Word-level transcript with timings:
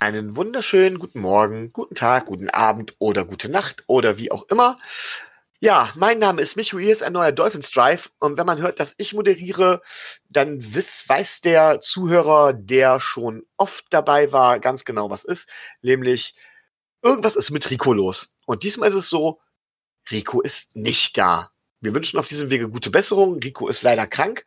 Einen 0.00 0.36
wunderschönen 0.36 0.98
guten 0.98 1.20
Morgen, 1.20 1.72
guten 1.72 1.94
Tag, 1.94 2.26
guten 2.26 2.50
Abend 2.50 2.94
oder 2.98 3.24
gute 3.24 3.48
Nacht 3.48 3.84
oder 3.86 4.18
wie 4.18 4.30
auch 4.30 4.44
immer. 4.50 4.78
Ja, 5.60 5.90
mein 5.96 6.18
Name 6.18 6.42
ist 6.42 6.56
Micho, 6.56 6.78
hier 6.78 6.92
ist 6.92 7.02
ein 7.02 7.14
neuer 7.14 7.32
Dolphins 7.32 7.70
Drive 7.70 8.12
und 8.20 8.36
wenn 8.36 8.46
man 8.46 8.60
hört, 8.60 8.78
dass 8.78 8.94
ich 8.98 9.14
moderiere, 9.14 9.80
dann 10.28 10.74
wiss, 10.74 11.08
weiß 11.08 11.40
der 11.40 11.80
Zuhörer, 11.80 12.52
der 12.52 13.00
schon 13.00 13.44
oft 13.56 13.86
dabei 13.90 14.30
war, 14.32 14.60
ganz 14.60 14.84
genau, 14.84 15.10
was 15.10 15.24
ist, 15.24 15.48
nämlich 15.82 16.36
irgendwas 17.02 17.36
ist 17.36 17.50
mit 17.50 17.68
Rico 17.70 17.92
los. 17.92 18.34
Und 18.46 18.62
diesmal 18.62 18.88
ist 18.88 18.94
es 18.94 19.08
so, 19.08 19.40
Rico 20.10 20.40
ist 20.40 20.74
nicht 20.74 21.18
da. 21.18 21.50
Wir 21.80 21.94
wünschen 21.94 22.18
auf 22.18 22.26
diesem 22.26 22.50
Wege 22.50 22.68
gute 22.68 22.90
Besserung. 22.90 23.38
Rico 23.38 23.68
ist 23.68 23.82
leider 23.82 24.06
krank. 24.06 24.44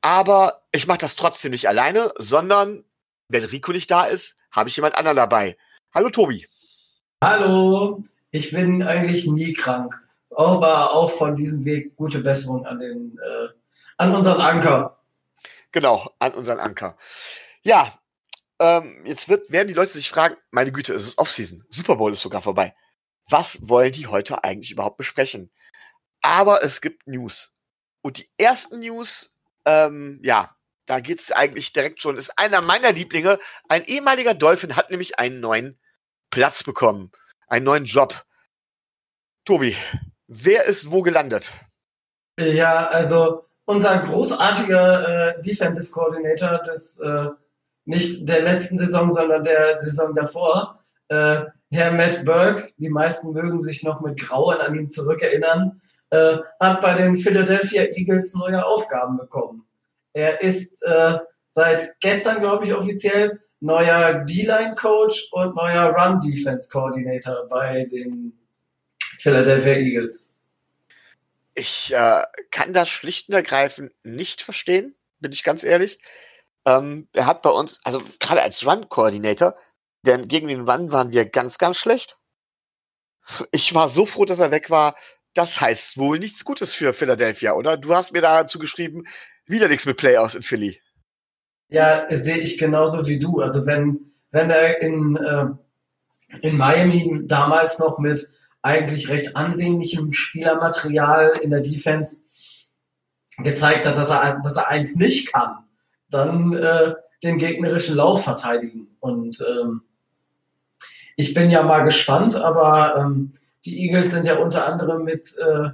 Aber 0.00 0.62
ich 0.72 0.86
mache 0.86 0.98
das 0.98 1.16
trotzdem 1.16 1.52
nicht 1.52 1.68
alleine, 1.68 2.12
sondern 2.18 2.84
wenn 3.28 3.44
Rico 3.44 3.72
nicht 3.72 3.90
da 3.90 4.04
ist, 4.04 4.36
habe 4.50 4.68
ich 4.68 4.76
jemand 4.76 4.96
anderen 4.96 5.16
dabei. 5.16 5.56
Hallo 5.94 6.10
Tobi. 6.10 6.46
Hallo, 7.22 8.02
ich 8.30 8.50
bin 8.50 8.82
eigentlich 8.82 9.26
nie 9.26 9.52
krank. 9.52 9.94
Aber 10.30 10.92
auch 10.92 11.10
von 11.10 11.34
diesem 11.34 11.64
Weg 11.64 11.96
gute 11.96 12.20
Besserung 12.20 12.66
an 12.66 12.78
den, 12.78 13.18
äh, 13.18 13.48
an 13.96 14.14
unseren 14.14 14.40
Anker. 14.40 14.98
Genau, 15.72 16.10
an 16.18 16.34
unseren 16.34 16.58
Anker. 16.58 16.96
Ja, 17.62 17.98
ähm, 18.58 19.04
jetzt 19.04 19.28
wird, 19.28 19.50
werden 19.50 19.68
die 19.68 19.74
Leute 19.74 19.92
sich 19.92 20.08
fragen, 20.08 20.36
meine 20.50 20.72
Güte, 20.72 20.94
es 20.94 21.06
ist 21.06 21.18
Offseason. 21.18 21.64
Super 21.68 21.96
Bowl 21.96 22.12
ist 22.12 22.22
sogar 22.22 22.42
vorbei. 22.42 22.74
Was 23.28 23.68
wollen 23.68 23.92
die 23.92 24.06
heute 24.06 24.44
eigentlich 24.44 24.70
überhaupt 24.70 24.96
besprechen? 24.96 25.50
Aber 26.22 26.62
es 26.62 26.80
gibt 26.80 27.06
News. 27.06 27.56
Und 28.02 28.18
die 28.18 28.30
ersten 28.38 28.80
News, 28.80 29.34
ähm, 29.64 30.20
ja, 30.22 30.56
da 30.86 31.00
geht's 31.00 31.32
eigentlich 31.32 31.72
direkt 31.72 32.00
schon, 32.00 32.16
ist 32.16 32.38
einer 32.38 32.60
meiner 32.60 32.92
Lieblinge. 32.92 33.38
Ein 33.68 33.84
ehemaliger 33.84 34.34
Dolphin 34.34 34.76
hat 34.76 34.90
nämlich 34.90 35.18
einen 35.18 35.40
neuen 35.40 35.78
Platz 36.30 36.62
bekommen. 36.62 37.10
Einen 37.48 37.64
neuen 37.64 37.84
Job. 37.84 38.24
Tobi, 39.44 39.76
wer 40.28 40.64
ist 40.64 40.90
wo 40.90 41.02
gelandet? 41.02 41.50
Ja, 42.38 42.86
also 42.88 43.48
unser 43.64 43.98
großartiger 43.98 45.36
äh, 45.38 45.42
Defensive 45.42 45.90
Coordinator 45.90 46.58
des 46.58 47.00
äh, 47.00 47.28
nicht 47.86 48.28
der 48.28 48.42
letzten 48.42 48.78
Saison, 48.78 49.10
sondern 49.10 49.42
der 49.42 49.78
Saison 49.78 50.14
davor, 50.14 50.80
äh, 51.08 51.42
Herr 51.70 51.92
Matt 51.92 52.24
Burke, 52.24 52.72
die 52.78 52.88
meisten 52.88 53.32
mögen 53.32 53.58
sich 53.58 53.82
noch 53.82 54.00
mit 54.00 54.20
Grauen 54.20 54.58
an 54.58 54.74
ihn 54.74 54.90
zurückerinnern, 54.90 55.80
äh, 56.10 56.38
hat 56.60 56.80
bei 56.80 56.94
den 56.94 57.16
Philadelphia 57.16 57.82
Eagles 57.82 58.34
neue 58.34 58.64
Aufgaben 58.64 59.16
bekommen. 59.16 59.66
Er 60.12 60.42
ist 60.42 60.84
äh, 60.84 61.18
seit 61.46 61.98
gestern, 62.00 62.40
glaube 62.40 62.64
ich, 62.64 62.74
offiziell 62.74 63.40
neuer 63.60 64.24
D-Line-Coach 64.24 65.28
und 65.32 65.56
neuer 65.56 65.94
Run-Defense-Coordinator 65.94 67.48
bei 67.48 67.84
den 67.84 68.32
Philadelphia 69.18 69.74
Eagles. 69.74 70.34
Ich 71.54 71.92
äh, 71.94 72.22
kann 72.50 72.72
das 72.72 72.88
schlicht 72.88 73.28
und 73.28 73.34
ergreifend 73.34 73.92
nicht 74.04 74.42
verstehen, 74.42 74.94
bin 75.20 75.32
ich 75.32 75.42
ganz 75.42 75.64
ehrlich. 75.64 75.98
Ähm, 76.66 77.08
er 77.12 77.26
hat 77.26 77.42
bei 77.42 77.50
uns, 77.50 77.80
also 77.84 78.02
gerade 78.18 78.42
als 78.42 78.66
Run-Coordinator, 78.66 79.54
denn 80.04 80.28
gegen 80.28 80.48
den 80.48 80.68
Run 80.68 80.92
waren 80.92 81.12
wir 81.12 81.24
ganz, 81.24 81.58
ganz 81.58 81.78
schlecht. 81.78 82.18
Ich 83.52 83.74
war 83.74 83.88
so 83.88 84.04
froh, 84.04 84.24
dass 84.24 84.40
er 84.40 84.50
weg 84.50 84.68
war. 84.68 84.96
Das 85.34 85.60
heißt 85.60 85.96
wohl 85.98 86.18
nichts 86.18 86.44
Gutes 86.44 86.74
für 86.74 86.92
Philadelphia, 86.92 87.54
oder? 87.54 87.76
Du 87.76 87.94
hast 87.94 88.12
mir 88.12 88.22
dazu 88.22 88.58
geschrieben, 88.58 89.04
wieder 89.46 89.68
nichts 89.68 89.86
mit 89.86 89.96
Playoffs 89.96 90.34
in 90.34 90.42
Philly. 90.42 90.80
Ja, 91.68 92.06
sehe 92.10 92.38
ich 92.38 92.58
genauso 92.58 93.06
wie 93.06 93.18
du. 93.18 93.40
Also 93.40 93.66
wenn, 93.66 94.12
wenn 94.30 94.50
er 94.50 94.80
in, 94.82 95.16
äh, 95.16 95.46
in 96.42 96.56
Miami 96.56 97.22
damals 97.26 97.78
noch 97.78 97.98
mit 97.98 98.20
eigentlich 98.62 99.08
recht 99.08 99.36
ansehnlichem 99.36 100.12
Spielermaterial 100.12 101.38
in 101.42 101.50
der 101.50 101.60
Defense 101.60 102.24
gezeigt 103.38 103.86
hat, 103.86 103.96
dass 103.96 104.10
er, 104.10 104.40
dass 104.42 104.56
er 104.56 104.68
eins 104.68 104.96
nicht 104.96 105.32
kann, 105.32 105.65
dann 106.10 106.54
äh, 106.54 106.94
den 107.22 107.38
gegnerischen 107.38 107.96
Lauf 107.96 108.24
verteidigen. 108.24 108.96
Und 109.00 109.44
ähm, 109.48 109.82
ich 111.16 111.34
bin 111.34 111.50
ja 111.50 111.62
mal 111.62 111.84
gespannt, 111.84 112.36
aber 112.36 112.96
ähm, 112.98 113.32
die 113.64 113.80
Eagles 113.80 114.12
sind 114.12 114.26
ja 114.26 114.36
unter 114.38 114.66
anderem 114.66 115.04
mit 115.04 115.26
äh, 115.38 115.70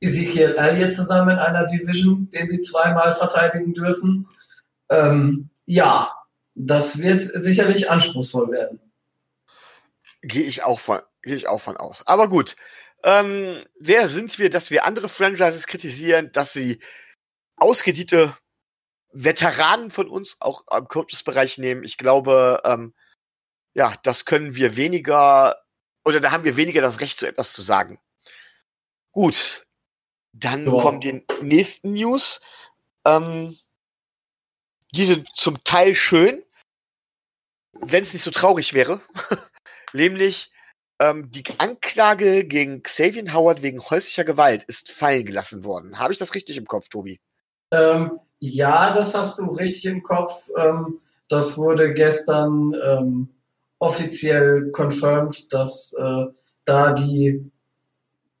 Ezekiel 0.00 0.56
Elliott 0.58 0.94
zusammen 0.94 1.30
in 1.30 1.38
einer 1.38 1.64
Division, 1.66 2.28
den 2.30 2.48
sie 2.48 2.60
zweimal 2.60 3.12
verteidigen 3.12 3.72
dürfen. 3.72 4.28
Ähm, 4.90 5.50
ja, 5.64 6.12
das 6.54 6.98
wird 6.98 7.22
sicherlich 7.22 7.88
anspruchsvoll 7.88 8.50
werden. 8.50 8.80
Gehe 10.22 10.44
ich 10.44 10.64
auch 10.64 10.80
von, 10.80 11.00
ich 11.22 11.48
auch 11.48 11.60
von 11.60 11.76
aus. 11.76 12.06
Aber 12.06 12.28
gut. 12.28 12.56
Ähm, 13.04 13.64
wer 13.80 14.08
sind 14.08 14.38
wir, 14.38 14.48
dass 14.48 14.70
wir 14.70 14.84
andere 14.84 15.08
Franchises 15.08 15.66
kritisieren, 15.66 16.30
dass 16.32 16.52
sie 16.52 16.78
ausgediente 17.56 18.36
Veteranen 19.12 19.90
von 19.90 20.08
uns 20.08 20.36
auch 20.40 20.64
am 20.66 20.88
Coaches-Bereich 20.88 21.58
nehmen? 21.58 21.84
Ich 21.84 21.98
glaube, 21.98 22.60
ähm, 22.64 22.94
ja, 23.74 23.94
das 24.02 24.24
können 24.24 24.54
wir 24.54 24.76
weniger, 24.76 25.56
oder 26.04 26.20
da 26.20 26.32
haben 26.32 26.44
wir 26.44 26.56
weniger 26.56 26.80
das 26.80 27.00
Recht, 27.00 27.18
so 27.18 27.26
etwas 27.26 27.52
zu 27.52 27.62
sagen. 27.62 28.00
Gut. 29.12 29.66
Dann 30.32 30.64
ja. 30.64 30.80
kommen 30.80 31.00
die 31.00 31.24
nächsten 31.42 31.92
News. 31.92 32.40
Ähm, 33.04 33.58
die 34.94 35.04
sind 35.04 35.28
zum 35.34 35.62
Teil 35.64 35.94
schön, 35.94 36.42
wenn 37.72 38.02
es 38.02 38.12
nicht 38.12 38.22
so 38.22 38.30
traurig 38.30 38.72
wäre. 38.72 39.00
Nämlich 39.92 40.50
ähm, 40.98 41.30
die 41.30 41.44
Anklage 41.58 42.44
gegen 42.44 42.82
Xavier 42.82 43.32
Howard 43.32 43.62
wegen 43.62 43.80
häuslicher 43.80 44.24
Gewalt 44.24 44.64
ist 44.64 44.90
fallen 44.90 45.26
gelassen 45.26 45.64
worden. 45.64 45.98
Habe 45.98 46.12
ich 46.12 46.18
das 46.18 46.34
richtig 46.34 46.56
im 46.56 46.66
Kopf, 46.66 46.88
Tobi? 46.88 47.20
Ähm, 47.70 48.20
ja, 48.42 48.92
das 48.92 49.14
hast 49.14 49.38
du 49.38 49.52
richtig 49.52 49.84
im 49.84 50.02
Kopf. 50.02 50.50
Ähm, 50.56 50.98
das 51.28 51.56
wurde 51.56 51.94
gestern 51.94 52.74
ähm, 52.84 53.28
offiziell 53.78 54.72
confirmed, 54.72 55.52
dass 55.52 55.92
äh, 55.92 56.24
da 56.64 56.92
die 56.92 57.48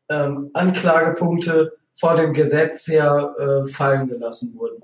ähm, 0.08 0.50
Anklagepunkte 0.54 1.76
vor 1.94 2.16
dem 2.16 2.34
Gesetz 2.34 2.88
her 2.88 3.32
äh, 3.38 3.70
fallen 3.70 4.08
gelassen 4.08 4.52
wurden. 4.54 4.82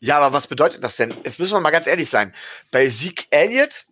Ja, 0.00 0.18
aber 0.18 0.34
was 0.34 0.46
bedeutet 0.46 0.82
das 0.82 0.96
denn? 0.96 1.12
Jetzt 1.22 1.38
müssen 1.38 1.52
wir 1.52 1.60
mal 1.60 1.70
ganz 1.70 1.86
ehrlich 1.86 2.08
sein. 2.08 2.32
Bei 2.70 2.88
Zeke 2.88 3.26
Elliott 3.28 3.84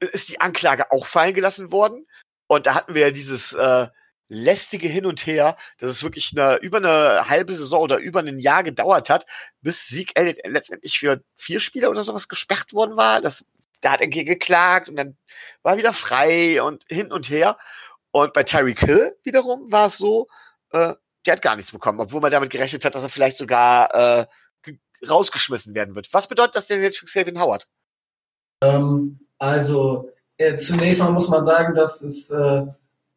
ist 0.00 0.30
die 0.30 0.40
Anklage 0.40 0.90
auch 0.90 1.04
fallen 1.04 1.34
gelassen 1.34 1.70
worden. 1.70 2.06
Und 2.46 2.64
da 2.64 2.74
hatten 2.74 2.94
wir 2.94 3.02
ja 3.02 3.10
dieses 3.10 3.52
äh, 3.52 3.86
lästige 4.32 4.88
Hin 4.88 5.06
und 5.06 5.26
Her, 5.26 5.56
dass 5.78 5.90
es 5.90 6.02
wirklich 6.02 6.32
eine, 6.32 6.56
über 6.56 6.78
eine 6.78 7.28
halbe 7.28 7.54
Saison 7.54 7.82
oder 7.82 7.98
über 7.98 8.20
ein 8.20 8.38
Jahr 8.38 8.62
gedauert 8.62 9.10
hat, 9.10 9.26
bis 9.60 9.88
Sieg 9.88 10.12
letztendlich 10.16 10.98
für 10.98 11.22
vier 11.36 11.60
Spiele 11.60 11.90
oder 11.90 12.02
sowas 12.02 12.28
gesperrt 12.28 12.72
worden 12.72 12.96
war. 12.96 13.20
Das, 13.20 13.44
da 13.80 13.92
hat 13.92 14.00
er 14.00 14.08
geklagt 14.08 14.88
und 14.88 14.96
dann 14.96 15.16
war 15.62 15.76
wieder 15.76 15.92
frei 15.92 16.62
und 16.62 16.84
hin 16.88 17.12
und 17.12 17.28
her. 17.28 17.58
Und 18.10 18.32
bei 18.32 18.42
Tyreek 18.42 18.80
Hill 18.80 19.16
wiederum 19.22 19.70
war 19.70 19.88
es 19.88 19.98
so, 19.98 20.26
äh, 20.70 20.94
der 21.26 21.32
hat 21.34 21.42
gar 21.42 21.56
nichts 21.56 21.72
bekommen, 21.72 22.00
obwohl 22.00 22.20
man 22.20 22.32
damit 22.32 22.50
gerechnet 22.50 22.84
hat, 22.84 22.94
dass 22.94 23.02
er 23.02 23.08
vielleicht 23.08 23.38
sogar 23.38 23.94
äh, 23.94 24.26
rausgeschmissen 25.08 25.74
werden 25.74 25.94
wird. 25.94 26.12
Was 26.12 26.28
bedeutet 26.28 26.56
das 26.56 26.66
denn 26.66 26.82
jetzt 26.82 26.98
für 26.98 27.06
Xavier 27.06 27.38
Howard? 27.40 27.66
Ähm, 28.62 29.20
also 29.38 30.10
äh, 30.36 30.56
zunächst 30.58 31.00
mal 31.00 31.10
muss 31.10 31.28
man 31.28 31.44
sagen, 31.44 31.74
dass 31.74 32.02
es 32.02 32.30
äh, 32.30 32.66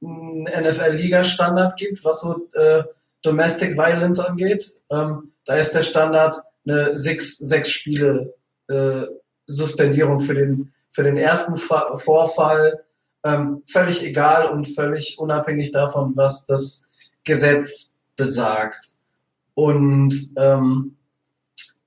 einen 0.06 0.44
NFL-Liga-Standard 0.44 1.78
gibt, 1.78 2.04
was 2.04 2.22
so 2.22 2.48
äh, 2.54 2.84
Domestic 3.22 3.78
Violence 3.78 4.20
angeht. 4.20 4.80
Ähm, 4.92 5.32
da 5.46 5.56
ist 5.56 5.74
der 5.74 5.84
Standard 5.84 6.36
eine 6.68 6.98
sechs, 6.98 7.38
sechs 7.38 7.72
Spiele 7.72 8.34
äh, 8.68 9.04
Suspendierung 9.48 10.20
für 10.20 10.34
den, 10.34 10.74
für 10.92 11.04
den 11.04 11.18
ersten 11.18 11.58
Fa 11.58 11.98
Vorfall. 11.98 12.84
Ähm, 13.24 13.64
völlig 13.68 14.04
egal 14.04 14.50
und 14.50 14.68
völlig 14.68 15.18
unabhängig 15.18 15.72
davon, 15.72 16.16
was 16.16 16.46
das 16.46 16.92
Gesetz 17.24 17.96
besagt. 18.16 18.98
Und 19.56 20.34
ähm, 20.38 20.96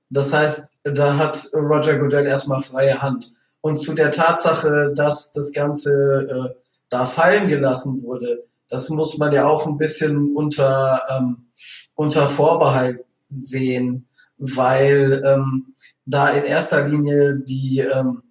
das 0.09 0.33
heißt, 0.33 0.75
da 0.83 1.17
hat 1.17 1.49
Roger 1.53 1.97
Goodell 1.99 2.25
erstmal 2.25 2.61
freie 2.61 3.01
Hand. 3.01 3.33
Und 3.61 3.77
zu 3.77 3.93
der 3.93 4.11
Tatsache, 4.11 4.93
dass 4.95 5.33
das 5.33 5.53
Ganze 5.53 6.53
äh, 6.55 6.68
da 6.89 7.05
fallen 7.05 7.47
gelassen 7.47 8.03
wurde, 8.03 8.45
das 8.69 8.89
muss 8.89 9.17
man 9.17 9.31
ja 9.31 9.47
auch 9.47 9.65
ein 9.65 9.77
bisschen 9.77 10.35
unter, 10.35 11.01
ähm, 11.09 11.49
unter 11.95 12.27
Vorbehalt 12.27 13.03
sehen, 13.29 14.07
weil 14.37 15.23
ähm, 15.25 15.73
da 16.05 16.29
in 16.29 16.43
erster 16.43 16.87
Linie 16.87 17.35
die, 17.35 17.79
ähm, 17.79 18.23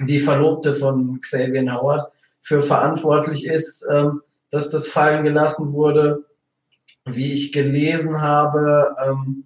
die 0.00 0.20
Verlobte 0.20 0.74
von 0.74 1.20
Xavier 1.20 1.74
Howard, 1.74 2.10
für 2.42 2.60
verantwortlich 2.60 3.46
ist, 3.46 3.86
ähm, 3.90 4.20
dass 4.50 4.68
das 4.68 4.88
fallen 4.88 5.24
gelassen 5.24 5.72
wurde. 5.72 6.24
Wie 7.04 7.32
ich 7.32 7.52
gelesen 7.52 8.20
habe, 8.20 8.94
ähm, 9.06 9.44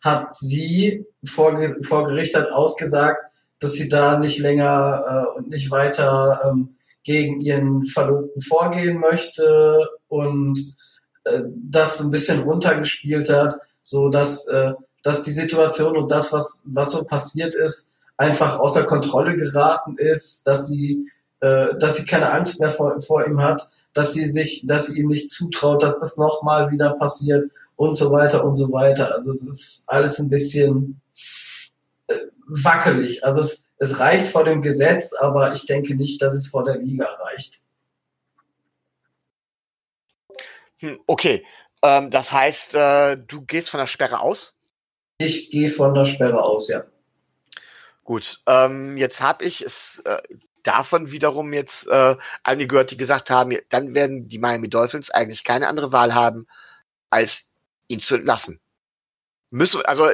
hat 0.00 0.34
sie 0.34 1.06
vor, 1.24 1.62
vor 1.82 2.06
Gericht 2.08 2.34
hat 2.34 2.50
ausgesagt, 2.50 3.18
dass 3.60 3.74
sie 3.74 3.88
da 3.88 4.18
nicht 4.18 4.38
länger 4.38 5.04
äh, 5.34 5.38
und 5.38 5.48
nicht 5.48 5.70
weiter 5.70 6.40
ähm, 6.44 6.76
gegen 7.04 7.40
ihren 7.40 7.82
Verlobten 7.82 8.40
vorgehen 8.40 8.98
möchte 8.98 9.88
und 10.08 10.58
äh, 11.24 11.42
das 11.54 12.00
ein 12.00 12.10
bisschen 12.10 12.42
runtergespielt 12.42 13.28
hat, 13.30 13.54
so 13.82 14.08
dass, 14.08 14.48
äh, 14.48 14.72
dass 15.02 15.22
die 15.22 15.32
Situation 15.32 15.96
und 15.96 16.10
das, 16.10 16.32
was, 16.32 16.62
was 16.66 16.92
so 16.92 17.04
passiert 17.04 17.54
ist, 17.54 17.92
einfach 18.16 18.58
außer 18.58 18.84
Kontrolle 18.84 19.36
geraten 19.36 19.96
ist, 19.98 20.46
dass 20.46 20.68
sie, 20.68 21.08
äh, 21.40 21.76
dass 21.78 21.96
sie 21.96 22.06
keine 22.06 22.30
Angst 22.30 22.60
mehr 22.60 22.70
vor, 22.70 23.00
vor 23.00 23.26
ihm 23.26 23.42
hat, 23.42 23.62
dass 23.94 24.12
sie 24.12 24.24
sich, 24.26 24.64
dass 24.66 24.86
sie 24.86 25.00
ihm 25.00 25.08
nicht 25.08 25.30
zutraut, 25.30 25.82
dass 25.82 25.98
das 25.98 26.16
nochmal 26.16 26.70
wieder 26.70 26.90
passiert 26.94 27.50
und 27.76 27.94
so 27.94 28.12
weiter 28.12 28.44
und 28.44 28.54
so 28.54 28.72
weiter. 28.72 29.12
Also 29.12 29.30
es 29.32 29.46
ist 29.46 29.84
alles 29.88 30.18
ein 30.18 30.30
bisschen 30.30 31.01
wackelig. 32.52 33.24
Also 33.24 33.40
es, 33.40 33.70
es 33.78 33.98
reicht 33.98 34.26
vor 34.26 34.44
dem 34.44 34.62
Gesetz, 34.62 35.12
aber 35.12 35.52
ich 35.54 35.66
denke 35.66 35.94
nicht, 35.94 36.20
dass 36.20 36.34
es 36.34 36.46
vor 36.46 36.64
der 36.64 36.78
Liga 36.78 37.06
reicht. 37.06 37.62
Hm, 40.80 41.00
okay, 41.06 41.44
ähm, 41.82 42.10
das 42.10 42.32
heißt, 42.32 42.74
äh, 42.74 43.16
du 43.16 43.42
gehst 43.42 43.70
von 43.70 43.78
der 43.78 43.86
Sperre 43.86 44.20
aus? 44.20 44.56
Ich 45.18 45.50
gehe 45.50 45.68
von 45.68 45.94
der 45.94 46.04
Sperre 46.04 46.42
aus, 46.42 46.68
ja. 46.68 46.84
Gut, 48.04 48.40
ähm, 48.46 48.96
jetzt 48.96 49.20
habe 49.20 49.44
ich 49.44 49.62
es 49.62 50.02
äh, 50.04 50.20
davon 50.64 51.12
wiederum 51.12 51.52
jetzt 51.52 51.86
äh, 51.86 52.16
einige 52.42 52.68
gehört, 52.68 52.90
die 52.90 52.96
gesagt 52.96 53.30
haben, 53.30 53.56
dann 53.68 53.94
werden 53.94 54.28
die 54.28 54.38
Miami 54.38 54.68
Dolphins 54.68 55.10
eigentlich 55.10 55.44
keine 55.44 55.68
andere 55.68 55.92
Wahl 55.92 56.14
haben, 56.14 56.48
als 57.10 57.48
ihn 57.86 58.00
zu 58.00 58.16
entlassen. 58.16 58.60
Müssen, 59.50 59.82
also 59.82 60.08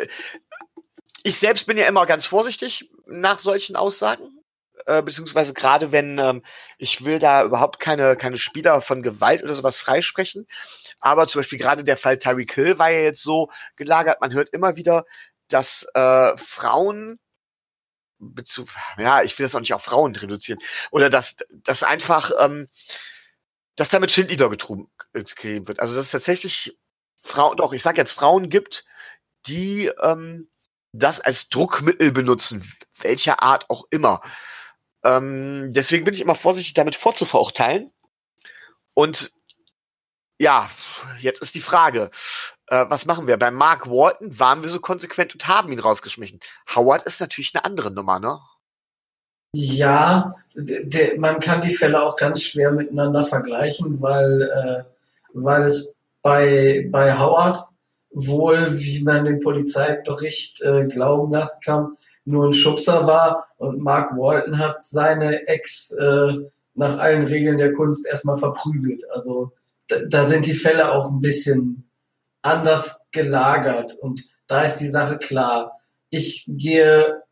ich 1.22 1.38
selbst 1.38 1.66
bin 1.66 1.78
ja 1.78 1.86
immer 1.86 2.06
ganz 2.06 2.26
vorsichtig 2.26 2.90
nach 3.06 3.38
solchen 3.38 3.76
Aussagen, 3.76 4.42
äh, 4.86 5.02
beziehungsweise 5.02 5.54
gerade 5.54 5.92
wenn 5.92 6.18
ähm, 6.18 6.42
ich 6.78 7.04
will 7.04 7.18
da 7.18 7.44
überhaupt 7.44 7.80
keine 7.80 8.16
keine 8.16 8.38
Spieler 8.38 8.80
von 8.82 9.02
Gewalt 9.02 9.42
oder 9.42 9.54
sowas 9.54 9.78
freisprechen, 9.78 10.46
aber 11.00 11.26
zum 11.26 11.40
Beispiel 11.40 11.58
gerade 11.58 11.84
der 11.84 11.96
Fall 11.96 12.18
Tyreek 12.18 12.54
Hill 12.54 12.78
war 12.78 12.90
ja 12.90 13.00
jetzt 13.00 13.22
so 13.22 13.50
gelagert. 13.76 14.20
Man 14.20 14.32
hört 14.32 14.50
immer 14.50 14.76
wieder, 14.76 15.04
dass 15.48 15.86
äh, 15.94 16.36
Frauen 16.36 17.18
Bezug, 18.20 18.68
ja, 18.98 19.22
ich 19.22 19.38
will 19.38 19.44
das 19.44 19.54
auch 19.54 19.60
nicht 19.60 19.74
auf 19.74 19.84
Frauen 19.84 20.14
reduzieren, 20.14 20.60
oder 20.90 21.08
dass, 21.10 21.36
dass 21.50 21.82
einfach, 21.82 22.32
ähm, 22.40 22.68
dass 23.76 23.90
damit 23.90 24.10
Schindlieder 24.10 24.50
getrieben 24.50 24.88
wird. 25.12 25.80
Also 25.80 25.94
dass 25.94 26.06
es 26.06 26.10
tatsächlich 26.10 26.78
Frauen, 27.22 27.56
doch, 27.56 27.72
ich 27.72 27.82
sag 27.82 27.96
jetzt 27.96 28.12
Frauen 28.12 28.50
gibt, 28.50 28.84
die 29.46 29.86
ähm, 30.02 30.50
das 30.92 31.20
als 31.20 31.48
Druckmittel 31.48 32.12
benutzen, 32.12 32.72
welcher 33.00 33.42
Art 33.42 33.66
auch 33.68 33.84
immer. 33.90 34.20
Ähm, 35.04 35.72
deswegen 35.72 36.04
bin 36.04 36.14
ich 36.14 36.20
immer 36.20 36.34
vorsichtig, 36.34 36.74
damit 36.74 36.96
vorzuverurteilen. 36.96 37.92
Und 38.94 39.32
ja, 40.40 40.68
jetzt 41.20 41.42
ist 41.42 41.54
die 41.54 41.60
Frage, 41.60 42.10
äh, 42.68 42.86
was 42.88 43.06
machen 43.06 43.26
wir? 43.26 43.36
Bei 43.36 43.50
Mark 43.50 43.88
Walton 43.88 44.38
waren 44.38 44.62
wir 44.62 44.68
so 44.68 44.80
konsequent 44.80 45.34
und 45.34 45.48
haben 45.48 45.72
ihn 45.72 45.80
rausgeschmissen. 45.80 46.40
Howard 46.74 47.02
ist 47.04 47.20
natürlich 47.20 47.54
eine 47.54 47.64
andere 47.64 47.90
Nummer, 47.90 48.20
ne? 48.20 48.38
Ja, 49.54 50.34
man 51.16 51.40
kann 51.40 51.62
die 51.62 51.74
Fälle 51.74 52.02
auch 52.02 52.16
ganz 52.16 52.42
schwer 52.42 52.70
miteinander 52.70 53.24
vergleichen, 53.24 54.00
weil, 54.02 54.42
äh, 54.42 54.84
weil 55.32 55.62
es 55.64 55.94
bei, 56.22 56.86
bei 56.90 57.18
Howard 57.18 57.58
wohl, 58.10 58.78
wie 58.78 59.02
man 59.02 59.24
den 59.24 59.40
Polizeibericht 59.40 60.62
äh, 60.62 60.84
glauben 60.86 61.32
lassen 61.32 61.60
kann, 61.64 61.96
nur 62.24 62.46
ein 62.46 62.52
Schubser 62.52 63.06
war 63.06 63.48
und 63.56 63.80
Mark 63.80 64.16
Walton 64.16 64.58
hat 64.58 64.82
seine 64.82 65.46
Ex 65.48 65.92
äh, 65.92 66.32
nach 66.74 66.98
allen 66.98 67.26
Regeln 67.26 67.58
der 67.58 67.72
Kunst 67.72 68.06
erstmal 68.06 68.36
verprügelt. 68.36 69.02
Also 69.10 69.52
da, 69.88 69.96
da 70.08 70.24
sind 70.24 70.46
die 70.46 70.54
Fälle 70.54 70.92
auch 70.92 71.10
ein 71.10 71.20
bisschen 71.20 71.88
anders 72.42 73.06
gelagert 73.10 73.94
und 74.00 74.22
da 74.46 74.62
ist 74.62 74.76
die 74.76 74.88
Sache 74.88 75.18
klar. 75.18 75.80
Ich 76.10 76.44
gehe 76.48 77.22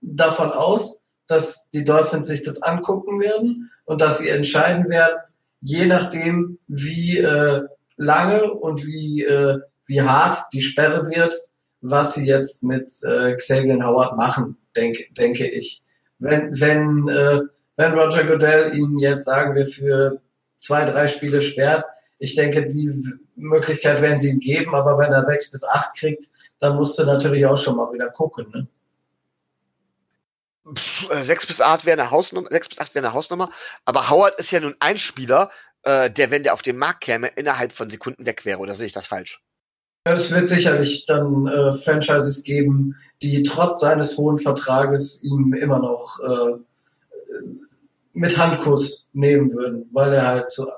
davon 0.00 0.50
aus, 0.50 1.04
dass 1.26 1.70
die 1.70 1.84
Dolphins 1.84 2.26
sich 2.26 2.42
das 2.42 2.62
angucken 2.62 3.20
werden 3.20 3.70
und 3.84 4.00
dass 4.00 4.18
sie 4.18 4.28
entscheiden 4.28 4.88
werden, 4.88 5.18
je 5.60 5.86
nachdem, 5.86 6.58
wie 6.68 7.18
äh, 7.18 7.62
lange 7.96 8.52
und 8.52 8.86
wie, 8.86 9.24
äh, 9.24 9.58
wie 9.86 10.02
hart 10.02 10.36
die 10.52 10.62
Sperre 10.62 11.08
wird, 11.08 11.34
was 11.80 12.14
sie 12.14 12.26
jetzt 12.26 12.62
mit 12.62 12.92
äh, 13.04 13.34
Xavier 13.36 13.82
Howard 13.84 14.16
machen, 14.16 14.56
denke, 14.74 15.06
denke 15.12 15.48
ich. 15.48 15.82
Wenn, 16.18 16.58
wenn, 16.60 17.08
äh, 17.08 17.42
wenn 17.76 17.92
Roger 17.92 18.24
Goodell 18.24 18.74
ihn 18.74 18.98
jetzt, 18.98 19.26
sagen 19.26 19.54
wir, 19.54 19.66
für 19.66 20.20
zwei, 20.58 20.84
drei 20.84 21.06
Spiele 21.06 21.40
sperrt, 21.40 21.84
ich 22.18 22.34
denke, 22.34 22.66
die 22.66 22.90
Möglichkeit 23.36 24.00
werden 24.00 24.18
sie 24.18 24.30
ihm 24.30 24.40
geben, 24.40 24.74
aber 24.74 24.98
wenn 24.98 25.12
er 25.12 25.22
sechs 25.22 25.50
bis 25.50 25.64
acht 25.64 25.94
kriegt, 25.96 26.24
dann 26.58 26.76
musst 26.76 26.98
du 26.98 27.04
natürlich 27.04 27.44
auch 27.44 27.58
schon 27.58 27.76
mal 27.76 27.92
wieder 27.92 28.08
gucken. 28.08 28.50
Ne? 28.50 28.66
Äh, 31.10 31.22
sechs 31.22 31.46
bis 31.46 31.60
acht 31.60 31.84
wäre 31.84 32.00
eine 32.00 32.10
Hausnummer, 32.10 32.48
eine 32.50 33.12
Hausnummer, 33.12 33.50
aber 33.84 34.08
Howard 34.10 34.38
ist 34.40 34.50
ja 34.50 34.60
nun 34.60 34.74
ein 34.80 34.98
Spieler, 34.98 35.50
äh, 35.82 36.10
der, 36.10 36.30
wenn 36.30 36.42
der 36.42 36.54
auf 36.54 36.62
den 36.62 36.78
Markt 36.78 37.02
käme, 37.02 37.28
innerhalb 37.28 37.72
von 37.72 37.90
Sekunden 37.90 38.24
weg 38.24 38.44
wäre, 38.44 38.58
oder 38.58 38.74
sehe 38.74 38.86
ich 38.86 38.92
das 38.92 39.06
falsch? 39.06 39.42
Es 40.08 40.30
wird 40.30 40.46
sicherlich 40.46 41.04
dann 41.06 41.48
äh, 41.48 41.72
Franchises 41.72 42.44
geben, 42.44 42.94
die 43.22 43.42
trotz 43.42 43.80
seines 43.80 44.16
hohen 44.16 44.38
Vertrages 44.38 45.24
ihm 45.24 45.52
immer 45.52 45.80
noch 45.80 46.20
äh, 46.20 46.52
mit 48.12 48.38
Handkuss 48.38 49.08
nehmen 49.14 49.52
würden, 49.52 49.90
weil 49.92 50.12
er 50.12 50.28
halt 50.28 50.50
zu 50.50 50.68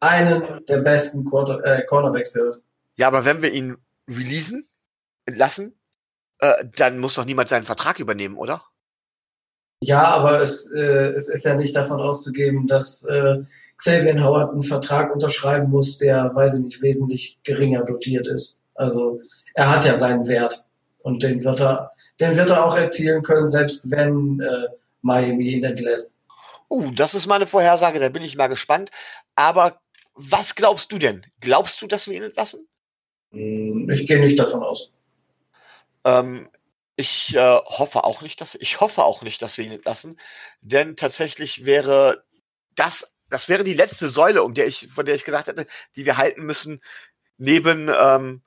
einen 0.00 0.42
der 0.66 0.78
besten 0.78 1.28
Quarter 1.28 1.62
äh, 1.66 1.84
Cornerbacks 1.84 2.32
gehört. 2.32 2.62
Ja, 2.96 3.08
aber 3.08 3.26
wenn 3.26 3.42
wir 3.42 3.52
ihn 3.52 3.76
releasen, 4.08 4.66
entlassen, 5.26 5.74
äh, 6.38 6.64
dann 6.76 6.98
muss 6.98 7.16
doch 7.16 7.26
niemand 7.26 7.50
seinen 7.50 7.64
Vertrag 7.64 8.00
übernehmen, 8.00 8.38
oder? 8.38 8.62
Ja, 9.80 10.02
aber 10.04 10.40
es, 10.40 10.70
äh, 10.70 11.12
es 11.12 11.28
ist 11.28 11.44
ja 11.44 11.56
nicht 11.56 11.76
davon 11.76 12.00
auszugeben, 12.00 12.66
dass 12.66 13.04
äh, 13.04 13.44
Xavier 13.78 14.22
Howard 14.22 14.52
einen 14.52 14.62
Vertrag 14.62 15.12
unterschreiben 15.12 15.70
muss, 15.70 15.98
der, 15.98 16.34
weiß 16.34 16.58
ich 16.58 16.64
nicht, 16.64 16.82
wesentlich 16.82 17.38
geringer 17.44 17.84
dotiert 17.84 18.26
ist. 18.26 18.62
Also 18.74 19.20
er 19.54 19.70
hat 19.70 19.84
ja 19.84 19.94
seinen 19.94 20.26
Wert 20.28 20.64
und 21.02 21.22
den 21.22 21.44
wird 21.44 21.60
er, 21.60 21.92
den 22.20 22.36
wird 22.36 22.50
er 22.50 22.64
auch 22.64 22.76
erzielen 22.76 23.22
können, 23.22 23.48
selbst 23.48 23.90
wenn 23.90 24.40
äh, 24.40 24.68
Miami 25.02 25.50
ihn 25.50 25.64
entlässt. 25.64 26.16
Uh, 26.68 26.90
das 26.90 27.14
ist 27.14 27.26
meine 27.26 27.46
Vorhersage, 27.46 28.00
da 28.00 28.08
bin 28.08 28.22
ich 28.22 28.36
mal 28.36 28.48
gespannt. 28.48 28.90
Aber 29.34 29.80
was 30.14 30.54
glaubst 30.54 30.90
du 30.90 30.98
denn? 30.98 31.24
Glaubst 31.40 31.80
du, 31.80 31.86
dass 31.86 32.08
wir 32.08 32.16
ihn 32.16 32.22
entlassen? 32.24 32.66
Hm, 33.32 33.88
ich 33.90 34.06
gehe 34.06 34.20
nicht 34.20 34.38
davon 34.38 34.62
aus. 34.62 34.92
Ähm, 36.04 36.48
ich 36.96 37.36
äh, 37.36 37.60
hoffe 37.64 38.04
auch 38.04 38.22
nicht, 38.22 38.40
dass 38.40 38.54
ich 38.54 38.80
hoffe 38.80 39.04
auch 39.04 39.22
nicht, 39.22 39.42
dass 39.42 39.58
wir 39.58 39.64
ihn 39.64 39.72
entlassen, 39.72 40.18
denn 40.62 40.96
tatsächlich 40.96 41.66
wäre 41.66 42.24
das 42.74 43.12
das 43.28 43.48
wäre 43.48 43.64
die 43.64 43.74
letzte 43.74 44.08
Säule, 44.08 44.42
um 44.42 44.54
der 44.54 44.66
ich 44.66 44.88
von 44.92 45.06
der 45.06 45.14
ich 45.14 45.24
gesagt 45.24 45.48
hätte, 45.48 45.66
die 45.96 46.04
wir 46.04 46.16
halten 46.16 46.42
müssen 46.42 46.80
neben 47.38 47.88
ähm, 47.88 48.42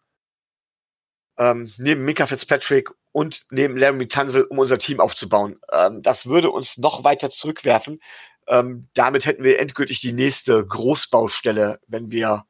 ähm, 1.37 1.71
neben 1.77 2.03
Mika 2.03 2.27
Fitzpatrick 2.27 2.91
und 3.11 3.45
neben 3.49 3.77
Larry 3.77 4.07
Tunzel, 4.07 4.43
um 4.43 4.59
unser 4.59 4.77
Team 4.77 4.99
aufzubauen. 4.99 5.59
Ähm, 5.71 6.01
das 6.01 6.25
würde 6.25 6.51
uns 6.51 6.77
noch 6.77 7.03
weiter 7.03 7.29
zurückwerfen 7.29 7.99
ähm, 8.49 8.87
damit 8.95 9.25
hätten 9.25 9.43
wir 9.43 9.59
endgültig 9.59 10.01
die 10.01 10.11
nächste 10.11 10.65
Großbaustelle, 10.65 11.79
wenn 11.87 12.11
wir 12.11 12.45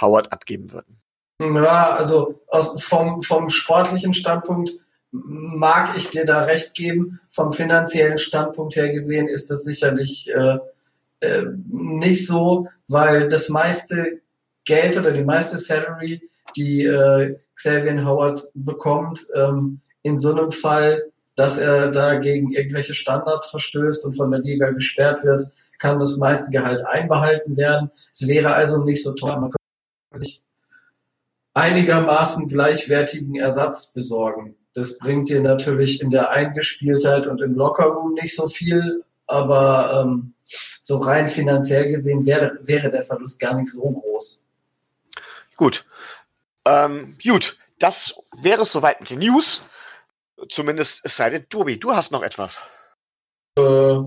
Howard 0.00 0.32
abgeben 0.32 0.72
würden. 0.72 1.02
Ja, 1.40 1.90
also 1.90 2.40
aus, 2.46 2.82
vom, 2.82 3.22
vom 3.22 3.50
sportlichen 3.50 4.14
Standpunkt 4.14 4.72
mag 5.10 5.96
ich 5.96 6.10
dir 6.10 6.24
da 6.24 6.44
recht 6.44 6.74
geben. 6.74 7.20
Vom 7.28 7.52
finanziellen 7.52 8.18
Standpunkt 8.18 8.76
her 8.76 8.92
gesehen 8.92 9.28
ist 9.28 9.50
das 9.50 9.64
sicherlich 9.64 10.30
äh, 10.30 10.58
äh, 11.20 11.42
nicht 11.68 12.26
so, 12.26 12.68
weil 12.88 13.28
das 13.28 13.48
meiste 13.48 14.20
Geld 14.64 14.96
oder 14.96 15.12
die 15.12 15.24
meiste 15.24 15.58
Salary, 15.58 16.28
die 16.56 16.84
äh, 16.84 17.38
Xavier 17.54 18.04
Howard 18.04 18.40
bekommt, 18.54 19.20
ähm, 19.34 19.80
in 20.02 20.18
so 20.18 20.32
einem 20.32 20.52
Fall 20.52 21.02
dass 21.36 21.58
er 21.58 21.90
da 21.90 22.18
gegen 22.18 22.52
irgendwelche 22.52 22.94
Standards 22.94 23.50
verstößt 23.50 24.04
und 24.06 24.14
von 24.14 24.30
der 24.30 24.40
Liga 24.40 24.70
gesperrt 24.70 25.22
wird, 25.22 25.42
kann 25.78 26.00
das 26.00 26.16
meiste 26.16 26.50
Gehalt 26.50 26.84
einbehalten 26.86 27.56
werden. 27.56 27.90
Es 28.12 28.26
wäre 28.26 28.54
also 28.54 28.82
nicht 28.84 29.04
so 29.04 29.12
teuer. 29.14 29.38
Man 29.38 29.50
könnte 29.50 30.24
sich 30.24 30.42
einigermaßen 31.52 32.48
gleichwertigen 32.48 33.36
Ersatz 33.36 33.92
besorgen. 33.92 34.56
das 34.74 34.98
bringt 34.98 35.30
dir 35.30 35.40
natürlich 35.40 36.02
in 36.02 36.10
der 36.10 36.30
Eingespieltheit 36.30 37.26
und 37.26 37.40
im 37.40 37.54
Lockerroom 37.54 38.12
nicht 38.12 38.36
so 38.36 38.46
viel, 38.46 39.04
aber 39.26 40.04
ähm, 40.04 40.34
so 40.80 40.98
rein 40.98 41.28
finanziell 41.28 41.90
gesehen 41.90 42.24
wäre, 42.24 42.58
wäre 42.62 42.90
der 42.90 43.02
Verlust 43.02 43.40
gar 43.40 43.54
nicht 43.54 43.70
so 43.70 43.82
groß. 43.82 44.44
Gut. 45.56 45.84
Ähm, 46.66 47.16
gut, 47.22 47.56
das 47.78 48.14
wäre 48.40 48.62
es 48.62 48.72
soweit 48.72 49.00
mit 49.00 49.10
den 49.10 49.20
News. 49.20 49.62
Zumindest 50.48 51.00
es 51.04 51.16
sei 51.16 51.30
denn, 51.30 51.48
Tobi, 51.48 51.78
du 51.78 51.92
hast 51.94 52.10
noch 52.10 52.22
etwas. 52.22 52.62
Äh, 53.56 54.00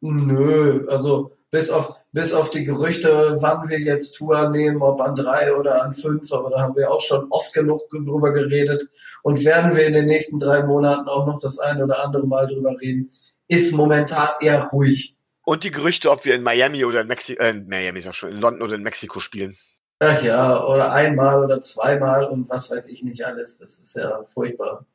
nö, 0.00 0.86
also 0.88 1.36
bis 1.50 1.70
auf, 1.70 2.00
bis 2.12 2.32
auf 2.32 2.50
die 2.50 2.64
Gerüchte, 2.64 3.36
wann 3.40 3.68
wir 3.68 3.78
jetzt 3.78 4.16
Tour 4.16 4.50
nehmen, 4.50 4.82
ob 4.82 5.00
an 5.00 5.14
drei 5.14 5.54
oder 5.54 5.82
an 5.82 5.92
fünf, 5.92 6.32
aber 6.32 6.50
da 6.50 6.60
haben 6.60 6.76
wir 6.76 6.90
auch 6.90 7.00
schon 7.00 7.26
oft 7.30 7.52
genug 7.52 7.88
drüber 7.88 8.32
geredet 8.32 8.88
und 9.22 9.44
werden 9.44 9.74
wir 9.74 9.86
in 9.86 9.94
den 9.94 10.06
nächsten 10.06 10.38
drei 10.38 10.62
Monaten 10.62 11.08
auch 11.08 11.26
noch 11.26 11.40
das 11.40 11.58
ein 11.58 11.82
oder 11.82 12.04
andere 12.04 12.26
Mal 12.26 12.46
drüber 12.46 12.76
reden, 12.80 13.10
ist 13.48 13.74
momentan 13.74 14.30
eher 14.40 14.62
ruhig. 14.68 15.16
Und 15.44 15.64
die 15.64 15.70
Gerüchte, 15.70 16.10
ob 16.10 16.24
wir 16.24 16.34
in 16.34 16.42
Miami 16.42 16.84
oder 16.84 17.00
in 17.00 17.06
Mexiko, 17.06 17.42
äh, 17.42 17.54
Miami 17.54 18.00
ist 18.00 18.08
auch 18.08 18.14
schon, 18.14 18.30
in 18.30 18.40
London 18.40 18.62
oder 18.62 18.74
in 18.74 18.82
Mexiko 18.82 19.20
spielen. 19.20 19.56
Ach 20.00 20.22
ja, 20.22 20.64
oder 20.64 20.92
einmal 20.92 21.44
oder 21.44 21.60
zweimal 21.60 22.24
und 22.24 22.48
was 22.48 22.70
weiß 22.70 22.88
ich 22.88 23.02
nicht 23.02 23.24
alles. 23.24 23.58
Das 23.58 23.78
ist 23.78 23.96
ja 23.96 24.24
furchtbar. 24.24 24.86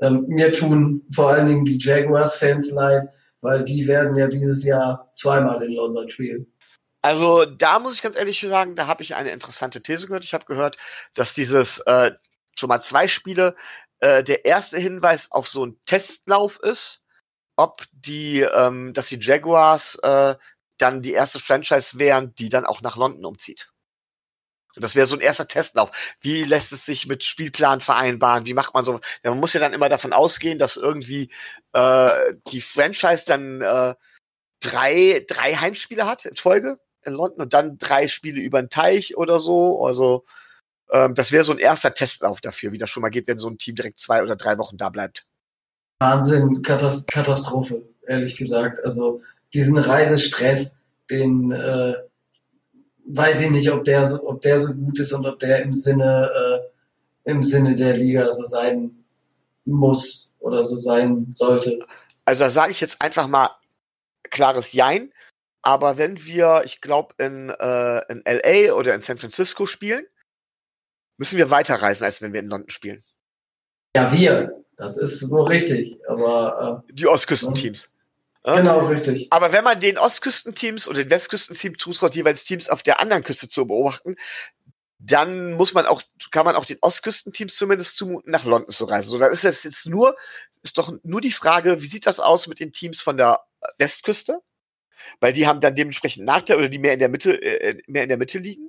Ähm, 0.00 0.24
mir 0.28 0.52
tun 0.52 1.06
vor 1.12 1.30
allen 1.30 1.46
Dingen 1.46 1.64
die 1.64 1.78
Jaguars-Fans 1.78 2.72
leid, 2.72 3.02
weil 3.40 3.64
die 3.64 3.86
werden 3.86 4.16
ja 4.16 4.26
dieses 4.26 4.64
Jahr 4.64 5.10
zweimal 5.14 5.62
in 5.62 5.72
London 5.72 6.08
spielen. 6.08 6.52
Also 7.02 7.44
da 7.44 7.78
muss 7.78 7.94
ich 7.94 8.02
ganz 8.02 8.16
ehrlich 8.16 8.40
sagen, 8.40 8.74
da 8.74 8.88
habe 8.88 9.02
ich 9.02 9.14
eine 9.14 9.30
interessante 9.30 9.82
These 9.82 10.08
gehört. 10.08 10.24
Ich 10.24 10.34
habe 10.34 10.44
gehört, 10.46 10.76
dass 11.14 11.34
dieses 11.34 11.78
äh, 11.86 12.12
schon 12.56 12.68
mal 12.68 12.80
zwei 12.80 13.06
Spiele 13.06 13.54
äh, 14.00 14.24
der 14.24 14.44
erste 14.44 14.78
Hinweis 14.78 15.30
auf 15.30 15.46
so 15.46 15.62
einen 15.62 15.80
Testlauf 15.86 16.58
ist, 16.62 17.04
ob 17.58 17.84
die, 17.92 18.40
ähm, 18.40 18.92
dass 18.94 19.08
die 19.08 19.18
Jaguars 19.20 19.96
äh, 19.96 20.36
dann 20.78 21.02
die 21.02 21.12
erste 21.12 21.40
Franchise 21.40 21.98
wären, 21.98 22.34
die 22.36 22.48
dann 22.48 22.64
auch 22.64 22.80
nach 22.82 22.96
London 22.96 23.24
umzieht. 23.24 23.70
Und 24.76 24.84
das 24.84 24.94
wäre 24.94 25.06
so 25.06 25.16
ein 25.16 25.20
erster 25.20 25.48
Testlauf. 25.48 25.90
Wie 26.20 26.44
lässt 26.44 26.72
es 26.72 26.86
sich 26.86 27.08
mit 27.08 27.24
Spielplan 27.24 27.80
vereinbaren? 27.80 28.46
Wie 28.46 28.54
macht 28.54 28.74
man 28.74 28.84
so? 28.84 29.00
Ja, 29.24 29.30
man 29.30 29.40
muss 29.40 29.52
ja 29.52 29.60
dann 29.60 29.72
immer 29.72 29.88
davon 29.88 30.12
ausgehen, 30.12 30.58
dass 30.58 30.76
irgendwie 30.76 31.32
äh, 31.72 32.34
die 32.52 32.60
Franchise 32.60 33.24
dann 33.26 33.60
äh, 33.60 33.94
drei, 34.60 35.24
drei 35.26 35.54
Heimspiele 35.56 36.06
hat 36.06 36.26
in 36.26 36.36
Folge 36.36 36.78
in 37.04 37.14
London 37.14 37.42
und 37.42 37.54
dann 37.54 37.76
drei 37.78 38.06
Spiele 38.06 38.40
über 38.40 38.62
den 38.62 38.70
Teich 38.70 39.16
oder 39.16 39.40
so. 39.40 39.84
Also 39.84 40.24
ähm, 40.92 41.14
das 41.14 41.32
wäre 41.32 41.44
so 41.44 41.52
ein 41.52 41.58
erster 41.58 41.92
Testlauf 41.92 42.40
dafür, 42.40 42.70
wie 42.70 42.78
das 42.78 42.90
schon 42.90 43.00
mal 43.00 43.10
geht, 43.10 43.26
wenn 43.26 43.38
so 43.40 43.48
ein 43.48 43.58
Team 43.58 43.74
direkt 43.74 43.98
zwei 43.98 44.22
oder 44.22 44.36
drei 44.36 44.58
Wochen 44.58 44.76
da 44.76 44.90
bleibt. 44.90 45.26
Wahnsinn, 46.00 46.62
Katastrophe, 46.62 47.82
ehrlich 48.06 48.36
gesagt. 48.36 48.82
Also 48.84 49.20
diesen 49.52 49.78
Reisestress, 49.78 50.78
den 51.10 51.52
äh, 51.52 51.94
weiß 53.06 53.40
ich 53.40 53.50
nicht, 53.50 53.70
ob 53.70 53.84
der 53.84 54.04
so, 54.04 54.28
ob 54.28 54.40
der 54.42 54.58
so 54.58 54.74
gut 54.74 54.98
ist 54.98 55.12
und 55.12 55.26
ob 55.26 55.38
der 55.38 55.62
im 55.62 55.72
Sinne, 55.72 56.30
äh, 57.24 57.30
im 57.30 57.42
Sinne 57.42 57.74
der 57.74 57.96
Liga 57.96 58.30
so 58.30 58.44
sein 58.44 59.04
muss 59.64 60.32
oder 60.38 60.62
so 60.62 60.76
sein 60.76 61.26
sollte. 61.30 61.80
Also 62.24 62.44
da 62.44 62.50
sage 62.50 62.72
ich 62.72 62.80
jetzt 62.80 63.02
einfach 63.02 63.26
mal 63.26 63.50
klares 64.30 64.72
Jein. 64.72 65.12
Aber 65.62 65.98
wenn 65.98 66.24
wir, 66.24 66.62
ich 66.64 66.80
glaube, 66.80 67.14
in, 67.18 67.50
äh, 67.50 68.12
in 68.12 68.22
LA 68.24 68.72
oder 68.74 68.94
in 68.94 69.02
San 69.02 69.18
Francisco 69.18 69.66
spielen, 69.66 70.06
müssen 71.18 71.36
wir 71.36 71.50
weiterreisen, 71.50 72.04
als 72.04 72.22
wenn 72.22 72.32
wir 72.32 72.40
in 72.40 72.48
London 72.48 72.70
spielen. 72.70 73.02
Ja, 73.96 74.12
wir. 74.12 74.57
Das 74.78 74.96
ist 74.96 75.20
so 75.20 75.42
richtig. 75.42 75.98
Aber 76.08 76.84
äh, 76.88 76.92
die 76.92 77.06
Ostküstenteams. 77.06 77.92
Genau, 78.44 78.86
richtig. 78.86 79.26
Aber 79.30 79.52
wenn 79.52 79.64
man 79.64 79.78
den 79.78 79.98
Ostküstenteams 79.98 80.88
oder 80.88 81.02
den 81.02 81.10
Westküstenteams 81.10 81.78
zutraut, 81.78 82.14
jeweils 82.14 82.44
Teams 82.44 82.70
auf 82.70 82.82
der 82.82 83.00
anderen 83.00 83.22
Küste 83.22 83.48
zu 83.48 83.66
beobachten, 83.66 84.14
dann 84.98 85.52
muss 85.52 85.74
man 85.74 85.86
auch, 85.86 86.02
kann 86.30 86.46
man 86.46 86.56
auch 86.56 86.64
den 86.64 86.78
Ostküstenteams 86.80 87.56
zumindest 87.56 87.96
zumuten, 87.96 88.30
nach 88.30 88.44
London 88.44 88.70
zu 88.70 88.84
reisen. 88.84 89.10
So, 89.10 89.18
da 89.18 89.26
ist 89.26 89.44
es 89.44 89.64
jetzt 89.64 89.86
nur, 89.86 90.16
ist 90.62 90.78
doch 90.78 90.92
nur 91.02 91.20
die 91.20 91.32
Frage, 91.32 91.82
wie 91.82 91.86
sieht 91.86 92.06
das 92.06 92.20
aus 92.20 92.46
mit 92.46 92.60
den 92.60 92.72
Teams 92.72 93.02
von 93.02 93.16
der 93.16 93.40
Westküste? 93.78 94.40
Weil 95.20 95.32
die 95.32 95.46
haben 95.46 95.60
dann 95.60 95.74
dementsprechend 95.74 96.24
Nachteil 96.24 96.56
oder 96.56 96.68
die 96.68 96.78
mehr 96.78 96.94
in 96.94 96.98
der 96.98 97.08
Mitte, 97.08 97.40
äh, 97.42 97.80
mehr 97.86 98.04
in 98.04 98.08
der 98.08 98.18
Mitte 98.18 98.38
liegen. 98.38 98.67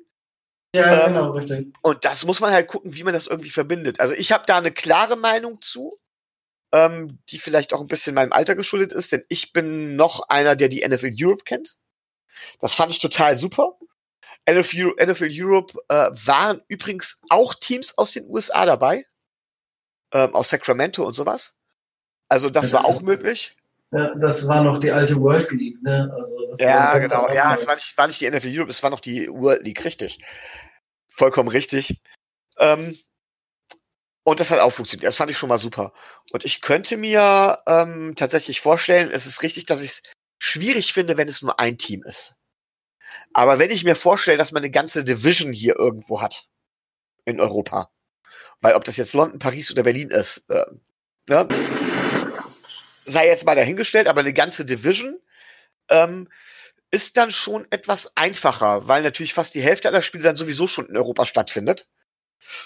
Ja, 0.73 1.05
ähm, 1.05 1.13
genau, 1.13 1.31
richtig. 1.31 1.73
Und 1.81 2.05
das 2.05 2.25
muss 2.25 2.39
man 2.39 2.51
halt 2.51 2.67
gucken, 2.67 2.93
wie 2.95 3.03
man 3.03 3.13
das 3.13 3.27
irgendwie 3.27 3.49
verbindet. 3.49 3.99
Also 3.99 4.13
ich 4.13 4.31
habe 4.31 4.43
da 4.45 4.57
eine 4.57 4.71
klare 4.71 5.15
Meinung 5.15 5.61
zu 5.61 5.99
ähm, 6.71 7.19
die 7.29 7.39
vielleicht 7.39 7.73
auch 7.73 7.81
ein 7.81 7.87
bisschen 7.87 8.15
meinem 8.15 8.33
Alter 8.33 8.55
geschuldet 8.55 8.93
ist, 8.93 9.11
denn 9.11 9.23
ich 9.29 9.53
bin 9.53 9.95
noch 9.95 10.29
einer, 10.29 10.55
der 10.55 10.69
die 10.69 10.87
NFL 10.87 11.11
Europe 11.19 11.43
kennt. 11.43 11.77
Das 12.59 12.75
fand 12.75 12.91
ich 12.91 12.99
total 12.99 13.37
super. 13.37 13.77
NFL, 14.49 14.93
NFL 15.03 15.29
Europe 15.31 15.73
äh, 15.89 16.09
waren 16.25 16.61
übrigens 16.67 17.21
auch 17.29 17.53
Teams 17.55 17.97
aus 17.97 18.11
den 18.11 18.27
USA 18.29 18.65
dabei, 18.65 19.05
ähm, 20.13 20.33
aus 20.35 20.49
Sacramento 20.49 21.05
und 21.05 21.13
sowas. 21.13 21.57
Also 22.29 22.49
das, 22.49 22.69
das 22.69 22.73
war 22.73 22.85
auch 22.85 23.01
möglich. 23.01 23.55
Ja, 23.91 24.13
das 24.15 24.47
war 24.47 24.63
noch 24.63 24.77
die 24.77 24.91
alte 24.91 25.19
World 25.19 25.51
League, 25.51 25.81
ne? 25.81 26.11
Also 26.15 26.47
das 26.47 26.59
ja, 26.59 26.97
genau. 26.99 27.31
Ja, 27.31 27.55
es 27.55 27.65
war 27.65 27.75
nicht, 27.75 27.97
war 27.97 28.07
nicht 28.07 28.21
die 28.21 28.29
NFL 28.29 28.49
Europe, 28.51 28.69
es 28.69 28.83
war 28.83 28.91
noch 28.91 28.99
die 28.99 29.27
World 29.29 29.63
League, 29.63 29.83
richtig. 29.83 30.19
Vollkommen 31.15 31.49
richtig. 31.49 31.99
Ähm, 32.59 32.97
und 34.23 34.39
das 34.39 34.51
hat 34.51 34.59
auch 34.59 34.71
funktioniert. 34.71 35.07
Das 35.07 35.15
fand 35.15 35.31
ich 35.31 35.37
schon 35.37 35.49
mal 35.49 35.57
super. 35.57 35.91
Und 36.31 36.45
ich 36.45 36.61
könnte 36.61 36.97
mir 36.97 37.59
ähm, 37.65 38.13
tatsächlich 38.15 38.61
vorstellen, 38.61 39.09
es 39.11 39.25
ist 39.25 39.41
richtig, 39.41 39.65
dass 39.65 39.81
ich 39.81 39.89
es 39.89 40.03
schwierig 40.37 40.93
finde, 40.93 41.17
wenn 41.17 41.27
es 41.27 41.41
nur 41.41 41.59
ein 41.59 41.79
Team 41.79 42.03
ist. 42.03 42.35
Aber 43.33 43.57
wenn 43.57 43.71
ich 43.71 43.83
mir 43.83 43.95
vorstelle, 43.95 44.37
dass 44.37 44.51
man 44.51 44.61
eine 44.61 44.71
ganze 44.71 45.03
Division 45.03 45.51
hier 45.51 45.77
irgendwo 45.77 46.21
hat 46.21 46.47
in 47.25 47.39
Europa, 47.39 47.89
weil 48.61 48.75
ob 48.75 48.83
das 48.83 48.97
jetzt 48.97 49.13
London, 49.13 49.39
Paris 49.39 49.71
oder 49.71 49.81
Berlin 49.81 50.09
ist, 50.11 50.45
äh, 50.49 50.65
ne, 51.27 51.47
sei 53.09 53.27
jetzt 53.27 53.45
mal 53.45 53.55
dahingestellt, 53.55 54.07
aber 54.07 54.21
eine 54.21 54.33
ganze 54.33 54.65
Division 54.65 55.19
ähm, 55.89 56.27
ist 56.91 57.17
dann 57.17 57.31
schon 57.31 57.67
etwas 57.69 58.15
einfacher, 58.15 58.87
weil 58.87 59.03
natürlich 59.03 59.33
fast 59.33 59.55
die 59.55 59.61
Hälfte 59.61 59.87
aller 59.87 60.01
Spiele 60.01 60.23
dann 60.23 60.37
sowieso 60.37 60.67
schon 60.67 60.87
in 60.87 60.97
Europa 60.97 61.25
stattfindet 61.25 61.87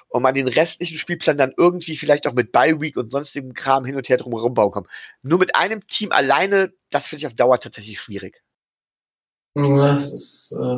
und 0.10 0.22
man 0.22 0.34
den 0.34 0.48
restlichen 0.48 0.98
Spielplan 0.98 1.38
dann 1.38 1.54
irgendwie 1.58 1.98
vielleicht 1.98 2.28
auch 2.28 2.34
mit 2.34 2.52
Bye 2.52 2.80
Week 2.80 2.96
und 2.96 3.12
sonstigem 3.12 3.54
Kram 3.54 3.86
hin 3.86 3.96
und 3.96 4.08
her 4.08 4.18
drumherum 4.18 4.54
bauen 4.54 4.72
kann. 4.72 4.88
Nur 5.24 5.40
mit 5.40 5.56
einem 5.56 5.86
Team 5.88 6.12
alleine, 6.12 6.74
das 6.90 7.08
finde 7.08 7.22
ich 7.22 7.28
auf 7.28 7.34
Dauer 7.34 7.60
tatsächlich 7.60 8.00
schwierig. 8.00 8.44
Ja, 9.56 9.96
es 9.96 10.14
ist, 10.14 10.58
äh 10.60 10.78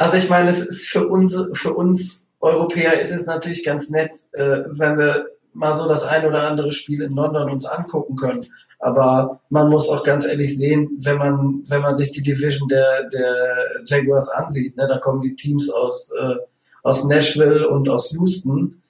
also 0.00 0.16
ich 0.16 0.30
meine, 0.30 0.48
es 0.48 0.60
ist 0.60 0.88
für 0.88 1.06
uns, 1.08 1.36
für 1.52 1.74
uns 1.74 2.34
Europäer 2.40 2.98
ist 2.98 3.10
es 3.10 3.26
natürlich 3.26 3.64
ganz 3.64 3.90
nett, 3.90 4.16
äh, 4.32 4.62
wenn 4.66 4.96
wir 4.96 5.26
mal 5.52 5.74
so 5.74 5.88
das 5.88 6.04
ein 6.04 6.26
oder 6.26 6.48
andere 6.48 6.72
Spiel 6.72 7.02
in 7.02 7.14
London 7.14 7.50
uns 7.50 7.66
angucken 7.66 8.16
können. 8.16 8.46
Aber 8.78 9.40
man 9.50 9.68
muss 9.68 9.88
auch 9.88 10.04
ganz 10.04 10.26
ehrlich 10.26 10.56
sehen, 10.56 10.90
wenn 11.02 11.18
man, 11.18 11.62
wenn 11.68 11.82
man 11.82 11.94
sich 11.94 12.12
die 12.12 12.22
Division 12.22 12.68
der, 12.68 13.08
der 13.10 13.56
Jaguars 13.84 14.30
ansieht, 14.30 14.76
ne, 14.76 14.86
da 14.88 14.98
kommen 14.98 15.20
die 15.20 15.36
Teams 15.36 15.70
aus 15.70 16.12
äh, 16.18 16.36
aus 16.82 17.04
Nashville 17.04 17.68
und 17.68 17.88
aus 17.88 18.12
Houston, 18.12 18.82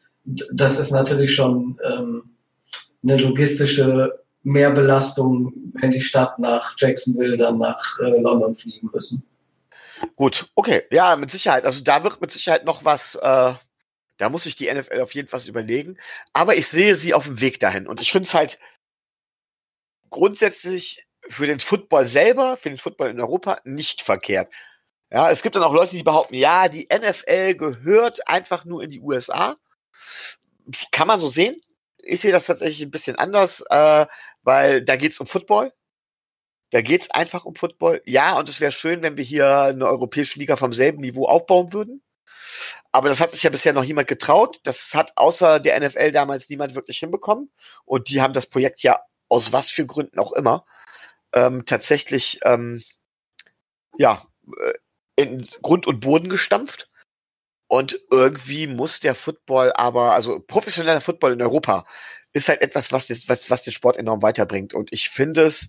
das 0.52 0.79
ist 0.79 0.90
natürlich 0.90 1.35
schon 1.35 1.79
ähm, 1.83 2.23
eine 3.02 3.17
logistische 3.17 4.21
Mehrbelastung, 4.43 5.52
wenn 5.81 5.90
die 5.90 6.00
Stadt 6.00 6.38
nach 6.38 6.75
Jacksonville 6.79 7.37
dann 7.37 7.59
nach 7.59 7.99
äh, 7.99 8.21
London 8.21 8.55
fliegen 8.55 8.90
müssen. 8.93 9.25
Gut, 10.17 10.47
okay, 10.55 10.83
ja, 10.90 11.17
mit 11.17 11.31
Sicherheit. 11.31 11.64
Also 11.64 11.83
da 11.83 12.02
wird 12.02 12.21
mit 12.21 12.33
Sicherheit 12.33 12.64
noch 12.64 12.85
was, 12.85 13.17
äh, 13.17 13.52
da 14.21 14.29
muss 14.29 14.43
sich 14.43 14.55
die 14.55 14.73
NFL 14.73 15.00
auf 15.00 15.15
jeden 15.15 15.29
Fall 15.29 15.41
überlegen. 15.49 15.97
Aber 16.35 16.55
ich 16.55 16.69
sehe 16.69 16.95
sie 16.95 17.15
auf 17.15 17.25
dem 17.25 17.41
Weg 17.41 17.59
dahin. 17.59 17.87
Und 17.87 18.03
ich 18.03 18.12
finde 18.12 18.27
es 18.27 18.35
halt 18.35 18.59
grundsätzlich 20.11 21.07
für 21.29 21.47
den 21.47 21.59
Football 21.59 22.07
selber, 22.07 22.59
für 22.59 22.69
den 22.69 22.77
Football 22.77 23.11
in 23.11 23.21
Europa 23.21 23.61
nicht 23.65 24.03
verkehrt. 24.03 24.53
Ja, 25.11 25.31
es 25.31 25.43
gibt 25.43 25.57
dann 25.57 25.62
auch 25.62 25.73
Leute, 25.73 25.97
die 25.97 26.03
behaupten, 26.03 26.35
ja, 26.35 26.69
die 26.69 26.89
NFL 26.93 27.55
gehört 27.55 28.29
einfach 28.29 28.65
nur 28.67 28.83
in 28.83 28.91
die 28.91 29.00
USA. 29.00 29.57
Kann 30.93 31.09
man 31.09 31.19
so 31.19 31.29
sehen. 31.29 31.61
Ich 31.99 32.21
sehe 32.21 32.33
das 32.33 32.47
tatsächlich 32.47 32.83
ein 32.83 32.91
bisschen 32.91 33.17
anders, 33.17 33.65
äh, 33.71 34.07
weil 34.43 34.85
da 34.85 34.97
geht's 34.97 35.19
um 35.19 35.27
Football. 35.27 35.73
Da 36.71 36.83
geht's 36.83 37.11
einfach 37.11 37.47
um 37.47 37.57
Football. 37.57 38.03
Ja, 38.05 38.39
und 38.39 38.49
es 38.50 38.61
wäre 38.61 38.73
schön, 38.73 39.03
wenn 39.03 39.17
wir 39.17 39.25
hier 39.25 39.61
eine 39.62 39.87
europäische 39.87 40.39
Liga 40.39 40.57
vom 40.57 40.73
selben 40.75 41.00
Niveau 41.00 41.27
aufbauen 41.27 41.73
würden. 41.73 42.03
Aber 42.92 43.09
das 43.09 43.21
hat 43.21 43.30
sich 43.33 43.42
ja 43.42 43.50
bisher 43.50 43.73
noch 43.73 43.85
niemand 43.85 44.09
getraut. 44.09 44.61
Das 44.64 44.95
hat 44.95 45.12
außer 45.16 45.61
der 45.61 45.80
NFL 45.80 46.12
damals 46.12 46.49
niemand 46.49 46.75
wirklich 46.75 46.99
hinbekommen. 46.99 47.50
Und 47.85 48.09
die 48.09 48.21
haben 48.21 48.33
das 48.35 48.47
Projekt 48.47 48.83
ja 48.83 49.00
aus 49.28 49.52
was 49.52 49.71
für 49.71 49.87
Gründen 49.87 50.19
auch 50.19 50.33
immer 50.33 50.64
ähm, 51.35 51.64
tatsächlich 51.64 52.40
ähm, 52.45 52.83
ja 53.99 54.23
äh, 54.47 54.73
in 55.23 55.47
Grund 55.62 55.87
und 55.87 56.00
Boden 56.00 56.28
gestampft. 56.28 56.88
Und 57.69 58.00
irgendwie 58.11 58.66
muss 58.66 58.99
der 58.99 59.14
Football 59.14 59.73
aber, 59.75 60.14
also 60.14 60.40
professioneller 60.40 61.00
Football 61.00 61.35
in 61.35 61.42
Europa 61.42 61.87
ist 62.33 62.49
halt 62.49 62.62
etwas, 62.62 62.90
was, 62.90 63.09
was, 63.28 63.50
was 63.50 63.62
den 63.62 63.73
Sport 63.73 63.97
enorm 63.97 64.23
weiterbringt. 64.23 64.75
Und 64.75 64.92
ich 64.92 65.09
finde 65.11 65.42
es 65.42 65.69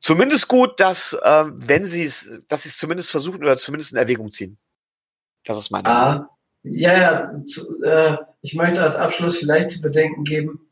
zumindest 0.00 0.46
gut, 0.46 0.78
dass, 0.78 1.16
ähm, 1.24 1.54
wenn 1.56 1.86
sie 1.86 2.04
es, 2.04 2.38
dass 2.46 2.62
sie 2.62 2.68
es 2.68 2.76
zumindest 2.76 3.10
versuchen 3.10 3.42
oder 3.42 3.56
zumindest 3.56 3.92
in 3.92 3.98
Erwägung 3.98 4.30
ziehen. 4.30 4.58
Das 5.46 5.58
ist 5.58 5.70
meine 5.70 5.88
ah. 5.88 6.28
Ja, 6.62 6.98
ja, 6.98 7.44
zu, 7.44 7.82
äh, 7.82 8.16
ich 8.42 8.54
möchte 8.54 8.82
als 8.82 8.96
Abschluss 8.96 9.38
vielleicht 9.38 9.70
zu 9.70 9.80
bedenken 9.80 10.24
geben, 10.24 10.68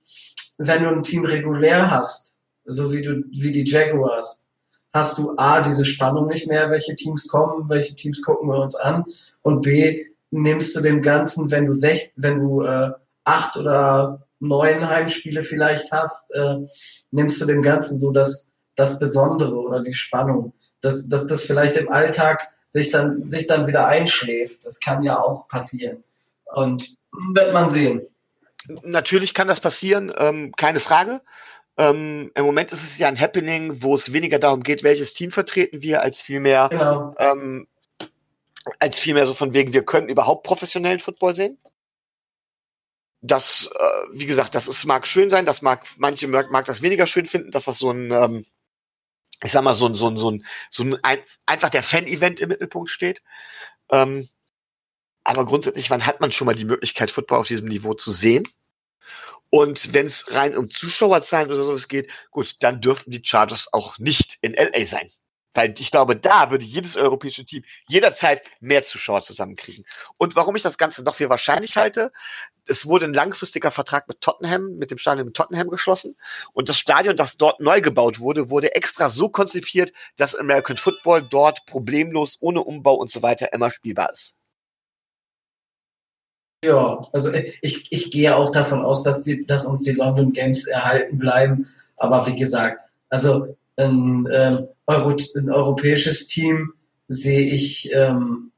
wenn 0.59 0.83
du 0.83 0.91
ein 0.91 1.03
Team 1.05 1.25
regulär 1.25 1.91
hast, 1.91 2.41
so 2.65 2.93
wie 2.93 3.03
du, 3.03 3.23
wie 3.31 3.53
die 3.53 3.65
Jaguars, 3.65 4.49
hast 4.93 5.19
du 5.19 5.35
A, 5.37 5.61
diese 5.61 5.85
Spannung 5.85 6.27
nicht 6.27 6.49
mehr, 6.49 6.71
welche 6.71 6.97
Teams 6.97 7.29
kommen, 7.29 7.69
welche 7.69 7.95
Teams 7.95 8.23
gucken 8.23 8.49
wir 8.49 8.59
uns 8.59 8.75
an 8.75 9.05
und 9.43 9.63
B, 9.63 10.05
nimmst 10.31 10.75
du 10.75 10.81
dem 10.81 11.01
Ganzen, 11.01 11.51
wenn 11.51 11.67
du 11.67 11.73
sech, 11.73 12.13
wenn 12.17 12.41
du 12.41 12.63
äh, 12.63 12.91
acht 13.25 13.57
oder 13.57 14.27
neun 14.41 14.89
Heimspiele 14.89 15.43
vielleicht 15.43 15.93
hast, 15.93 16.35
äh, 16.35 16.57
nimmst 17.13 17.41
du 17.41 17.47
dem 17.47 17.63
Ganzen 17.63 17.99
so 17.99 18.11
das, 18.11 18.53
das 18.75 18.99
Besondere 18.99 19.55
oder 19.55 19.83
die 19.83 19.93
Spannung, 19.93 20.53
dass, 20.81 21.09
dass 21.09 21.27
das 21.29 21.43
vielleicht 21.43 21.77
im 21.77 21.91
Alltag 21.91 22.49
sich 22.67 22.91
dann, 22.91 23.27
sich 23.27 23.47
dann 23.47 23.67
wieder 23.67 23.87
einschläft. 23.87 24.65
Das 24.65 24.81
kann 24.81 25.03
ja 25.03 25.21
auch 25.21 25.49
passieren. 25.49 26.03
Und 26.47 26.97
wird 27.33 27.53
man 27.53 27.69
sehen. 27.69 28.03
Natürlich 28.83 29.35
kann 29.35 29.49
das 29.49 29.61
passieren, 29.61 30.13
ähm, 30.17 30.53
keine 30.57 30.81
Frage. 30.81 31.21
Ähm, 31.77 32.31
Im 32.35 32.45
Moment 32.45 32.73
ist 32.73 32.83
es 32.83 32.99
ja 32.99 33.09
ein 33.09 33.21
Happening, 33.21 33.83
wo 33.83 33.95
es 33.95 34.13
weniger 34.13 34.39
darum 34.39 34.63
geht, 34.63 34.83
welches 34.83 35.13
Team 35.13 35.31
vertreten 35.31 35.83
wir, 35.83 36.03
als 36.03 36.23
vielmehr, 36.23 36.69
genau. 36.71 37.15
ähm, 37.19 37.67
als 38.79 38.99
vielmehr 38.99 39.27
so 39.27 39.35
von 39.35 39.53
wegen, 39.55 39.73
wir 39.73 39.85
können 39.85 40.09
überhaupt 40.09 40.47
professionellen 40.47 41.01
Football 41.01 41.35
sehen. 41.35 41.59
Das, 43.21 43.71
äh, 43.75 44.09
wie 44.13 44.27
gesagt, 44.27 44.55
das 44.55 44.69
ist, 44.69 44.85
mag 44.87 45.07
schön 45.07 45.31
sein, 45.31 45.47
das 45.47 45.63
mag, 45.63 45.85
manche 45.97 46.29
mag, 46.29 46.51
mag 46.51 46.65
das 46.67 46.83
weniger 46.83 47.07
schön 47.07 47.27
finden, 47.27 47.51
dass 47.51 47.65
das 47.65 47.79
so 47.79 47.91
ein, 47.91 48.11
ähm, 48.13 48.47
ich 49.43 49.53
sag 49.53 49.63
mal, 49.63 49.75
so 49.75 49.87
ein, 49.87 49.95
so 49.95 50.09
ein, 50.09 50.17
so 50.17 50.31
ein, 50.31 50.45
so 50.71 50.85
ein, 50.85 51.03
ein 51.03 51.19
einfach 51.47 51.71
der 51.71 51.83
Fan-Event 51.83 52.41
im 52.41 52.49
Mittelpunkt 52.49 52.91
steht. 52.91 53.23
Ähm, 53.91 54.29
aber 55.25 55.47
grundsätzlich, 55.47 55.91
wann 55.91 56.07
hat 56.07 56.21
man 56.21 56.33
schon 56.33 56.47
mal 56.47 56.55
die 56.55 56.67
Möglichkeit, 56.67 57.11
Football 57.11 57.39
auf 57.39 57.49
diesem 57.49 57.69
Niveau 57.69 57.95
zu 57.95 58.13
sehen? 58.13 58.47
Und 59.51 59.95
wenn 59.95 60.07
es 60.07 60.33
rein 60.33 60.57
um 60.57 60.69
Zuschauerzahlen 60.69 61.49
oder 61.49 61.65
sowas 61.65 61.89
geht, 61.89 62.11
gut, 62.31 62.57
dann 62.61 62.81
dürften 62.81 63.11
die 63.11 63.23
Chargers 63.25 63.73
auch 63.73 63.99
nicht 63.99 64.39
in 64.43 64.55
LA 64.55 64.85
sein. 64.85 65.11
Weil 65.55 65.75
ich 65.79 65.91
glaube, 65.91 66.17
da 66.17 66.51
würde 66.51 66.65
jedes 66.65 66.97
europäische 66.97 67.45
Team 67.45 67.65
jederzeit 67.89 68.43
mehr 68.61 68.83
Zuschauer 68.83 69.23
zusammenkriegen. 69.23 69.85
Und 70.19 70.37
warum 70.37 70.57
ich 70.57 70.63
das 70.63 70.79
Ganze 70.79 71.05
noch 71.05 71.15
für 71.15 71.31
wahrscheinlich 71.31 71.77
halte, 71.77 72.13
es 72.67 72.87
wurde 72.87 73.05
ein 73.05 73.15
langfristiger 73.15 73.71
Vertrag 73.71 74.09
mit 74.09 74.21
Tottenham, 74.21 74.77
mit 74.77 74.91
dem 74.91 74.99
Stadion 74.99 75.27
mit 75.27 75.37
Tottenham 75.37 75.69
geschlossen. 75.69 76.17
Und 76.53 76.69
das 76.69 76.79
Stadion, 76.79 77.17
das 77.17 77.37
dort 77.37 77.61
neu 77.61 77.81
gebaut 77.81 78.19
wurde, 78.19 78.51
wurde 78.51 78.75
extra 78.75 79.09
so 79.09 79.29
konzipiert, 79.29 79.93
dass 80.17 80.35
American 80.35 80.77
Football 80.77 81.27
dort 81.31 81.65
problemlos, 81.67 82.39
ohne 82.41 82.63
Umbau 82.63 82.95
und 82.95 83.11
so 83.11 83.23
weiter 83.23 83.53
immer 83.53 83.71
spielbar 83.71 84.11
ist. 84.13 84.37
Ja, 86.65 86.99
also 87.13 87.31
ich, 87.61 87.93
ich 87.93 88.11
gehe 88.11 88.35
auch 88.35 88.51
davon 88.51 88.83
aus, 88.83 89.03
dass, 89.03 89.23
die, 89.23 89.45
dass 89.45 89.67
uns 89.67 89.83
die 89.83 89.91
London 89.91 90.33
Games 90.33 90.67
erhalten 90.67 91.19
bleiben. 91.19 91.69
Aber 91.99 92.27
wie 92.27 92.37
gesagt, 92.37 92.81
also 93.11 93.55
ein, 93.77 94.29
ähm, 94.33 94.69
Euro, 94.87 95.17
ein 95.37 95.51
europäisches 95.51 96.27
Team 96.27 96.73
sehe 97.09 97.47
ich 97.53 97.91
ähm, 97.93 98.53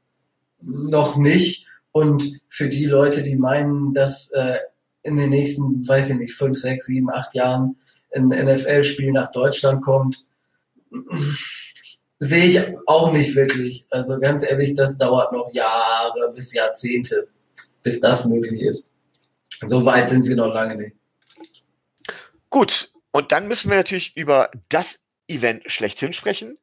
noch 0.61 1.17
nicht. 1.17 1.67
Und 1.91 2.41
für 2.49 2.69
die 2.69 2.85
Leute, 2.85 3.23
die 3.23 3.35
meinen, 3.35 3.93
dass 3.93 4.31
äh, 4.31 4.57
in 5.03 5.17
den 5.17 5.29
nächsten, 5.29 5.87
weiß 5.87 6.11
ich 6.11 6.17
nicht, 6.17 6.33
fünf, 6.33 6.57
sechs, 6.57 6.85
sieben, 6.85 7.09
acht 7.09 7.33
Jahren 7.33 7.77
ein 8.13 8.27
NFL-Spiel 8.27 9.11
nach 9.11 9.31
Deutschland 9.31 9.83
kommt, 9.83 10.17
sehe 12.19 12.45
ich 12.45 12.59
auch 12.85 13.11
nicht 13.11 13.35
wirklich. 13.35 13.85
Also 13.89 14.19
ganz 14.19 14.43
ehrlich, 14.43 14.75
das 14.75 14.97
dauert 14.97 15.31
noch 15.31 15.51
Jahre 15.53 16.31
bis 16.33 16.53
Jahrzehnte 16.53 17.27
bis 17.87 18.01
das 18.01 18.25
möglich 18.25 18.63
ist. 18.63 18.91
So 19.65 19.85
weit 19.85 20.09
sind 20.09 20.25
wir 20.27 20.35
noch 20.35 20.53
lange 20.53 20.75
nicht. 20.75 20.95
Gut, 22.49 22.91
und 23.11 23.31
dann 23.31 23.47
müssen 23.47 23.69
wir 23.69 23.77
natürlich 23.77 24.17
über 24.17 24.51
das 24.67 25.05
Event 25.27 25.69
schlechthin 25.71 26.13
sprechen. 26.13 26.57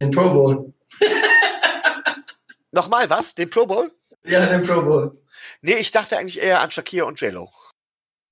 Den 0.00 0.10
Pro 0.10 0.30
Bowl. 0.30 0.72
Nochmal 2.72 3.08
was? 3.08 3.34
Den 3.34 3.50
Pro 3.50 3.66
Bowl? 3.66 3.92
Ja, 4.24 4.46
den 4.46 4.62
Pro 4.62 4.82
Bowl. 4.82 5.22
Nee, 5.62 5.74
ich 5.74 5.90
dachte 5.90 6.18
eigentlich 6.18 6.40
eher 6.40 6.60
an 6.60 6.70
Shakira 6.70 7.06
und 7.06 7.20
JLo. 7.20 7.50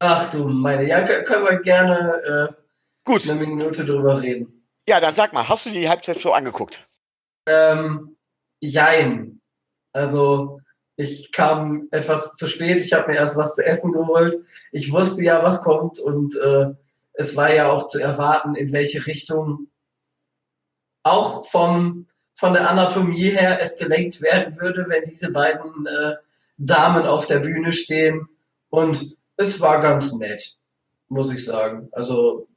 Ach 0.00 0.30
du 0.30 0.48
meine, 0.48 0.86
ja, 0.86 1.02
können 1.22 1.44
wir 1.44 1.60
gerne 1.60 2.48
äh, 2.50 2.54
Gut. 3.04 3.28
eine 3.28 3.46
Minute 3.46 3.84
drüber 3.84 4.20
reden. 4.20 4.66
Ja, 4.88 4.98
dann 4.98 5.14
sag 5.14 5.32
mal, 5.32 5.48
hast 5.48 5.66
du 5.66 5.70
die 5.70 5.88
Halbzeitshow 5.88 6.32
angeguckt? 6.32 6.86
Ähm, 7.46 8.16
jein. 8.60 9.40
Also, 9.92 10.60
ich 10.96 11.30
kam 11.32 11.88
etwas 11.90 12.34
zu 12.34 12.48
spät, 12.48 12.80
ich 12.80 12.92
habe 12.92 13.10
mir 13.10 13.16
erst 13.16 13.36
was 13.36 13.54
zu 13.54 13.64
essen 13.64 13.92
geholt. 13.92 14.36
Ich 14.72 14.92
wusste 14.92 15.22
ja, 15.22 15.42
was 15.42 15.62
kommt 15.62 15.98
und 16.00 16.34
äh, 16.36 16.74
es 17.14 17.36
war 17.36 17.52
ja 17.52 17.70
auch 17.70 17.86
zu 17.86 17.98
erwarten, 17.98 18.54
in 18.54 18.72
welche 18.72 19.06
Richtung 19.06 19.68
auch 21.02 21.46
vom, 21.46 22.06
von 22.34 22.52
der 22.52 22.70
Anatomie 22.70 23.30
her 23.30 23.60
es 23.60 23.76
gelenkt 23.76 24.20
werden 24.22 24.58
würde, 24.60 24.86
wenn 24.88 25.04
diese 25.04 25.32
beiden 25.32 25.86
äh, 25.86 26.14
Damen 26.56 27.06
auf 27.06 27.26
der 27.26 27.40
Bühne 27.40 27.72
stehen. 27.72 28.28
Und 28.70 29.16
es 29.36 29.60
war 29.60 29.80
ganz 29.80 30.14
nett, 30.14 30.56
muss 31.08 31.32
ich 31.32 31.44
sagen. 31.44 31.88
Also 31.92 32.48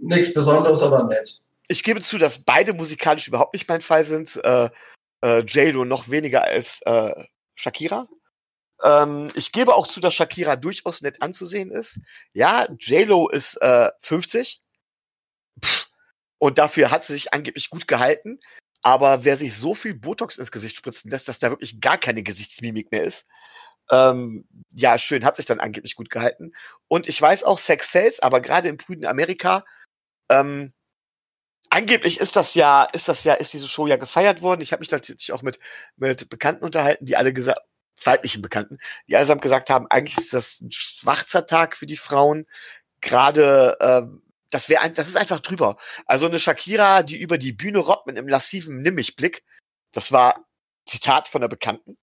nichts 0.00 0.34
Besonderes, 0.34 0.82
aber 0.82 1.04
nett. 1.04 1.40
Ich 1.68 1.82
gebe 1.84 2.00
zu, 2.00 2.18
dass 2.18 2.42
beide 2.42 2.74
musikalisch 2.74 3.28
überhaupt 3.28 3.54
nicht 3.54 3.68
mein 3.68 3.80
Fall 3.80 4.04
sind. 4.04 4.38
Äh, 4.44 4.68
äh, 5.22 5.40
J-Lo 5.40 5.84
noch 5.84 6.10
weniger 6.10 6.42
als 6.42 6.80
äh, 6.84 7.14
Shakira. 7.54 8.08
Ähm, 8.82 9.30
ich 9.34 9.52
gebe 9.52 9.74
auch 9.74 9.86
zu, 9.86 10.00
dass 10.00 10.14
Shakira 10.14 10.56
durchaus 10.56 11.02
nett 11.02 11.22
anzusehen 11.22 11.70
ist. 11.70 12.00
Ja, 12.32 12.66
J-Lo 12.78 13.28
ist 13.28 13.56
äh, 13.56 13.90
50. 14.00 14.62
Pff, 15.64 15.88
und 16.38 16.58
dafür 16.58 16.90
hat 16.90 17.04
sie 17.04 17.12
sich 17.12 17.32
angeblich 17.32 17.70
gut 17.70 17.86
gehalten. 17.86 18.40
Aber 18.82 19.24
wer 19.24 19.36
sich 19.36 19.56
so 19.56 19.74
viel 19.74 19.94
Botox 19.94 20.38
ins 20.38 20.50
Gesicht 20.50 20.76
spritzen 20.76 21.10
lässt, 21.10 21.28
dass 21.28 21.38
da 21.38 21.50
wirklich 21.50 21.80
gar 21.80 21.98
keine 21.98 22.24
Gesichtsmimik 22.24 22.90
mehr 22.90 23.04
ist, 23.04 23.26
ähm, 23.90 24.46
ja, 24.72 24.98
schön, 24.98 25.24
hat 25.24 25.36
sich 25.36 25.46
dann 25.46 25.60
angeblich 25.60 25.94
gut 25.96 26.10
gehalten. 26.10 26.52
Und 26.88 27.08
ich 27.08 27.20
weiß 27.20 27.44
auch 27.44 27.58
Sex 27.58 27.92
Sales, 27.92 28.20
aber 28.20 28.40
gerade 28.40 28.68
im 28.68 28.76
prüden 28.76 29.06
Amerika, 29.06 29.64
ähm, 30.30 30.72
angeblich 31.70 32.20
ist 32.20 32.36
das 32.36 32.54
ja, 32.54 32.84
ist 32.84 33.08
das 33.08 33.24
ja, 33.24 33.34
ist 33.34 33.52
diese 33.52 33.68
Show 33.68 33.86
ja 33.86 33.96
gefeiert 33.96 34.42
worden. 34.42 34.62
Ich 34.62 34.72
habe 34.72 34.80
mich 34.80 34.90
natürlich 34.90 35.32
auch 35.32 35.42
mit, 35.42 35.58
mit 35.96 36.28
Bekannten 36.30 36.64
unterhalten, 36.64 37.06
die 37.06 37.16
alle 37.16 37.32
gesagt, 37.32 37.60
weiblichen 38.04 38.42
Bekannten, 38.42 38.78
die 39.08 39.16
allesamt 39.16 39.42
gesagt 39.42 39.70
haben, 39.70 39.86
eigentlich 39.88 40.18
ist 40.18 40.32
das 40.32 40.60
ein 40.60 40.72
schwarzer 40.72 41.46
Tag 41.46 41.76
für 41.76 41.86
die 41.86 41.96
Frauen. 41.96 42.46
Gerade, 43.00 43.76
ähm, 43.80 44.22
das 44.50 44.68
wäre 44.68 44.88
das 44.90 45.08
ist 45.08 45.16
einfach 45.16 45.40
drüber. 45.40 45.76
Also 46.06 46.26
eine 46.26 46.40
Shakira, 46.40 47.02
die 47.02 47.18
über 47.18 47.38
die 47.38 47.52
Bühne 47.52 47.78
robbt 47.78 48.06
mit 48.06 48.16
einem 48.16 48.28
lassiven 48.28 48.82
Nimmichblick, 48.82 49.44
das 49.92 50.12
war 50.12 50.46
Zitat 50.86 51.28
von 51.28 51.40
der 51.40 51.48
Bekannten. 51.48 51.98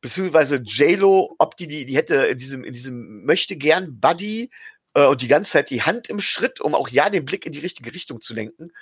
Beziehungsweise 0.00 0.56
J-Lo, 0.56 1.34
ob 1.38 1.56
die, 1.56 1.66
die, 1.66 1.84
die 1.84 1.96
hätte 1.96 2.14
in 2.26 2.38
diesem, 2.38 2.64
in 2.64 2.72
diesem 2.72 3.24
möchte 3.24 3.56
gern 3.56 4.00
Buddy 4.00 4.50
äh, 4.94 5.06
und 5.06 5.22
die 5.22 5.28
ganze 5.28 5.52
Zeit 5.52 5.70
die 5.70 5.82
Hand 5.82 6.08
im 6.08 6.20
Schritt, 6.20 6.60
um 6.60 6.74
auch 6.74 6.88
ja 6.88 7.10
den 7.10 7.24
Blick 7.24 7.44
in 7.46 7.52
die 7.52 7.58
richtige 7.58 7.92
Richtung 7.92 8.20
zu 8.20 8.34
lenken. 8.34 8.72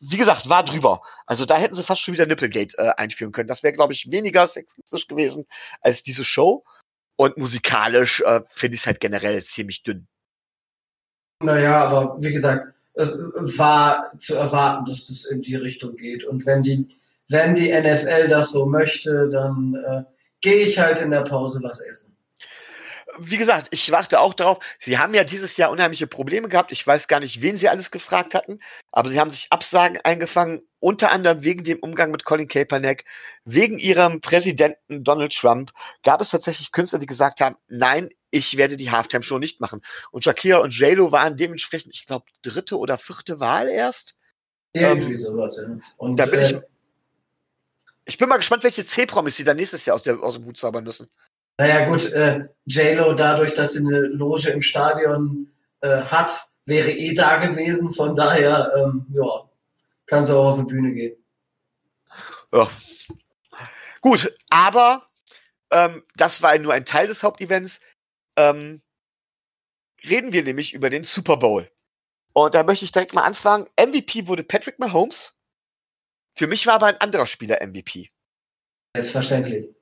Wie 0.00 0.16
gesagt, 0.16 0.48
war 0.48 0.64
drüber. 0.64 1.02
Also 1.26 1.44
da 1.44 1.56
hätten 1.56 1.74
sie 1.74 1.84
fast 1.84 2.00
schon 2.00 2.14
wieder 2.14 2.26
Nipplegate 2.26 2.76
äh, 2.78 2.90
einführen 2.96 3.32
können. 3.32 3.48
Das 3.48 3.62
wäre, 3.62 3.72
glaube 3.72 3.92
ich, 3.92 4.10
weniger 4.10 4.46
sexistisch 4.46 5.06
gewesen 5.06 5.46
als 5.80 6.02
diese 6.02 6.24
Show. 6.24 6.64
Und 7.16 7.36
musikalisch 7.36 8.20
äh, 8.22 8.40
finde 8.48 8.74
ich 8.74 8.82
es 8.82 8.86
halt 8.86 9.00
generell 9.00 9.42
ziemlich 9.42 9.82
dünn. 9.82 10.08
Naja, 11.42 11.84
aber 11.84 12.20
wie 12.20 12.32
gesagt, 12.32 12.74
es 12.94 13.18
war 13.18 14.16
zu 14.18 14.36
erwarten, 14.36 14.84
dass 14.86 15.06
das 15.06 15.24
in 15.24 15.42
die 15.42 15.56
Richtung 15.56 15.96
geht. 15.96 16.24
Und 16.24 16.46
wenn 16.46 16.62
die, 16.62 16.88
wenn 17.28 17.54
die 17.54 17.72
NFL 17.72 18.28
das 18.28 18.50
so 18.50 18.66
möchte, 18.66 19.28
dann 19.28 19.74
äh, 19.86 20.02
gehe 20.40 20.66
ich 20.66 20.78
halt 20.78 21.00
in 21.00 21.10
der 21.10 21.22
Pause 21.22 21.60
was 21.62 21.80
essen 21.80 22.13
wie 23.18 23.36
gesagt, 23.36 23.68
ich 23.70 23.90
warte 23.90 24.20
auch 24.20 24.34
darauf. 24.34 24.58
Sie 24.80 24.98
haben 24.98 25.14
ja 25.14 25.24
dieses 25.24 25.56
Jahr 25.56 25.70
unheimliche 25.70 26.06
Probleme 26.06 26.48
gehabt. 26.48 26.72
Ich 26.72 26.86
weiß 26.86 27.08
gar 27.08 27.20
nicht, 27.20 27.42
wen 27.42 27.56
sie 27.56 27.68
alles 27.68 27.90
gefragt 27.90 28.34
hatten, 28.34 28.60
aber 28.92 29.08
sie 29.08 29.20
haben 29.20 29.30
sich 29.30 29.46
Absagen 29.50 29.98
eingefangen, 30.02 30.62
unter 30.80 31.12
anderem 31.12 31.42
wegen 31.42 31.64
dem 31.64 31.78
Umgang 31.78 32.10
mit 32.10 32.24
Colin 32.24 32.48
Kaepernick, 32.48 33.04
wegen 33.44 33.78
ihrem 33.78 34.20
Präsidenten 34.20 35.04
Donald 35.04 35.34
Trump. 35.34 35.72
Gab 36.02 36.20
es 36.20 36.30
tatsächlich 36.30 36.72
Künstler, 36.72 36.98
die 36.98 37.06
gesagt 37.06 37.40
haben, 37.40 37.56
nein, 37.68 38.10
ich 38.30 38.56
werde 38.56 38.76
die 38.76 38.90
Halftime-Show 38.90 39.38
nicht 39.38 39.60
machen. 39.60 39.80
Und 40.10 40.24
Shakira 40.24 40.58
und 40.58 40.76
JLo 40.76 41.12
waren 41.12 41.36
dementsprechend, 41.36 41.94
ich 41.94 42.06
glaube, 42.06 42.26
dritte 42.42 42.78
oder 42.78 42.98
vierte 42.98 43.40
Wahl 43.40 43.68
erst. 43.68 44.16
Irgendwie 44.72 45.12
ähm, 45.12 45.16
sowas, 45.16 45.56
ja. 45.56 45.78
Und 45.96 46.18
da 46.18 46.26
bin 46.26 46.40
äh, 46.40 46.42
ich 46.42 46.56
Ich 48.04 48.18
bin 48.18 48.28
mal 48.28 48.38
gespannt, 48.38 48.64
welche 48.64 48.84
C-Promis 48.84 49.36
sie 49.36 49.44
dann 49.44 49.56
nächstes 49.56 49.86
Jahr 49.86 49.94
aus, 49.94 50.02
der, 50.02 50.20
aus 50.20 50.34
dem 50.34 50.44
Hut 50.44 50.58
zaubern 50.58 50.82
müssen. 50.82 51.08
Naja, 51.56 51.88
gut, 51.88 52.12
äh, 52.12 52.48
J-Lo, 52.66 53.14
dadurch, 53.14 53.54
dass 53.54 53.74
sie 53.74 53.80
eine 53.80 54.00
Loge 54.00 54.50
im 54.50 54.62
Stadion 54.62 55.52
äh, 55.80 56.02
hat, 56.02 56.32
wäre 56.66 56.90
eh 56.90 57.14
da 57.14 57.36
gewesen. 57.36 57.92
Von 57.92 58.16
daher, 58.16 58.72
ähm, 58.76 59.06
ja, 59.12 59.48
kann 60.06 60.24
sie 60.24 60.36
auch 60.36 60.50
auf 60.50 60.58
die 60.58 60.64
Bühne 60.64 60.92
gehen. 60.92 61.16
Ja. 62.52 62.68
Gut, 64.00 64.36
aber 64.50 65.08
ähm, 65.70 66.04
das 66.16 66.42
war 66.42 66.56
nur 66.58 66.72
ein 66.72 66.84
Teil 66.84 67.06
des 67.06 67.22
Hauptevents. 67.22 67.80
Ähm, 68.36 68.82
reden 70.08 70.32
wir 70.32 70.42
nämlich 70.42 70.74
über 70.74 70.90
den 70.90 71.04
Super 71.04 71.36
Bowl. 71.36 71.70
Und 72.32 72.54
da 72.54 72.64
möchte 72.64 72.84
ich 72.84 72.92
direkt 72.92 73.14
mal 73.14 73.22
anfangen. 73.22 73.68
MVP 73.78 74.26
wurde 74.26 74.44
Patrick 74.44 74.78
Mahomes. 74.78 75.36
Für 76.34 76.48
mich 76.48 76.66
war 76.66 76.74
aber 76.74 76.86
ein 76.86 77.00
anderer 77.00 77.26
Spieler 77.26 77.64
MVP. 77.64 78.10
Selbstverständlich. 78.96 79.73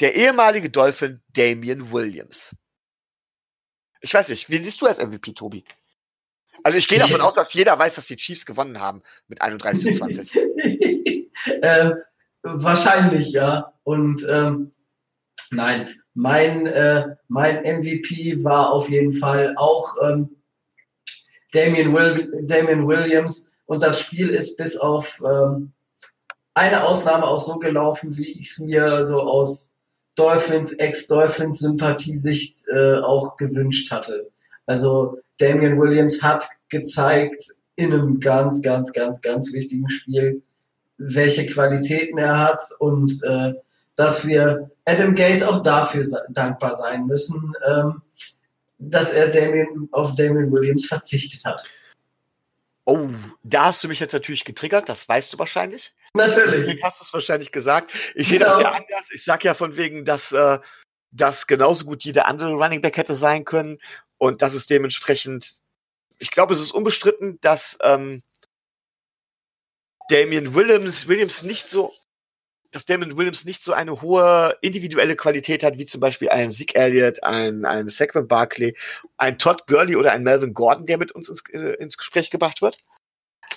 Der 0.00 0.14
ehemalige 0.14 0.70
Dolphin 0.70 1.20
Damian 1.30 1.92
Williams. 1.92 2.54
Ich 4.00 4.14
weiß 4.14 4.28
nicht, 4.28 4.48
wen 4.48 4.62
siehst 4.62 4.80
du 4.80 4.86
als 4.86 5.02
MVP, 5.02 5.32
Tobi? 5.32 5.64
Also 6.62 6.78
ich 6.78 6.86
gehe 6.86 7.00
davon 7.00 7.20
aus, 7.20 7.34
dass 7.34 7.52
jeder 7.52 7.76
weiß, 7.76 7.96
dass 7.96 8.06
die 8.06 8.16
Chiefs 8.16 8.46
gewonnen 8.46 8.78
haben 8.78 9.02
mit 9.26 9.42
31 9.42 9.82
zu 9.82 9.98
20. 9.98 10.32
ähm, 11.62 11.94
wahrscheinlich, 12.42 13.32
ja. 13.32 13.72
Und 13.82 14.24
ähm, 14.28 14.72
nein, 15.50 15.92
mein, 16.14 16.66
äh, 16.66 17.14
mein 17.26 17.62
MVP 17.62 18.44
war 18.44 18.72
auf 18.72 18.88
jeden 18.88 19.14
Fall 19.14 19.54
auch 19.56 19.96
ähm, 20.00 20.36
Damian, 21.52 21.92
Will 21.92 22.46
Damian 22.46 22.86
Williams. 22.86 23.50
Und 23.66 23.82
das 23.82 23.98
Spiel 23.98 24.28
ist 24.28 24.56
bis 24.56 24.76
auf 24.76 25.20
ähm, 25.26 25.72
eine 26.54 26.84
Ausnahme 26.84 27.24
auch 27.24 27.38
so 27.42 27.58
gelaufen, 27.58 28.16
wie 28.16 28.38
ich 28.40 28.50
es 28.50 28.58
mir 28.60 29.02
so 29.02 29.22
aus 29.22 29.77
Dolphins, 30.18 30.72
Ex-Dolphins-Sympathiesicht 30.72 32.66
äh, 32.68 32.96
auch 32.96 33.36
gewünscht 33.36 33.90
hatte. 33.92 34.28
Also 34.66 35.18
Damian 35.38 35.78
Williams 35.78 36.22
hat 36.22 36.44
gezeigt 36.68 37.44
in 37.76 37.92
einem 37.92 38.18
ganz, 38.18 38.60
ganz, 38.60 38.92
ganz, 38.92 39.22
ganz 39.22 39.52
wichtigen 39.52 39.88
Spiel, 39.88 40.42
welche 40.98 41.46
Qualitäten 41.46 42.18
er 42.18 42.38
hat 42.38 42.62
und 42.80 43.22
äh, 43.22 43.54
dass 43.94 44.26
wir 44.26 44.70
Adam 44.84 45.14
Gaze 45.14 45.48
auch 45.48 45.62
dafür 45.62 46.04
dankbar 46.30 46.74
sein 46.74 47.06
müssen, 47.06 47.52
ähm, 47.66 48.02
dass 48.78 49.12
er 49.12 49.28
Damien, 49.28 49.88
auf 49.92 50.16
Damian 50.16 50.50
Williams 50.50 50.86
verzichtet 50.86 51.44
hat. 51.44 51.68
Oh, 52.84 53.10
da 53.42 53.66
hast 53.66 53.84
du 53.84 53.88
mich 53.88 54.00
jetzt 54.00 54.12
natürlich 54.12 54.44
getriggert, 54.44 54.88
das 54.88 55.08
weißt 55.08 55.32
du 55.32 55.38
wahrscheinlich. 55.38 55.92
Natürlich. 56.18 56.76
Du 56.80 56.82
hast 56.82 57.00
es 57.00 57.12
wahrscheinlich 57.12 57.52
gesagt. 57.52 57.92
Ich 58.14 58.28
sehe 58.28 58.38
das 58.38 58.56
Genau. 58.58 58.70
ja 58.70 58.76
anders. 58.76 59.10
Ich 59.12 59.24
sag 59.24 59.44
ja 59.44 59.54
von 59.54 59.76
wegen, 59.76 60.04
dass 60.04 60.32
äh, 60.32 60.58
das 61.10 61.46
genauso 61.46 61.84
gut 61.84 62.04
jeder 62.04 62.26
andere 62.26 62.52
Running 62.52 62.80
Back 62.82 62.96
hätte 62.96 63.14
sein 63.14 63.44
können. 63.44 63.78
Und 64.18 64.42
das 64.42 64.54
ist 64.54 64.70
dementsprechend, 64.70 65.60
ich 66.18 66.30
glaube, 66.30 66.52
es 66.52 66.60
ist 66.60 66.72
unbestritten, 66.72 67.38
dass 67.40 67.78
ähm, 67.82 68.22
Damian 70.10 70.54
Williams, 70.54 71.06
Williams 71.06 71.42
nicht 71.42 71.68
so, 71.68 71.92
dass 72.70 72.84
Damian 72.84 73.16
Williams 73.16 73.44
nicht 73.44 73.62
so 73.62 73.72
eine 73.72 74.02
hohe 74.02 74.56
individuelle 74.60 75.16
Qualität 75.16 75.62
hat, 75.62 75.78
wie 75.78 75.86
zum 75.86 76.00
Beispiel 76.00 76.28
ein 76.28 76.50
Zeke 76.50 76.74
Elliott, 76.74 77.22
ein, 77.22 77.64
ein 77.64 77.88
Saquon 77.88 78.28
Barkley, 78.28 78.76
ein 79.16 79.38
Todd 79.38 79.66
Gurley 79.66 79.96
oder 79.96 80.12
ein 80.12 80.22
Melvin 80.22 80.52
Gordon, 80.54 80.86
der 80.86 80.98
mit 80.98 81.12
uns 81.12 81.28
ins, 81.28 81.42
äh, 81.50 81.74
ins 81.78 81.96
Gespräch 81.96 82.30
gebracht 82.30 82.60
wird. 82.60 82.78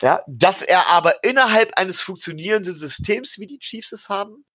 Ja, 0.02 0.24
dass 0.28 0.62
er 0.62 0.88
aber 0.88 1.24
innerhalb 1.24 1.78
eines 1.78 2.02
funktionierenden 2.02 2.76
Systems, 2.76 3.38
wie 3.38 3.48
die 3.48 3.60
Chiefs 3.60 3.92
es 3.92 4.10
haben, 4.10 4.46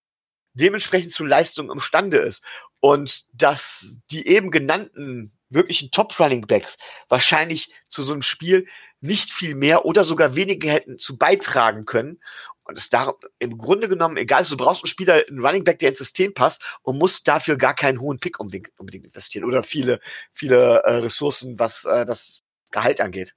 dementsprechend 0.54 1.12
zu 1.12 1.24
Leistung 1.24 1.70
imstande 1.70 2.18
ist. 2.18 2.42
Und 2.80 3.24
dass 3.32 4.00
die 4.10 4.26
eben 4.26 4.50
genannten 4.50 5.32
wirklichen 5.48 5.90
Top-Running 5.90 6.46
Backs 6.46 6.76
wahrscheinlich 7.08 7.72
zu 7.88 8.02
so 8.02 8.12
einem 8.12 8.22
Spiel 8.22 8.66
nicht 9.00 9.30
viel 9.30 9.54
mehr 9.54 9.84
oder 9.84 10.04
sogar 10.04 10.34
weniger 10.34 10.70
hätten 10.70 10.98
zu 10.98 11.16
beitragen 11.16 11.84
können. 11.84 12.20
Und 12.64 12.76
es 12.76 12.90
da 12.90 13.14
im 13.38 13.56
Grunde 13.58 13.88
genommen 13.88 14.16
egal 14.16 14.42
ist, 14.42 14.50
du 14.50 14.56
brauchst 14.56 14.82
einen 14.82 14.88
Spieler, 14.88 15.22
einen 15.28 15.44
Running 15.44 15.62
Back, 15.62 15.78
der 15.78 15.90
ins 15.90 15.98
System 15.98 16.34
passt 16.34 16.64
und 16.82 16.98
musst 16.98 17.28
dafür 17.28 17.56
gar 17.56 17.74
keinen 17.74 18.00
hohen 18.00 18.18
Pick 18.18 18.40
unbedingt, 18.40 18.70
unbedingt 18.76 19.06
investieren 19.06 19.44
oder 19.44 19.62
viele, 19.62 20.00
viele 20.32 20.82
äh, 20.82 20.94
Ressourcen, 20.96 21.58
was 21.60 21.84
äh, 21.84 22.04
das 22.04 22.42
Gehalt 22.72 23.00
angeht. 23.00 23.34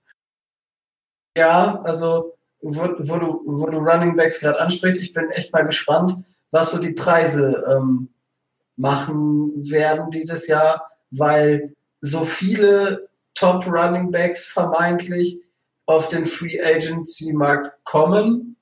Ja, 1.39 1.81
also 1.85 2.33
wo, 2.61 2.81
wo, 2.97 3.17
du, 3.17 3.41
wo 3.45 3.67
du 3.67 3.77
Running 3.77 4.17
Backs 4.17 4.41
gerade 4.41 4.59
ansprichst, 4.59 5.01
ich 5.01 5.13
bin 5.13 5.31
echt 5.31 5.53
mal 5.53 5.65
gespannt, 5.65 6.11
was 6.51 6.71
so 6.71 6.81
die 6.81 6.91
Preise 6.91 7.63
ähm, 7.65 8.09
machen 8.75 9.53
werden 9.55 10.11
dieses 10.11 10.47
Jahr, 10.47 10.91
weil 11.11 11.77
so 12.01 12.25
viele 12.25 13.07
Top 13.35 13.65
Running 13.65 14.11
Backs 14.11 14.47
vermeintlich 14.47 15.41
auf 15.85 16.09
den 16.09 16.25
Free 16.25 16.61
Agency 16.61 17.31
Markt 17.31 17.71
kommen 17.85 18.57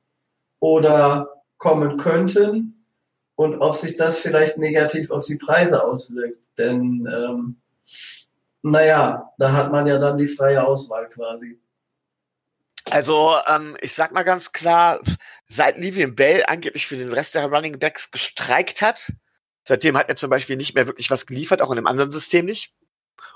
oder 0.60 1.42
kommen 1.58 1.98
könnten 1.98 2.86
und 3.34 3.60
ob 3.60 3.76
sich 3.76 3.98
das 3.98 4.20
vielleicht 4.20 4.60
negativ 4.60 5.10
auf 5.10 5.26
die 5.26 5.38
Preise 5.38 5.84
auswirkt. 5.84 6.46
Denn 6.60 7.10
ähm, 7.12 7.56
naja, 8.62 9.34
da 9.40 9.52
hat 9.54 9.72
man 9.72 9.88
ja 9.88 9.98
dann 9.98 10.20
die 10.20 10.28
freie 10.28 10.64
Auswahl 10.64 11.10
quasi. 11.10 11.60
Also, 12.90 13.36
ähm, 13.48 13.76
ich 13.82 13.94
sag 13.94 14.14
mal 14.14 14.24
ganz 14.24 14.54
klar, 14.54 15.00
seit 15.48 15.78
Livian 15.78 16.16
Bell 16.16 16.44
angeblich 16.48 16.88
für 16.88 16.98
den 16.98 17.12
Rest 17.12 17.36
der 17.36 17.46
Running 17.46 17.80
Backs 17.80 18.12
gestreikt 18.12 18.82
hat, 18.82 19.12
seitdem 19.66 19.98
hat 19.98 20.10
er 20.10 20.16
zum 20.16 20.30
Beispiel 20.30 20.56
nicht 20.56 20.74
mehr 20.74 20.88
wirklich 20.88 21.12
was 21.12 21.26
geliefert, 21.26 21.62
auch 21.62 21.72
in 21.72 21.78
einem 21.78 21.88
anderen 21.88 22.12
System 22.12 22.46
nicht. 22.46 22.74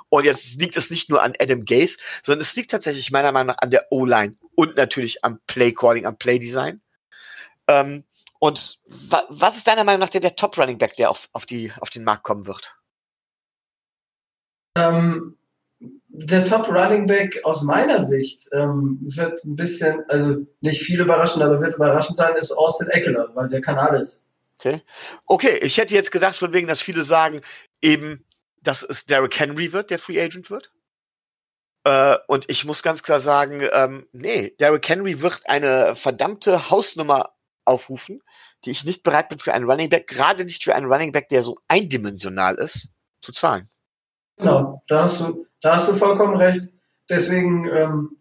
Und 0.10 0.26
jetzt 0.26 0.60
liegt 0.60 0.78
es 0.78 0.90
nicht 0.90 1.10
nur 1.10 1.22
an 1.22 1.34
Adam 1.40 1.66
Gaze, 1.66 1.98
sondern 2.24 2.42
es 2.42 2.56
liegt 2.56 2.72
tatsächlich 2.72 3.12
meiner 3.12 3.32
Meinung 3.32 3.48
nach 3.48 3.62
an 3.62 3.72
der 3.72 3.92
O-Line 3.92 4.38
und 4.56 4.78
natürlich 4.78 5.24
am 5.24 5.40
Play-Calling, 5.48 6.06
am 6.06 6.18
Play-Design. 6.18 6.82
Ähm, 7.68 8.06
und 8.40 8.80
wa 8.86 9.26
was 9.30 9.58
ist 9.58 9.68
deiner 9.68 9.84
Meinung 9.84 10.00
nach 10.00 10.10
der, 10.10 10.22
der 10.22 10.36
Top-Running 10.36 10.78
Back, 10.78 10.96
der 10.96 11.10
auf, 11.10 11.30
auf, 11.34 11.46
die, 11.46 11.72
auf 11.80 11.90
den 11.90 12.04
Markt 12.04 12.24
kommen 12.24 12.48
wird? 12.48 12.78
Ähm, 14.78 15.38
der 16.26 16.46
Top 16.46 16.68
Running 16.68 17.08
Back 17.08 17.40
aus 17.44 17.62
meiner 17.62 18.04
Sicht 18.04 18.48
ähm, 18.52 19.00
wird 19.02 19.44
ein 19.44 19.56
bisschen, 19.56 20.04
also 20.08 20.38
nicht 20.62 20.82
viel 20.82 21.02
überraschend, 21.02 21.44
aber 21.44 21.62
wird 21.62 21.76
überraschend 21.76 22.18
sein, 22.18 22.36
ist 22.36 22.52
Austin 22.52 22.90
Eckler, 22.90 23.30
weil 23.34 23.48
der 23.48 23.62
kann 23.62 23.78
alles. 23.78 24.30
Okay. 24.58 24.82
Okay, 25.26 25.58
ich 25.62 25.78
hätte 25.78 25.96
jetzt 25.96 26.12
gesagt, 26.12 26.36
von 26.36 26.54
wegen, 26.54 26.68
dass 26.68 26.82
viele 26.82 27.04
sagen, 27.04 27.42
eben, 27.82 28.26
dass 28.62 28.84
es 28.84 29.06
Derrick 29.06 29.40
Henry 29.40 29.74
wird, 29.74 29.90
der 29.90 30.00
Free 30.00 30.22
Agent 30.22 30.50
wird. 30.52 30.72
Äh, 31.84 32.18
und 32.28 32.46
ich 32.48 32.64
muss 32.66 32.84
ganz 32.84 33.02
klar 33.02 33.20
sagen, 33.20 33.68
ähm, 33.74 34.08
nee, 34.12 34.56
Derrick 34.60 34.88
Henry 34.88 35.22
wird 35.22 35.42
eine 35.48 35.96
verdammte 35.96 36.70
Hausnummer 36.70 37.32
aufrufen, 37.66 38.22
die 38.66 38.72
ich 38.72 38.86
nicht 38.86 39.04
bereit 39.04 39.30
bin 39.30 39.40
für 39.40 39.54
einen 39.54 39.70
Running 39.70 39.90
Back, 39.90 40.08
gerade 40.08 40.46
nicht 40.46 40.64
für 40.64 40.76
einen 40.76 40.92
Running 40.92 41.12
Back, 41.12 41.30
der 41.30 41.42
so 41.42 41.58
eindimensional 41.68 42.56
ist, 42.56 42.90
zu 43.22 43.32
zahlen. 43.32 43.68
Genau, 44.38 44.84
da 44.88 45.04
hast 45.04 45.22
du, 45.22 45.48
da 45.62 45.76
hast 45.76 45.89
du 45.89 45.93
vollkommen 45.93 46.38
recht. 46.38 46.67
Deswegen, 47.10 47.67
ähm, 47.67 48.17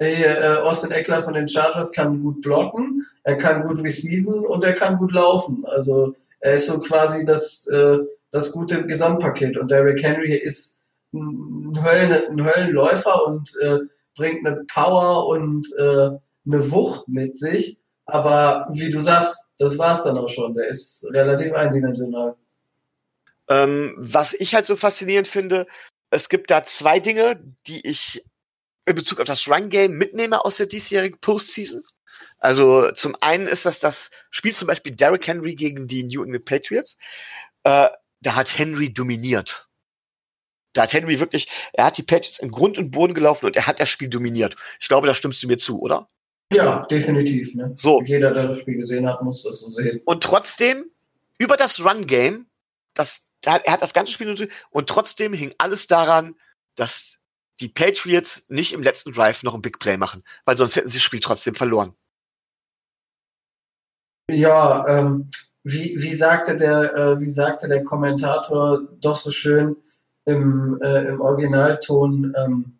hier, 0.00 0.40
äh, 0.40 0.56
Austin 0.58 0.92
Eckler 0.92 1.20
von 1.20 1.34
den 1.34 1.48
Chargers 1.48 1.92
kann 1.92 2.22
gut 2.22 2.40
blocken, 2.42 3.04
er 3.24 3.36
kann 3.36 3.66
gut 3.66 3.82
receiven 3.82 4.46
und 4.46 4.64
er 4.64 4.74
kann 4.74 4.96
gut 4.96 5.12
laufen. 5.12 5.64
Also 5.66 6.14
er 6.40 6.54
ist 6.54 6.66
so 6.66 6.80
quasi 6.80 7.26
das, 7.26 7.66
äh, 7.66 7.98
das 8.30 8.52
gute 8.52 8.86
Gesamtpaket. 8.86 9.56
Und 9.56 9.70
Derrick 9.70 10.02
Henry 10.02 10.36
ist 10.36 10.84
ein, 11.12 11.82
Höllen, 11.82 12.12
ein 12.12 12.44
Höllenläufer 12.44 13.26
und 13.26 13.50
äh, 13.60 13.78
bringt 14.16 14.46
eine 14.46 14.64
Power 14.72 15.26
und 15.26 15.66
äh, 15.78 16.10
eine 16.46 16.70
Wucht 16.70 17.08
mit 17.08 17.36
sich. 17.36 17.78
Aber 18.06 18.68
wie 18.72 18.90
du 18.90 19.00
sagst, 19.00 19.50
das 19.58 19.78
war's 19.78 20.04
dann 20.04 20.16
auch 20.16 20.28
schon. 20.28 20.54
Der 20.54 20.68
ist 20.68 21.08
relativ 21.12 21.52
eindimensional. 21.52 22.36
Ähm, 23.48 23.94
was 23.96 24.34
ich 24.34 24.54
halt 24.54 24.66
so 24.66 24.76
faszinierend 24.76 25.28
finde, 25.28 25.66
es 26.10 26.28
gibt 26.28 26.50
da 26.50 26.62
zwei 26.62 27.00
Dinge, 27.00 27.42
die 27.66 27.86
ich 27.86 28.24
in 28.86 28.94
Bezug 28.94 29.20
auf 29.20 29.26
das 29.26 29.48
Run-Game 29.48 29.92
mitnehme 29.92 30.44
aus 30.44 30.56
der 30.56 30.66
diesjährigen 30.66 31.18
Postseason. 31.20 31.82
Also 32.38 32.90
zum 32.92 33.16
einen 33.20 33.46
ist 33.46 33.66
das 33.66 33.80
das 33.80 34.10
Spiel 34.30 34.52
zum 34.52 34.68
Beispiel 34.68 34.92
Derrick 34.92 35.26
Henry 35.26 35.54
gegen 35.54 35.86
die 35.86 36.04
New 36.04 36.22
England 36.22 36.44
Patriots. 36.44 36.96
Äh, 37.64 37.88
da 38.20 38.34
hat 38.34 38.58
Henry 38.58 38.92
dominiert. 38.92 39.68
Da 40.72 40.82
hat 40.82 40.92
Henry 40.92 41.20
wirklich, 41.20 41.48
er 41.72 41.86
hat 41.86 41.98
die 41.98 42.02
Patriots 42.02 42.38
in 42.38 42.50
Grund 42.50 42.78
und 42.78 42.90
Boden 42.90 43.14
gelaufen 43.14 43.46
und 43.46 43.56
er 43.56 43.66
hat 43.66 43.80
das 43.80 43.88
Spiel 43.88 44.08
dominiert. 44.08 44.56
Ich 44.80 44.88
glaube, 44.88 45.06
da 45.06 45.14
stimmst 45.14 45.42
du 45.42 45.48
mir 45.48 45.58
zu, 45.58 45.80
oder? 45.80 46.08
Ja, 46.52 46.86
definitiv. 46.86 47.54
Ne? 47.54 47.74
So. 47.78 48.02
Jeder, 48.02 48.32
der 48.32 48.48
das 48.48 48.60
Spiel 48.60 48.76
gesehen 48.76 49.08
hat, 49.08 49.22
muss 49.22 49.42
das 49.42 49.60
so 49.60 49.70
sehen. 49.70 50.00
Und 50.04 50.22
trotzdem, 50.22 50.90
über 51.38 51.56
das 51.56 51.84
Run-Game, 51.84 52.46
das, 52.94 53.27
er 53.44 53.72
hat 53.72 53.82
das 53.82 53.94
ganze 53.94 54.12
Spiel 54.12 54.48
und 54.70 54.88
trotzdem 54.88 55.32
hing 55.32 55.54
alles 55.58 55.86
daran, 55.86 56.34
dass 56.74 57.18
die 57.60 57.68
Patriots 57.68 58.44
nicht 58.48 58.72
im 58.72 58.82
letzten 58.82 59.12
Drive 59.12 59.42
noch 59.42 59.54
ein 59.54 59.62
Big 59.62 59.78
Play 59.78 59.96
machen, 59.96 60.22
weil 60.44 60.56
sonst 60.56 60.76
hätten 60.76 60.88
sie 60.88 60.98
das 60.98 61.02
Spiel 61.02 61.20
trotzdem 61.20 61.54
verloren. 61.54 61.94
Ja, 64.30 64.86
ähm, 64.88 65.30
wie, 65.64 65.96
wie, 65.98 66.14
sagte 66.14 66.56
der, 66.56 66.94
äh, 66.94 67.20
wie 67.20 67.30
sagte 67.30 67.66
der 67.66 67.82
Kommentator 67.82 68.80
doch 69.00 69.16
so 69.16 69.30
schön 69.30 69.76
im, 70.24 70.78
äh, 70.82 71.06
im 71.06 71.20
Originalton, 71.20 72.34
ähm, 72.36 72.78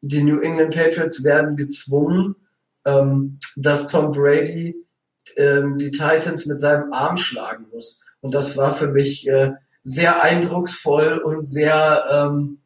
die 0.00 0.22
New 0.22 0.40
England 0.40 0.74
Patriots 0.74 1.24
werden 1.24 1.56
gezwungen, 1.56 2.36
ähm, 2.84 3.40
dass 3.56 3.88
Tom 3.88 4.12
Brady 4.12 4.76
ähm, 5.36 5.78
die 5.78 5.90
Titans 5.90 6.46
mit 6.46 6.60
seinem 6.60 6.92
Arm 6.92 7.16
schlagen 7.16 7.66
muss. 7.72 8.04
Und 8.20 8.34
das 8.34 8.56
war 8.56 8.72
für 8.72 8.88
mich 8.88 9.28
äh, 9.28 9.52
sehr 9.86 10.20
eindrucksvoll 10.20 11.18
und 11.18 11.44
sehr, 11.44 12.06
ähm, 12.10 12.58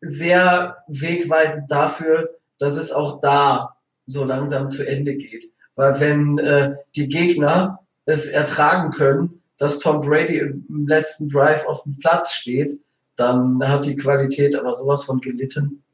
sehr 0.00 0.78
wegweisend 0.88 1.70
dafür, 1.70 2.30
dass 2.58 2.76
es 2.76 2.90
auch 2.90 3.20
da 3.20 3.76
so 4.08 4.24
langsam 4.24 4.68
zu 4.68 4.86
Ende 4.86 5.14
geht. 5.14 5.44
Weil 5.76 6.00
wenn 6.00 6.38
äh, 6.38 6.74
die 6.96 7.08
Gegner 7.08 7.78
es 8.04 8.26
ertragen 8.26 8.90
können, 8.90 9.42
dass 9.58 9.78
Tom 9.78 10.00
Brady 10.00 10.38
im 10.38 10.88
letzten 10.88 11.28
Drive 11.28 11.64
auf 11.66 11.84
dem 11.84 11.96
Platz 12.00 12.32
steht, 12.32 12.72
dann 13.14 13.62
hat 13.66 13.84
die 13.84 13.96
Qualität 13.96 14.56
aber 14.56 14.72
sowas 14.72 15.04
von 15.04 15.20
gelitten. 15.20 15.84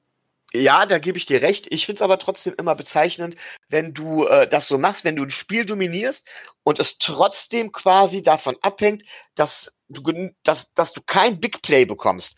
Ja, 0.56 0.86
da 0.86 1.00
gebe 1.00 1.18
ich 1.18 1.26
dir 1.26 1.42
recht. 1.42 1.66
Ich 1.72 1.84
finde 1.84 1.98
es 1.98 2.02
aber 2.02 2.16
trotzdem 2.20 2.54
immer 2.56 2.76
bezeichnend, 2.76 3.34
wenn 3.68 3.92
du 3.92 4.26
äh, 4.26 4.48
das 4.48 4.68
so 4.68 4.78
machst, 4.78 5.02
wenn 5.04 5.16
du 5.16 5.24
ein 5.24 5.30
Spiel 5.30 5.66
dominierst 5.66 6.28
und 6.62 6.78
es 6.78 6.98
trotzdem 6.98 7.72
quasi 7.72 8.22
davon 8.22 8.56
abhängt, 8.62 9.02
dass 9.34 9.72
du, 9.88 10.30
dass, 10.44 10.72
dass 10.74 10.92
du 10.92 11.02
kein 11.02 11.40
Big 11.40 11.60
Play 11.62 11.84
bekommst. 11.86 12.36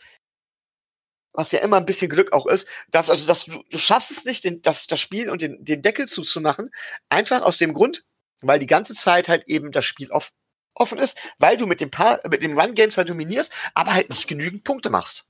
Was 1.35 1.53
ja 1.53 1.59
immer 1.59 1.77
ein 1.77 1.85
bisschen 1.85 2.09
Glück 2.09 2.33
auch 2.33 2.47
ist, 2.47 2.67
dass, 2.91 3.11
also, 3.11 3.27
dass 3.27 3.45
du, 3.45 3.63
du 3.69 3.77
schaffst 3.77 4.11
es 4.11 4.25
nicht, 4.25 4.45
den, 4.45 4.63
das, 4.63 4.87
das 4.87 4.99
Spiel 4.99 5.29
und 5.29 5.43
den, 5.43 5.63
den 5.63 5.83
Deckel 5.83 6.09
zuzumachen, 6.09 6.71
einfach 7.11 7.43
aus 7.43 7.59
dem 7.59 7.75
Grund, 7.75 8.05
weil 8.41 8.59
die 8.59 8.67
ganze 8.67 8.95
Zeit 8.95 9.29
halt 9.29 9.45
eben 9.47 9.73
das 9.73 9.85
Spiel 9.85 10.11
off, 10.11 10.33
offen 10.75 10.99
ist, 10.99 11.19
weil 11.39 11.59
du 11.59 11.67
mit 11.67 11.83
dem, 11.83 11.91
Paar, 11.91 12.21
mit 12.31 12.43
dem 12.43 12.59
Run-Games 12.59 12.97
halt 12.97 13.11
dominierst, 13.11 13.53
aber 13.75 13.93
halt 13.93 14.09
nicht 14.09 14.27
genügend 14.27 14.65
Punkte 14.65 14.89
machst. 14.89 15.27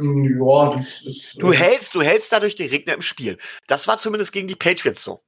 Ja, 0.00 0.76
das, 0.76 1.02
das, 1.04 1.34
du 1.38 1.52
hältst, 1.52 1.94
du 1.94 2.02
hältst 2.02 2.32
dadurch 2.32 2.54
den 2.54 2.68
Regner 2.68 2.94
im 2.94 3.02
Spiel. 3.02 3.36
Das 3.66 3.88
war 3.88 3.98
zumindest 3.98 4.32
gegen 4.32 4.46
die 4.46 4.54
Patriots 4.54 5.02
so. 5.02 5.20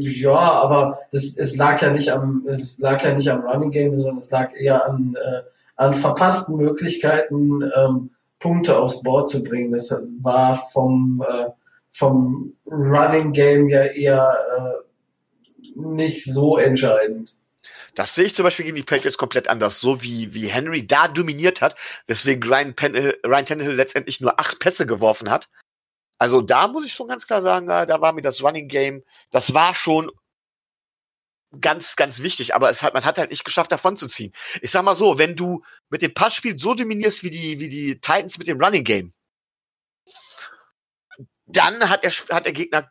Ja, 0.00 0.36
aber 0.36 0.98
das, 1.12 1.36
es 1.36 1.56
lag 1.56 1.80
ja 1.80 1.92
nicht 1.92 2.10
am, 2.10 2.44
es 2.48 2.80
lag 2.80 3.04
ja 3.04 3.14
nicht 3.14 3.28
am 3.28 3.42
Running 3.42 3.70
Game, 3.70 3.96
sondern 3.96 4.16
es 4.16 4.30
lag 4.32 4.52
eher 4.56 4.84
an, 4.84 5.14
äh, 5.14 5.42
an 5.76 5.94
verpassten 5.94 6.56
Möglichkeiten, 6.56 7.62
ähm, 7.76 8.10
Punkte 8.40 8.78
aufs 8.78 9.02
Board 9.02 9.28
zu 9.28 9.44
bringen. 9.44 9.70
Das 9.70 10.04
war 10.20 10.56
vom, 10.56 11.24
äh, 11.28 11.50
vom 11.92 12.54
Running 12.66 13.32
Game 13.32 13.68
ja 13.68 13.84
eher 13.84 14.36
äh, 14.58 15.78
nicht 15.78 16.24
so 16.24 16.56
entscheidend. 16.56 17.38
Das 17.96 18.14
sehe 18.14 18.26
ich 18.26 18.34
zum 18.34 18.44
Beispiel 18.44 18.66
gegen 18.66 18.76
die 18.76 18.82
Patriots 18.82 19.18
komplett 19.18 19.48
anders. 19.48 19.80
So 19.80 20.02
wie, 20.02 20.32
wie 20.34 20.46
Henry 20.48 20.86
da 20.86 21.08
dominiert 21.08 21.62
hat, 21.62 21.76
weswegen 22.06 22.48
Ryan, 22.48 22.74
Pen 22.74 22.94
Ryan 22.94 23.46
Tannehill 23.46 23.72
letztendlich 23.74 24.20
nur 24.20 24.38
acht 24.38 24.60
Pässe 24.60 24.86
geworfen 24.86 25.30
hat. 25.30 25.48
Also 26.18 26.42
da 26.42 26.68
muss 26.68 26.84
ich 26.84 26.92
schon 26.92 27.08
ganz 27.08 27.26
klar 27.26 27.42
sagen, 27.42 27.66
da 27.66 28.00
war 28.00 28.12
mir 28.12 28.22
das 28.22 28.42
Running 28.42 28.68
Game, 28.68 29.02
das 29.30 29.54
war 29.54 29.74
schon 29.74 30.10
ganz, 31.60 31.96
ganz 31.96 32.22
wichtig, 32.22 32.54
aber 32.54 32.70
es 32.70 32.82
hat, 32.82 32.94
man 32.94 33.04
hat 33.04 33.18
halt 33.18 33.30
nicht 33.30 33.44
geschafft, 33.44 33.72
davon 33.72 33.96
zu 33.96 34.08
ziehen. 34.08 34.32
Ich 34.60 34.70
sag 34.70 34.82
mal 34.82 34.94
so, 34.94 35.18
wenn 35.18 35.36
du 35.36 35.62
mit 35.88 36.02
dem 36.02 36.12
Passspiel 36.14 36.58
so 36.58 36.74
dominierst 36.74 37.22
wie 37.22 37.30
die, 37.30 37.60
wie 37.60 37.68
die 37.68 38.00
Titans 38.00 38.38
mit 38.38 38.46
dem 38.46 38.62
Running 38.62 38.84
Game, 38.84 39.14
dann 41.46 41.88
hat 41.88 42.04
der, 42.04 42.12
hat 42.30 42.44
der 42.44 42.52
Gegner 42.52 42.90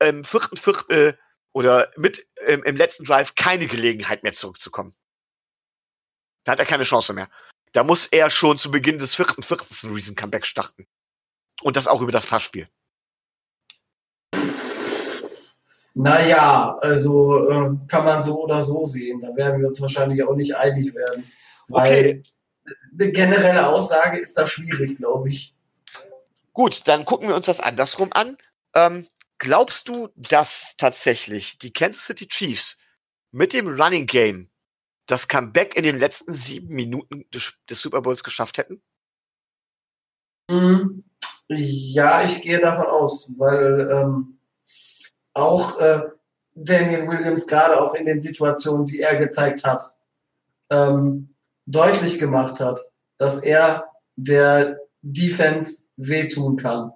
im 0.00 0.24
vierten 0.24 0.56
Viertel 0.56 1.18
oder 1.54 1.90
mit 1.96 2.26
ähm, 2.46 2.62
im 2.64 2.76
letzten 2.76 3.04
Drive 3.04 3.34
keine 3.34 3.66
Gelegenheit 3.66 4.22
mehr 4.22 4.34
zurückzukommen. 4.34 4.94
Da 6.44 6.52
hat 6.52 6.58
er 6.58 6.66
keine 6.66 6.84
Chance 6.84 7.14
mehr. 7.14 7.28
Da 7.72 7.84
muss 7.84 8.06
er 8.06 8.28
schon 8.28 8.58
zu 8.58 8.70
Beginn 8.70 8.98
des 8.98 9.14
vierten 9.14 9.42
Viertels 9.42 9.82
ein 9.82 9.94
Reason 9.94 10.14
Comeback 10.14 10.44
starten. 10.44 10.86
Und 11.62 11.76
das 11.76 11.88
auch 11.88 12.02
über 12.02 12.12
das 12.12 12.26
Passspiel. 12.26 12.68
Naja, 15.94 16.76
also 16.80 17.48
äh, 17.48 17.70
kann 17.86 18.04
man 18.04 18.20
so 18.20 18.42
oder 18.42 18.60
so 18.60 18.84
sehen. 18.84 19.20
Da 19.20 19.34
werden 19.36 19.60
wir 19.60 19.68
uns 19.68 19.80
wahrscheinlich 19.80 20.22
auch 20.24 20.34
nicht 20.34 20.54
einig 20.56 20.92
werden. 20.92 21.30
Weil 21.68 21.88
okay. 22.20 22.22
eine 23.00 23.12
generelle 23.12 23.68
Aussage 23.68 24.18
ist 24.18 24.36
da 24.36 24.46
schwierig, 24.46 24.98
glaube 24.98 25.28
ich. 25.28 25.54
Gut, 26.52 26.86
dann 26.86 27.04
gucken 27.04 27.28
wir 27.28 27.36
uns 27.36 27.46
das 27.46 27.60
andersrum 27.60 28.12
an. 28.12 28.36
Ähm, 28.74 29.06
Glaubst 29.38 29.88
du, 29.88 30.08
dass 30.14 30.76
tatsächlich 30.76 31.58
die 31.58 31.72
Kansas 31.72 32.06
City 32.06 32.28
Chiefs 32.28 32.78
mit 33.32 33.52
dem 33.52 33.68
Running 33.68 34.06
Game 34.06 34.50
das 35.06 35.28
Comeback 35.28 35.76
in 35.76 35.82
den 35.82 35.98
letzten 35.98 36.32
sieben 36.32 36.74
Minuten 36.74 37.24
des, 37.32 37.54
des 37.68 37.80
Super 37.80 38.00
Bowls 38.00 38.22
geschafft 38.22 38.58
hätten? 38.58 38.82
Mhm. 40.50 41.04
Ja, 41.48 42.24
ich 42.24 42.40
gehe 42.40 42.60
davon 42.60 42.86
aus, 42.86 43.32
weil 43.36 43.90
ähm, 43.90 44.38
auch 45.34 45.78
äh, 45.78 46.00
Daniel 46.54 47.08
Williams 47.08 47.46
gerade 47.46 47.80
auch 47.80 47.94
in 47.94 48.06
den 48.06 48.20
Situationen, 48.20 48.86
die 48.86 49.00
er 49.00 49.16
gezeigt 49.18 49.64
hat, 49.64 49.82
ähm, 50.70 51.34
deutlich 51.66 52.18
gemacht 52.18 52.60
hat, 52.60 52.80
dass 53.18 53.42
er 53.42 53.90
der 54.16 54.78
Defense 55.02 55.88
wehtun 55.96 56.56
kann 56.56 56.92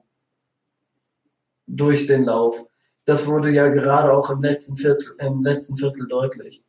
durch 1.68 2.06
den 2.06 2.24
Lauf. 2.24 2.66
Das 3.04 3.26
wurde 3.26 3.50
ja 3.50 3.68
gerade 3.68 4.12
auch 4.12 4.30
im 4.30 4.42
letzten 4.42 4.76
Viertel, 4.76 5.14
im 5.18 5.42
letzten 5.42 5.76
Viertel 5.76 6.08
deutlich. 6.08 6.64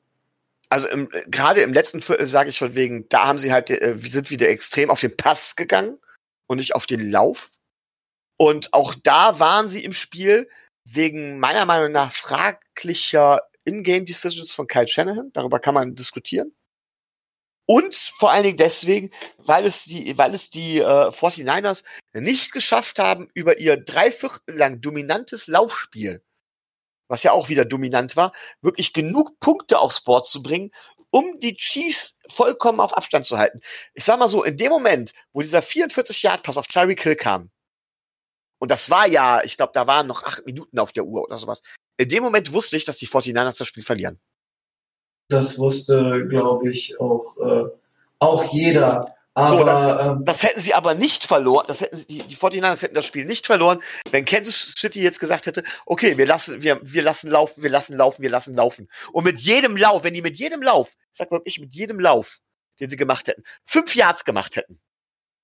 Also 0.69 0.87
im, 0.87 1.09
gerade 1.27 1.61
im 1.61 1.73
letzten 1.73 2.01
Viertel 2.01 2.27
sage 2.27 2.49
ich 2.49 2.59
von 2.59 2.75
wegen, 2.75 3.09
da 3.09 3.25
haben 3.25 3.39
sie 3.39 3.51
halt, 3.51 3.71
äh, 3.71 3.97
sind 3.97 4.29
wieder 4.29 4.49
extrem 4.49 4.91
auf 4.91 5.01
den 5.01 5.17
Pass 5.17 5.55
gegangen 5.55 5.97
und 6.47 6.57
nicht 6.57 6.75
auf 6.75 6.85
den 6.85 7.09
Lauf. 7.09 7.49
Und 8.37 8.73
auch 8.73 8.93
da 9.03 9.39
waren 9.39 9.67
sie 9.67 9.83
im 9.83 9.93
Spiel 9.93 10.47
wegen 10.85 11.39
meiner 11.39 11.65
Meinung 11.65 11.91
nach 11.91 12.11
fraglicher 12.11 13.41
In-Game 13.65 14.05
Decisions 14.05 14.53
von 14.53 14.67
Kyle 14.67 14.87
Shanahan. 14.87 15.31
Darüber 15.33 15.59
kann 15.59 15.73
man 15.73 15.95
diskutieren. 15.95 16.53
Und 17.71 17.95
vor 17.95 18.31
allen 18.31 18.45
Dingen 18.45 18.57
deswegen, 18.57 19.11
weil 19.37 19.63
es 19.67 19.83
die, 19.83 20.17
weil 20.17 20.33
es 20.33 20.49
die 20.49 20.79
äh, 20.79 21.11
49ers 21.11 21.83
nicht 22.13 22.51
geschafft 22.51 22.97
haben, 22.97 23.29
über 23.35 23.59
ihr 23.59 23.77
dreiviertel 23.77 24.57
lang 24.57 24.81
dominantes 24.81 25.45
Laufspiel, 25.45 26.23
was 27.09 27.21
ja 27.21 27.31
auch 27.31 27.47
wieder 27.47 27.65
dominant 27.65 28.15
war, 28.15 28.31
wirklich 28.61 28.91
genug 28.91 29.39
Punkte 29.39 29.77
aufs 29.77 30.03
Board 30.03 30.25
zu 30.25 30.41
bringen, 30.41 30.71
um 31.11 31.39
die 31.39 31.55
Chiefs 31.57 32.17
vollkommen 32.27 32.79
auf 32.79 32.97
Abstand 32.97 33.27
zu 33.27 33.37
halten. 33.37 33.61
Ich 33.93 34.03
sag 34.03 34.17
mal 34.17 34.29
so, 34.29 34.43
in 34.43 34.57
dem 34.57 34.71
Moment, 34.71 35.13
wo 35.31 35.41
dieser 35.41 35.59
44-Yard-Pass 35.59 36.57
auf 36.57 36.65
Tyreek 36.65 37.03
Hill 37.03 37.17
kam, 37.17 37.51
und 38.57 38.71
das 38.71 38.89
war 38.89 39.07
ja, 39.07 39.43
ich 39.43 39.57
glaube, 39.57 39.73
da 39.75 39.85
waren 39.85 40.07
noch 40.07 40.23
acht 40.23 40.43
Minuten 40.47 40.79
auf 40.79 40.91
der 40.91 41.05
Uhr 41.05 41.21
oder 41.21 41.37
sowas, 41.37 41.61
in 41.97 42.09
dem 42.09 42.23
Moment 42.23 42.51
wusste 42.51 42.77
ich, 42.77 42.85
dass 42.85 42.97
die 42.97 43.07
49ers 43.07 43.59
das 43.59 43.67
Spiel 43.67 43.83
verlieren. 43.83 44.19
Das 45.29 45.59
wusste, 45.59 46.27
glaube 46.27 46.71
ich, 46.71 46.99
auch, 46.99 47.37
äh, 47.37 47.65
auch 48.17 48.51
jeder. 48.51 49.15
Aber, 49.35 49.57
so, 49.57 49.63
das, 49.63 50.07
ähm, 50.07 50.25
das, 50.25 50.43
hätten 50.43 50.59
sie 50.59 50.73
aber 50.73 50.95
nicht 50.95 51.25
verloren. 51.25 51.65
Das 51.67 51.81
hätten 51.81 51.95
sie, 51.95 52.05
die, 52.07 52.23
die 52.23 52.35
49ers 52.35 52.81
hätten 52.81 52.95
das 52.95 53.05
Spiel 53.05 53.25
nicht 53.25 53.45
verloren, 53.45 53.81
wenn 54.11 54.25
Kansas 54.25 54.73
City 54.75 55.01
jetzt 55.01 55.19
gesagt 55.19 55.45
hätte, 55.45 55.63
okay, 55.85 56.17
wir 56.17 56.25
lassen, 56.25 56.61
wir, 56.63 56.79
wir 56.81 57.03
lassen 57.03 57.29
laufen, 57.29 57.61
wir 57.63 57.69
lassen 57.69 57.95
laufen, 57.95 58.23
wir 58.23 58.29
lassen 58.29 58.55
laufen. 58.55 58.89
Und 59.13 59.23
mit 59.23 59.39
jedem 59.39 59.77
Lauf, 59.77 60.03
wenn 60.03 60.15
die 60.15 60.23
mit 60.23 60.37
jedem 60.37 60.63
Lauf, 60.63 60.89
ich 60.89 61.17
sag 61.17 61.31
wirklich, 61.31 61.59
mit 61.59 61.73
jedem 61.73 61.99
Lauf, 61.99 62.39
den 62.79 62.89
sie 62.89 62.97
gemacht 62.97 63.27
hätten, 63.27 63.43
fünf 63.65 63.95
Yards 63.95 64.25
gemacht 64.25 64.55
hätten 64.55 64.81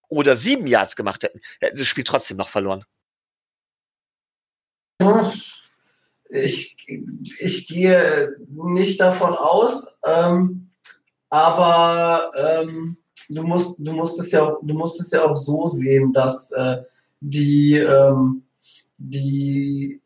oder 0.09 0.35
sieben 0.35 0.67
Yards 0.67 0.95
gemacht 0.95 1.23
hätten, 1.23 1.39
hätten 1.59 1.77
sie 1.77 1.83
das 1.83 1.89
Spiel 1.89 2.03
trotzdem 2.03 2.37
noch 2.37 2.49
verloren. 2.49 2.85
Ich, 6.29 6.77
ich 7.39 7.67
gehe 7.67 8.35
nicht 8.49 8.99
davon 8.99 9.33
aus, 9.33 9.97
ähm, 10.03 10.69
aber 11.29 12.31
ähm, 12.35 12.97
du 13.29 13.43
musst, 13.43 13.85
du 13.85 13.93
musst 13.93 14.19
es 14.19 14.31
ja 14.31 14.57
du 14.61 14.73
musst 14.73 14.99
es 14.99 15.11
ja 15.11 15.25
auch 15.25 15.35
so 15.35 15.65
sehen, 15.65 16.11
dass 16.13 16.51
äh, 16.51 16.83
die, 17.19 17.77
ähm, 17.77 18.43
die 18.97 20.01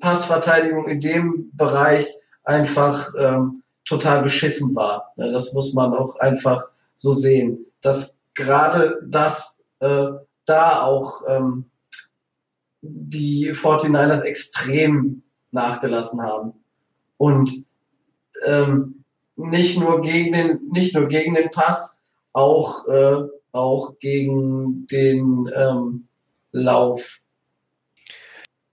Passverteidigung 0.00 0.88
in 0.88 1.00
dem 1.00 1.50
Bereich 1.52 2.06
einfach 2.44 3.12
ähm, 3.18 3.62
total 3.84 4.22
beschissen 4.22 4.74
war. 4.74 5.12
Ja, 5.16 5.30
das 5.30 5.52
muss 5.52 5.72
man 5.72 5.94
auch 5.94 6.16
einfach 6.16 6.66
so 6.96 7.12
sehen, 7.12 7.66
dass 7.80 8.20
gerade 8.34 9.00
das 9.06 9.64
äh, 9.80 10.08
da 10.44 10.82
auch 10.82 11.22
ähm, 11.28 11.70
die 12.88 13.52
49ers 13.52 14.22
extrem 14.22 15.22
nachgelassen 15.50 16.22
haben. 16.22 16.52
Und 17.16 17.50
ähm, 18.44 19.04
nicht, 19.36 19.78
nur 19.78 20.02
gegen 20.02 20.32
den, 20.32 20.60
nicht 20.70 20.94
nur 20.94 21.08
gegen 21.08 21.34
den 21.34 21.50
Pass, 21.50 22.02
auch, 22.32 22.86
äh, 22.88 23.24
auch 23.52 23.98
gegen 23.98 24.86
den 24.88 25.50
ähm, 25.54 26.08
Lauf. 26.52 27.20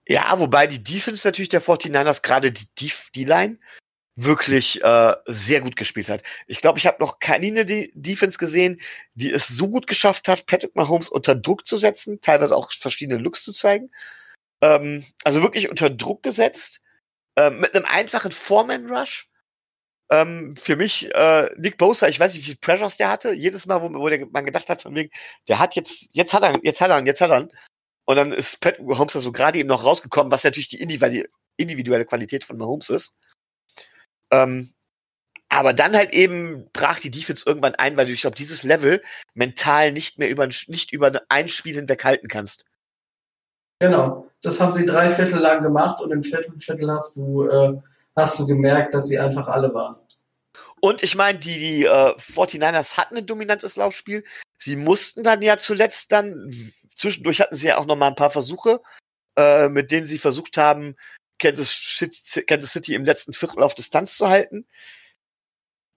Ja, 0.06 0.38
wobei 0.38 0.66
die 0.66 0.82
Defense 0.82 1.26
natürlich 1.26 1.48
der 1.48 1.62
49ers, 1.62 2.22
gerade 2.22 2.52
die, 2.52 2.66
Def 2.78 3.08
die 3.14 3.24
Line, 3.24 3.58
wirklich 4.16 4.82
äh, 4.82 5.14
sehr 5.26 5.60
gut 5.60 5.76
gespielt 5.76 6.08
hat. 6.08 6.22
Ich 6.46 6.60
glaube, 6.60 6.78
ich 6.78 6.86
habe 6.86 6.98
noch 7.00 7.18
keine 7.18 7.64
De 7.64 7.90
Defense 7.94 8.38
gesehen, 8.38 8.80
die 9.14 9.32
es 9.32 9.48
so 9.48 9.68
gut 9.68 9.86
geschafft 9.86 10.28
hat, 10.28 10.46
Patrick 10.46 10.76
Mahomes 10.76 11.08
unter 11.08 11.34
Druck 11.34 11.66
zu 11.66 11.76
setzen, 11.76 12.20
teilweise 12.20 12.54
auch 12.56 12.70
verschiedene 12.72 13.18
Looks 13.18 13.42
zu 13.42 13.52
zeigen. 13.52 13.90
Ähm, 14.62 15.04
also 15.24 15.42
wirklich 15.42 15.68
unter 15.68 15.90
Druck 15.90 16.22
gesetzt, 16.22 16.80
äh, 17.36 17.50
mit 17.50 17.74
einem 17.74 17.86
einfachen 17.86 18.32
Foreman-Rush. 18.32 19.28
Ähm, 20.10 20.54
für 20.56 20.76
mich, 20.76 21.12
äh, 21.14 21.50
Nick 21.56 21.78
Bosa, 21.78 22.08
ich 22.08 22.20
weiß 22.20 22.34
nicht, 22.34 22.42
wie 22.42 22.50
viel 22.50 22.56
Pressures 22.56 22.96
der 22.96 23.10
hatte. 23.10 23.32
Jedes 23.32 23.66
Mal, 23.66 23.82
wo, 23.82 23.92
wo 23.92 24.08
der, 24.08 24.26
man 24.26 24.44
gedacht 24.44 24.68
hat, 24.68 24.82
von 24.82 24.94
wegen, 24.94 25.10
der 25.48 25.58
hat 25.58 25.74
jetzt, 25.76 26.08
jetzt 26.12 26.34
hat 26.34 26.42
er, 26.42 26.54
jetzt 26.62 26.80
hat 26.80 26.90
er, 26.90 27.04
jetzt 27.04 27.20
hat 27.20 27.30
er. 27.30 27.48
Und 28.04 28.16
dann 28.16 28.32
ist 28.32 28.60
Patrick 28.60 28.86
Mahomes 28.86 29.14
da 29.14 29.20
so 29.20 29.32
gerade 29.32 29.58
eben 29.58 29.68
noch 29.68 29.84
rausgekommen, 29.84 30.30
was 30.30 30.44
natürlich 30.44 30.68
die 30.68 30.80
individuelle 31.56 32.04
Qualität 32.04 32.44
von 32.44 32.58
Mahomes 32.58 32.90
ist. 32.90 33.14
Ähm, 34.34 34.74
aber 35.48 35.72
dann 35.72 35.94
halt 35.94 36.12
eben 36.12 36.68
brach 36.72 36.98
die 36.98 37.10
Defense 37.10 37.44
irgendwann 37.46 37.76
ein, 37.76 37.96
weil 37.96 38.06
du, 38.06 38.12
ich 38.12 38.22
glaube, 38.22 38.36
dieses 38.36 38.64
Level 38.64 39.02
mental 39.34 39.92
nicht 39.92 40.18
mehr 40.18 40.28
über, 40.28 40.46
nicht 40.46 40.92
über 40.92 41.12
ein 41.28 41.48
Spiel 41.48 41.74
hinweg 41.76 42.04
halten 42.04 42.28
kannst. 42.28 42.64
Genau, 43.78 44.28
das 44.42 44.60
haben 44.60 44.72
sie 44.72 44.86
drei 44.86 45.08
Viertel 45.10 45.38
lang 45.38 45.62
gemacht 45.62 46.00
und 46.00 46.10
im 46.10 46.22
vierten 46.22 46.58
Viertel 46.58 46.90
hast 46.90 47.16
du, 47.16 47.46
äh, 47.46 47.74
hast 48.16 48.40
du 48.40 48.46
gemerkt, 48.46 48.94
dass 48.94 49.08
sie 49.08 49.18
einfach 49.18 49.46
alle 49.46 49.72
waren. 49.74 49.96
Und 50.80 51.02
ich 51.02 51.14
meine, 51.14 51.38
die, 51.38 51.58
die 51.58 51.84
äh, 51.84 52.14
49ers 52.16 52.96
hatten 52.96 53.16
ein 53.16 53.26
dominantes 53.26 53.76
Laufspiel. 53.76 54.24
Sie 54.58 54.76
mussten 54.76 55.22
dann 55.22 55.40
ja 55.40 55.56
zuletzt 55.56 56.12
dann, 56.12 56.50
zwischendurch 56.94 57.40
hatten 57.40 57.54
sie 57.54 57.68
ja 57.68 57.78
auch 57.78 57.86
noch 57.86 57.96
mal 57.96 58.08
ein 58.08 58.16
paar 58.16 58.30
Versuche, 58.30 58.80
äh, 59.36 59.68
mit 59.68 59.90
denen 59.90 60.06
sie 60.06 60.18
versucht 60.18 60.56
haben, 60.56 60.96
Kansas 61.38 61.70
City, 61.70 62.42
Kansas 62.42 62.72
City 62.72 62.94
im 62.94 63.04
letzten 63.04 63.32
Viertel 63.32 63.62
auf 63.62 63.74
Distanz 63.74 64.16
zu 64.16 64.28
halten. 64.28 64.66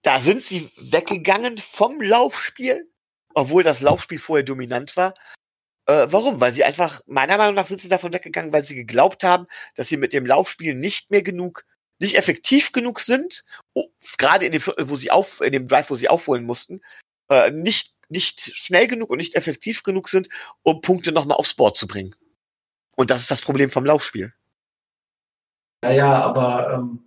Da 0.02 0.20
sind 0.20 0.42
sie 0.42 0.70
weggegangen 0.76 1.58
vom 1.58 2.00
Laufspiel, 2.00 2.90
obwohl 3.34 3.62
das 3.62 3.80
Laufspiel 3.80 4.18
vorher 4.18 4.44
dominant 4.44 4.96
war. 4.96 5.14
Äh, 5.86 6.06
warum? 6.10 6.40
Weil 6.40 6.52
sie 6.52 6.64
einfach, 6.64 7.00
meiner 7.06 7.38
Meinung 7.38 7.54
nach 7.54 7.66
sind 7.66 7.80
sie 7.80 7.88
davon 7.88 8.12
weggegangen, 8.12 8.52
weil 8.52 8.64
sie 8.64 8.74
geglaubt 8.74 9.24
haben, 9.24 9.46
dass 9.74 9.88
sie 9.88 9.96
mit 9.96 10.12
dem 10.12 10.26
Laufspiel 10.26 10.74
nicht 10.74 11.10
mehr 11.10 11.22
genug, 11.22 11.64
nicht 11.98 12.16
effektiv 12.16 12.72
genug 12.72 13.00
sind, 13.00 13.44
oh, 13.74 13.88
gerade 14.18 14.46
in 14.46 14.52
dem 14.52 14.60
Viertel, 14.60 14.88
wo 14.88 14.96
sie 14.96 15.10
auf, 15.10 15.40
in 15.40 15.52
dem 15.52 15.66
Drive, 15.66 15.90
wo 15.90 15.94
sie 15.94 16.08
aufholen 16.08 16.44
mussten, 16.44 16.82
äh, 17.30 17.50
nicht, 17.50 17.94
nicht 18.08 18.54
schnell 18.54 18.86
genug 18.86 19.10
und 19.10 19.18
nicht 19.18 19.34
effektiv 19.34 19.82
genug 19.82 20.08
sind, 20.08 20.28
um 20.62 20.80
Punkte 20.80 21.10
nochmal 21.10 21.38
aufs 21.38 21.54
Board 21.54 21.76
zu 21.76 21.86
bringen. 21.86 22.14
Und 22.96 23.10
das 23.10 23.20
ist 23.20 23.30
das 23.30 23.42
Problem 23.42 23.70
vom 23.70 23.84
Laufspiel. 23.84 24.34
Naja, 25.80 26.22
aber 26.22 26.72
ähm, 26.74 27.00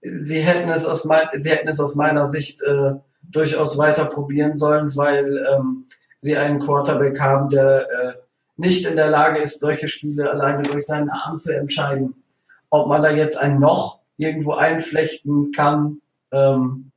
sie, 0.00 0.40
hätten 0.40 0.70
es 0.70 0.86
aus 0.86 1.04
mein, 1.04 1.28
sie 1.32 1.50
hätten 1.50 1.68
es 1.68 1.80
aus 1.80 1.94
meiner 1.94 2.26
Sicht 2.26 2.62
äh, 2.62 2.94
durchaus 3.22 3.78
weiter 3.78 4.04
probieren 4.04 4.54
sollen, 4.54 4.94
weil 4.96 5.44
ähm, 5.50 5.86
sie 6.16 6.36
einen 6.36 6.60
Quarterback 6.60 7.20
haben, 7.20 7.48
der 7.48 7.90
äh, 7.90 8.14
nicht 8.56 8.86
in 8.86 8.96
der 8.96 9.08
Lage 9.08 9.40
ist, 9.40 9.60
solche 9.60 9.88
Spiele 9.88 10.30
alleine 10.30 10.62
durch 10.62 10.86
seinen 10.86 11.10
Arm 11.10 11.38
zu 11.38 11.56
entscheiden. 11.56 12.22
Ob 12.70 12.88
man 12.88 13.02
da 13.02 13.10
jetzt 13.10 13.36
ein 13.36 13.58
Noch 13.58 14.00
irgendwo 14.16 14.52
einflechten 14.52 15.50
kann 15.52 16.00
ähm, 16.30 16.92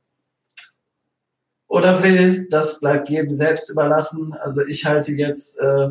oder 1.66 2.02
will, 2.02 2.48
das 2.48 2.80
bleibt 2.80 3.08
jedem 3.08 3.32
selbst 3.32 3.68
überlassen. 3.70 4.34
Also 4.34 4.64
ich 4.66 4.86
halte 4.86 5.12
jetzt 5.12 5.60
äh, 5.60 5.90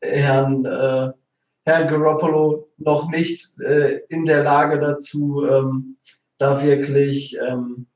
Herrn 0.00 0.64
äh, 0.64 1.12
Herr 1.64 1.84
Garoppolo 1.84 2.68
noch 2.78 3.08
nicht 3.10 3.58
äh, 3.60 4.00
in 4.08 4.24
der 4.24 4.42
Lage 4.42 4.80
dazu, 4.80 5.44
ähm, 5.48 5.96
da 6.38 6.62
wirklich 6.62 7.38
ähm, 7.38 7.86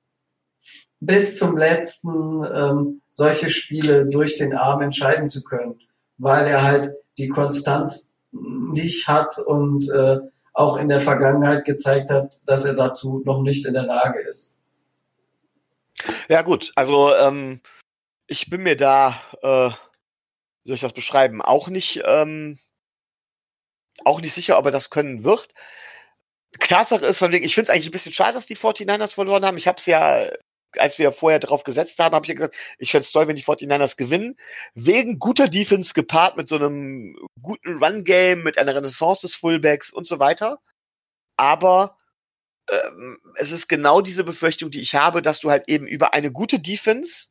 bis 1.01 1.39
zum 1.39 1.57
letzten 1.57 2.45
ähm, 2.45 3.03
solche 3.09 3.51
Spiele 3.51 4.07
durch 4.07 4.37
den 4.37 4.55
Arm 4.55 4.83
entscheiden 4.83 5.29
zu 5.29 5.43
können, 5.43 5.81
weil 6.19 6.47
er 6.47 6.63
halt 6.63 6.95
die 7.19 7.29
Konstanz 7.29 8.17
nicht 8.33 9.09
hat 9.09 9.39
und 9.39 9.91
äh, 9.91 10.19
auch 10.53 10.77
in 10.77 10.89
der 10.89 11.01
Vergangenheit 11.01 11.65
gezeigt 11.65 12.11
hat, 12.11 12.35
dass 12.47 12.65
er 12.65 12.75
dazu 12.75 13.23
noch 13.25 13.43
nicht 13.43 13.67
in 13.67 13.75
der 13.75 13.83
Lage 13.83 14.21
ist. 14.21 14.59
Ja 16.29 16.43
gut, 16.43 16.73
also 16.77 17.15
ähm, 17.15 17.61
ich 18.27 18.49
bin 18.49 18.63
mir 18.63 18.77
da, 18.77 19.21
äh, 19.43 19.71
wie 19.71 20.69
soll 20.69 20.75
ich 20.75 20.81
das 20.81 20.93
beschreiben, 20.93 21.43
auch 21.43 21.69
nicht 21.69 22.03
ähm, 22.05 22.59
auch 24.05 24.21
nicht 24.21 24.35
sicher, 24.35 24.59
ob 24.59 24.67
er 24.67 24.71
das 24.71 24.91
können 24.91 25.25
wird. 25.25 25.49
Tatsache 26.61 27.05
ist, 27.07 27.19
von 27.19 27.33
wegen, 27.33 27.45
ich 27.45 27.55
finde 27.55 27.71
es 27.71 27.75
eigentlich 27.75 27.89
ein 27.89 27.93
bisschen 27.93 28.13
schade, 28.13 28.35
dass 28.35 28.47
die 28.47 28.57
49ers 28.57 29.15
verloren 29.15 29.45
haben. 29.45 29.57
Ich 29.57 29.69
habe 29.69 29.79
es 29.79 29.87
ja, 29.87 30.29
als 30.79 30.99
wir 30.99 31.13
vorher 31.13 31.39
drauf 31.39 31.65
gesetzt 31.65 31.99
haben, 31.99 32.15
habe 32.15 32.25
ich 32.25 32.29
ja 32.29 32.35
gesagt, 32.35 32.57
ich 32.79 32.91
fände 32.91 33.03
es 33.03 33.13
toll, 33.13 33.29
wenn 33.29 33.37
die 33.37 33.45
49ers 33.45 33.97
gewinnen. 33.97 34.37
Wegen 34.75 35.19
guter 35.19 35.49
Defense 35.49 35.95
gepaart 35.95 36.37
mit 36.37 36.49
so 36.49 36.57
einem 36.57 37.17
guten 37.43 37.83
Run-Game, 37.83 38.43
mit 38.43 38.59
einer 38.59 38.75
Renaissance 38.75 39.23
des 39.23 39.37
Fullbacks 39.37 39.93
und 39.93 40.07
so 40.07 40.19
weiter. 40.19 40.61
Aber 41.37 41.97
ähm, 42.71 43.19
es 43.37 43.53
ist 43.53 43.69
genau 43.69 44.01
diese 44.01 44.25
Befürchtung, 44.25 44.71
die 44.71 44.81
ich 44.81 44.95
habe, 44.95 45.23
dass 45.23 45.41
du 45.41 45.51
halt 45.51 45.69
eben 45.69 45.87
über 45.87 46.15
eine 46.15 46.33
gute 46.33 46.59
Defense 46.59 47.29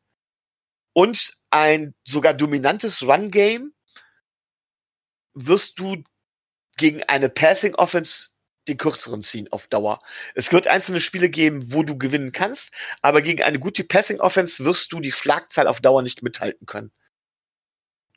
und 0.93 1.37
ein 1.49 1.93
sogar 2.05 2.33
dominantes 2.33 3.03
Run-Game 3.03 3.73
wirst 5.33 5.79
du 5.79 6.03
gegen 6.77 7.03
eine 7.03 7.29
Passing 7.29 7.75
Offense 7.75 8.29
den 8.67 8.77
kürzeren 8.77 9.21
ziehen 9.21 9.47
auf 9.51 9.67
Dauer. 9.67 10.01
Es 10.33 10.51
wird 10.51 10.67
einzelne 10.67 10.99
Spiele 10.99 11.29
geben, 11.29 11.73
wo 11.73 11.83
du 11.83 11.97
gewinnen 11.97 12.31
kannst, 12.31 12.73
aber 13.01 13.21
gegen 13.21 13.43
eine 13.43 13.59
gute 13.59 13.83
Passing 13.83 14.19
Offense 14.19 14.65
wirst 14.65 14.91
du 14.91 14.99
die 14.99 15.11
Schlagzahl 15.11 15.67
auf 15.67 15.81
Dauer 15.81 16.01
nicht 16.01 16.23
mithalten 16.23 16.65
können. 16.65 16.91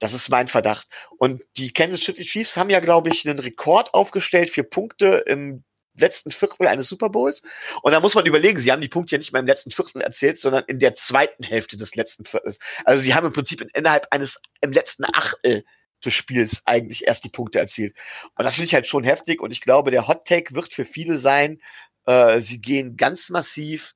Das 0.01 0.13
ist 0.13 0.29
mein 0.29 0.49
Verdacht. 0.49 0.87
Und 1.19 1.43
die 1.57 1.73
Kansas 1.73 2.03
City 2.03 2.25
Chiefs 2.25 2.57
haben 2.57 2.71
ja, 2.71 2.81
glaube 2.81 3.11
ich, 3.11 3.29
einen 3.29 3.39
Rekord 3.39 3.95
aufgestellt 3.95 4.51
für 4.51 4.63
Punkte 4.63 5.25
im 5.27 5.65
letzten 5.97 6.31
Viertel 6.31 6.69
eines 6.69 6.89
Super 6.89 7.11
Bowls. 7.11 7.43
Und 7.83 7.91
da 7.91 7.99
muss 7.99 8.15
man 8.15 8.25
überlegen, 8.25 8.61
sie 8.61 8.71
haben 8.71 8.81
die 8.81 8.89
Punkte 8.89 9.17
ja 9.17 9.19
nicht 9.19 9.33
mal 9.33 9.41
im 9.41 9.47
letzten 9.47 9.73
Viertel 9.73 10.01
erzählt, 10.01 10.39
sondern 10.39 10.63
in 10.69 10.79
der 10.79 10.95
zweiten 10.95 11.43
Hälfte 11.43 11.77
des 11.77 11.97
letzten 11.97 12.25
Viertels. 12.25 12.61
Also 12.85 13.03
sie 13.03 13.15
haben 13.15 13.27
im 13.27 13.33
Prinzip 13.33 13.67
innerhalb 13.75 14.07
eines, 14.13 14.41
im 14.61 14.71
letzten 14.71 15.05
Achtel 15.05 15.65
des 16.05 16.15
Spiels 16.15 16.63
eigentlich 16.65 17.07
erst 17.07 17.25
die 17.25 17.31
Punkte 17.31 17.59
erzielt. 17.59 17.95
Und 18.37 18.45
das 18.45 18.55
finde 18.55 18.67
ich 18.67 18.75
halt 18.75 18.87
schon 18.87 19.05
heftig. 19.05 19.41
Und 19.41 19.51
ich 19.51 19.61
glaube, 19.61 19.91
der 19.91 20.09
Hot 20.09 20.27
Take 20.27 20.55
wird 20.55 20.73
für 20.73 20.85
viele 20.85 21.19
sein, 21.19 21.61
äh, 22.07 22.41
sie 22.41 22.61
gehen 22.61 22.97
ganz 22.97 23.31
massiv 23.31 23.95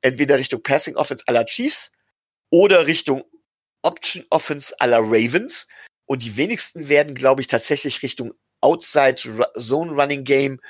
entweder 0.00 0.38
Richtung 0.38 0.62
Passing 0.62 0.96
Offense 0.96 1.24
aller 1.26 1.44
Chiefs 1.46 1.90
oder 2.50 2.86
Richtung 2.86 3.24
Option 3.82 4.24
Offense 4.30 4.74
aller 4.78 5.00
Ravens. 5.00 5.66
Und 6.06 6.22
die 6.22 6.36
wenigsten 6.36 6.88
werden, 6.88 7.14
glaube 7.14 7.40
ich, 7.40 7.46
tatsächlich 7.46 8.02
Richtung 8.02 8.32
Outside 8.60 9.16
Zone 9.58 9.92
Running 9.92 10.24
Game 10.24 10.60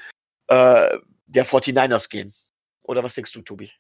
äh, 0.49 0.99
der 1.27 1.47
49ers 1.47 2.09
gehen. 2.09 2.35
Oder 2.83 3.05
was 3.05 3.15
denkst 3.15 3.33
du, 3.33 3.43
Tobi? 3.43 3.71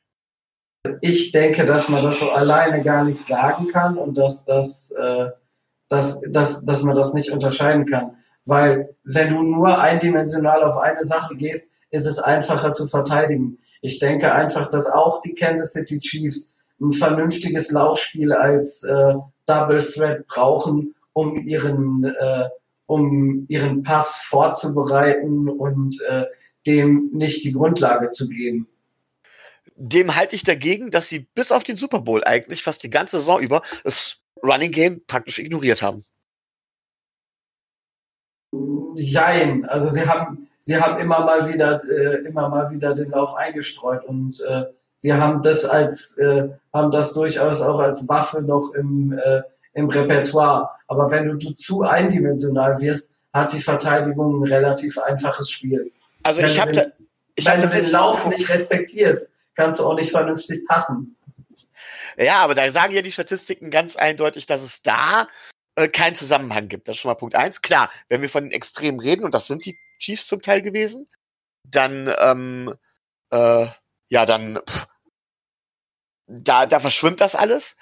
Ich 1.00 1.32
denke, 1.32 1.66
dass 1.66 1.88
man 1.88 2.02
das 2.02 2.20
so 2.20 2.30
alleine 2.30 2.82
gar 2.82 3.04
nicht 3.04 3.18
sagen 3.18 3.68
kann 3.68 3.98
und 3.98 4.16
dass 4.16 4.44
das 4.44 4.92
äh 4.92 5.30
dass, 5.88 6.22
dass, 6.28 6.64
dass 6.64 6.82
man 6.82 6.96
das 6.96 7.14
nicht 7.14 7.30
unterscheiden 7.30 7.86
kann. 7.86 8.16
Weil 8.44 8.94
wenn 9.04 9.30
du 9.30 9.42
nur 9.42 9.78
eindimensional 9.78 10.62
auf 10.62 10.78
eine 10.78 11.04
Sache 11.04 11.36
gehst, 11.36 11.72
ist 11.90 12.06
es 12.06 12.18
einfacher 12.18 12.72
zu 12.72 12.86
verteidigen. 12.86 13.58
Ich 13.80 13.98
denke 13.98 14.32
einfach, 14.32 14.68
dass 14.68 14.90
auch 14.90 15.22
die 15.22 15.34
Kansas 15.34 15.72
City 15.72 16.00
Chiefs 16.00 16.56
ein 16.80 16.92
vernünftiges 16.92 17.70
Laufspiel 17.70 18.32
als 18.32 18.84
äh, 18.84 19.14
Double 19.46 19.80
Threat 19.80 20.26
brauchen, 20.26 20.94
um 21.12 21.36
ihren, 21.46 22.04
äh, 22.04 22.48
um 22.86 23.46
ihren 23.48 23.82
Pass 23.82 24.22
vorzubereiten 24.22 25.48
und 25.48 25.96
äh, 26.08 26.24
dem 26.66 27.10
nicht 27.12 27.44
die 27.44 27.52
Grundlage 27.52 28.08
zu 28.10 28.28
geben. 28.28 28.68
Dem 29.74 30.16
halte 30.16 30.34
ich 30.34 30.42
dagegen, 30.42 30.90
dass 30.90 31.08
sie 31.08 31.20
bis 31.34 31.52
auf 31.52 31.62
den 31.62 31.76
Super 31.76 32.00
Bowl 32.00 32.24
eigentlich 32.24 32.62
fast 32.62 32.82
die 32.82 32.90
ganze 32.90 33.18
Saison 33.18 33.40
über 33.40 33.62
es 33.84 34.20
Running 34.42 34.72
Game 34.72 35.00
praktisch 35.06 35.38
ignoriert 35.38 35.82
haben. 35.82 36.04
Jein, 38.94 39.64
also 39.66 39.88
sie 39.88 40.06
haben, 40.08 40.48
sie 40.58 40.80
haben 40.80 41.00
immer 41.00 41.24
mal 41.24 41.48
wieder, 41.48 41.82
äh, 41.84 42.26
immer 42.26 42.48
mal 42.48 42.70
wieder 42.70 42.94
den 42.94 43.10
Lauf 43.10 43.34
eingestreut 43.36 44.04
und 44.04 44.40
äh, 44.48 44.64
sie 44.94 45.12
haben 45.12 45.42
das 45.42 45.64
als, 45.64 46.18
äh, 46.18 46.48
haben 46.72 46.90
das 46.90 47.12
durchaus 47.12 47.60
auch 47.62 47.78
als 47.78 48.08
Waffe 48.08 48.42
noch 48.42 48.72
im, 48.74 49.12
äh, 49.12 49.42
im 49.74 49.88
Repertoire. 49.88 50.70
Aber 50.88 51.10
wenn 51.10 51.28
du, 51.28 51.34
du 51.34 51.52
zu 51.52 51.82
eindimensional 51.82 52.80
wirst, 52.80 53.16
hat 53.32 53.52
die 53.52 53.60
Verteidigung 53.60 54.42
ein 54.42 54.48
relativ 54.48 54.98
einfaches 54.98 55.50
Spiel. 55.50 55.92
Also 56.24 56.40
wenn 56.40 56.48
ich 56.48 56.60
habe 56.60 56.92
wenn 57.44 57.62
hab 57.62 57.70
du 57.70 57.80
den 57.80 57.90
Lauf 57.90 58.26
nicht 58.26 58.48
respektierst, 58.48 59.34
kannst 59.54 59.78
du 59.78 59.84
auch 59.84 59.94
nicht 59.94 60.10
vernünftig 60.10 60.66
passen. 60.66 61.16
Ja, 62.18 62.38
aber 62.42 62.54
da 62.56 62.70
sagen 62.72 62.94
ja 62.94 63.02
die 63.02 63.12
Statistiken 63.12 63.70
ganz 63.70 63.94
eindeutig, 63.94 64.46
dass 64.46 64.62
es 64.62 64.82
da 64.82 65.28
äh, 65.76 65.86
keinen 65.86 66.16
Zusammenhang 66.16 66.68
gibt. 66.68 66.88
Das 66.88 66.96
ist 66.96 67.00
schon 67.00 67.10
mal 67.10 67.14
Punkt 67.14 67.36
eins. 67.36 67.62
Klar, 67.62 67.92
wenn 68.08 68.22
wir 68.22 68.28
von 68.28 68.44
den 68.44 68.52
Extremen 68.52 68.98
reden, 68.98 69.24
und 69.24 69.32
das 69.34 69.46
sind 69.46 69.64
die 69.64 69.78
Chiefs 70.00 70.26
zum 70.26 70.42
Teil 70.42 70.60
gewesen, 70.60 71.08
dann, 71.62 72.12
ähm, 72.18 72.74
äh, 73.30 73.66
ja, 74.08 74.26
dann, 74.26 74.60
pff, 74.68 74.88
da, 76.26 76.66
da 76.66 76.80
verschwimmt 76.80 77.20
das 77.20 77.36
alles. 77.36 77.76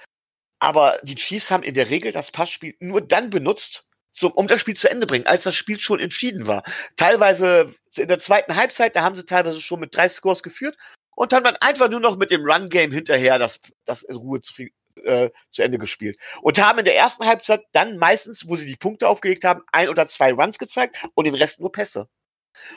Aber 0.58 0.98
die 1.02 1.14
Chiefs 1.14 1.50
haben 1.50 1.62
in 1.62 1.74
der 1.74 1.90
Regel 1.90 2.12
das 2.12 2.30
Passspiel 2.30 2.76
nur 2.80 3.00
dann 3.00 3.30
benutzt, 3.30 3.86
so, 4.12 4.32
um 4.32 4.46
das 4.48 4.60
Spiel 4.60 4.76
zu 4.76 4.90
Ende 4.90 5.06
bringen, 5.06 5.26
als 5.26 5.44
das 5.44 5.54
Spiel 5.54 5.80
schon 5.80 6.00
entschieden 6.00 6.46
war. 6.46 6.62
Teilweise 6.96 7.74
in 7.96 8.08
der 8.08 8.18
zweiten 8.18 8.56
Halbzeit, 8.56 8.96
da 8.96 9.02
haben 9.02 9.16
sie 9.16 9.24
teilweise 9.24 9.60
schon 9.60 9.80
mit 9.80 9.94
drei 9.96 10.08
Scores 10.08 10.42
geführt 10.42 10.76
und 11.16 11.32
haben 11.32 11.42
dann 11.42 11.56
einfach 11.56 11.88
nur 11.88 11.98
noch 11.98 12.16
mit 12.16 12.30
dem 12.30 12.44
Run-Game 12.44 12.92
hinterher 12.92 13.40
das, 13.40 13.58
das 13.84 14.04
in 14.04 14.14
Ruhe 14.16 14.40
zu, 14.40 14.62
äh, 15.02 15.30
zu 15.50 15.62
Ende 15.62 15.78
gespielt. 15.78 16.18
Und 16.42 16.60
haben 16.60 16.78
in 16.78 16.84
der 16.84 16.96
ersten 16.96 17.26
Halbzeit 17.26 17.62
dann 17.72 17.96
meistens, 17.96 18.48
wo 18.48 18.54
sie 18.54 18.66
die 18.66 18.76
Punkte 18.76 19.08
aufgelegt 19.08 19.42
haben, 19.42 19.62
ein 19.72 19.88
oder 19.88 20.06
zwei 20.06 20.32
Runs 20.32 20.58
gezeigt 20.58 21.04
und 21.14 21.24
den 21.24 21.34
Rest 21.34 21.58
nur 21.58 21.72
Pässe. 21.72 22.08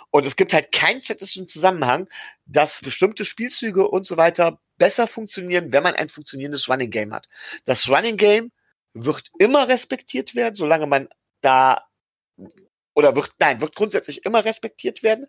Und 0.09 0.25
es 0.25 0.35
gibt 0.35 0.53
halt 0.53 0.71
keinen 0.71 1.01
statistischen 1.01 1.47
Zusammenhang, 1.47 2.07
dass 2.45 2.81
bestimmte 2.81 3.25
Spielzüge 3.25 3.87
und 3.87 4.07
so 4.07 4.17
weiter 4.17 4.59
besser 4.77 5.07
funktionieren, 5.07 5.71
wenn 5.73 5.83
man 5.83 5.95
ein 5.95 6.09
funktionierendes 6.09 6.69
Running 6.69 6.89
Game 6.89 7.13
hat. 7.13 7.27
Das 7.65 7.89
Running 7.89 8.17
Game 8.17 8.51
wird 8.93 9.29
immer 9.37 9.67
respektiert 9.67 10.33
werden, 10.33 10.55
solange 10.55 10.87
man 10.87 11.09
da 11.41 11.85
oder 12.95 13.15
wird, 13.15 13.33
nein, 13.39 13.61
wird 13.61 13.75
grundsätzlich 13.75 14.25
immer 14.25 14.43
respektiert 14.43 15.03
werden. 15.03 15.27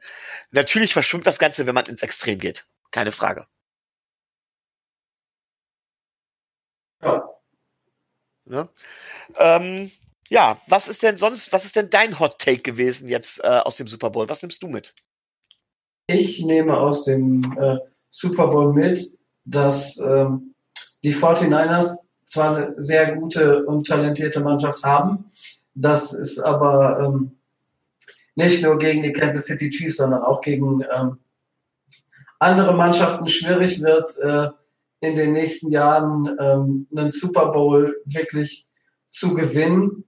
Natürlich 0.50 0.92
verschwimmt 0.92 1.26
das 1.26 1.38
Ganze, 1.38 1.66
wenn 1.66 1.74
man 1.74 1.86
ins 1.86 2.02
Extrem 2.02 2.38
geht. 2.38 2.66
Keine 2.90 3.12
Frage. 3.12 3.46
Ja. 7.02 7.30
Ja, 8.46 8.68
ähm, 9.38 9.90
ja 10.28 10.58
was 10.66 10.88
ist 10.88 11.02
denn 11.02 11.18
sonst, 11.18 11.52
was 11.52 11.64
ist 11.64 11.76
denn 11.76 11.88
dein 11.90 12.18
Hot 12.18 12.38
Take 12.38 12.62
gewesen 12.62 13.08
jetzt 13.08 13.42
äh, 13.44 13.60
aus 13.64 13.76
dem 13.76 13.86
Super 13.86 14.10
Bowl? 14.10 14.28
Was 14.28 14.42
nimmst 14.42 14.62
du 14.62 14.68
mit? 14.68 14.94
Ich 16.06 16.44
nehme 16.44 16.76
aus 16.76 17.04
dem 17.04 17.56
äh, 17.58 17.78
Super 18.10 18.48
Bowl 18.48 18.72
mit, 18.72 19.18
dass 19.44 19.98
ähm, 19.98 20.54
die 21.04 21.14
49ers 21.14 22.08
zwar 22.24 22.56
eine 22.56 22.74
sehr 22.76 23.14
gute 23.14 23.64
und 23.66 23.86
talentierte 23.86 24.40
Mannschaft 24.40 24.82
haben, 24.82 25.30
das 25.74 26.12
ist 26.12 26.40
aber 26.40 27.00
ähm, 27.00 27.38
nicht 28.34 28.62
nur 28.62 28.78
gegen 28.78 29.02
die 29.02 29.12
Kansas 29.12 29.46
City 29.46 29.70
Chiefs, 29.70 29.96
sondern 29.98 30.22
auch 30.22 30.40
gegen 30.40 30.84
ähm, 30.92 31.18
andere 32.40 32.74
Mannschaften 32.74 33.28
schwierig 33.28 33.82
wird, 33.82 34.16
äh, 34.18 34.48
in 35.00 35.14
den 35.14 35.32
nächsten 35.32 35.70
Jahren 35.70 36.36
ähm, 36.40 36.88
einen 36.94 37.10
Super 37.10 37.52
Bowl 37.52 38.02
wirklich 38.04 38.68
zu 39.08 39.34
gewinnen, 39.34 40.04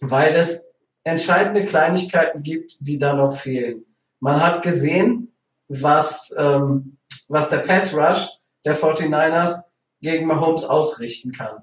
weil 0.00 0.34
es 0.34 0.72
entscheidende 1.04 1.64
Kleinigkeiten 1.64 2.42
gibt, 2.42 2.76
die 2.80 2.98
da 2.98 3.14
noch 3.14 3.34
fehlen. 3.34 3.84
Man 4.20 4.42
hat 4.42 4.62
gesehen, 4.62 5.34
was, 5.68 6.34
ähm, 6.38 6.98
was 7.28 7.48
der 7.48 7.58
Pass 7.58 7.94
Rush 7.94 8.28
der 8.64 8.76
49ers 8.76 9.70
gegen 10.00 10.26
Mahomes 10.26 10.64
ausrichten 10.64 11.32
kann. 11.32 11.62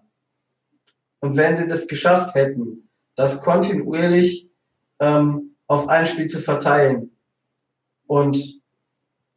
Und 1.22 1.36
wenn 1.36 1.56
sie 1.56 1.68
das 1.68 1.88
geschafft 1.88 2.36
hätten, 2.36 2.90
das 3.16 3.42
kontinuierlich 3.42 4.50
ähm, 5.00 5.56
auf 5.68 5.88
ein 5.88 6.06
Spiel 6.06 6.28
zu 6.28 6.40
verteilen 6.40 7.16
und 8.08 8.59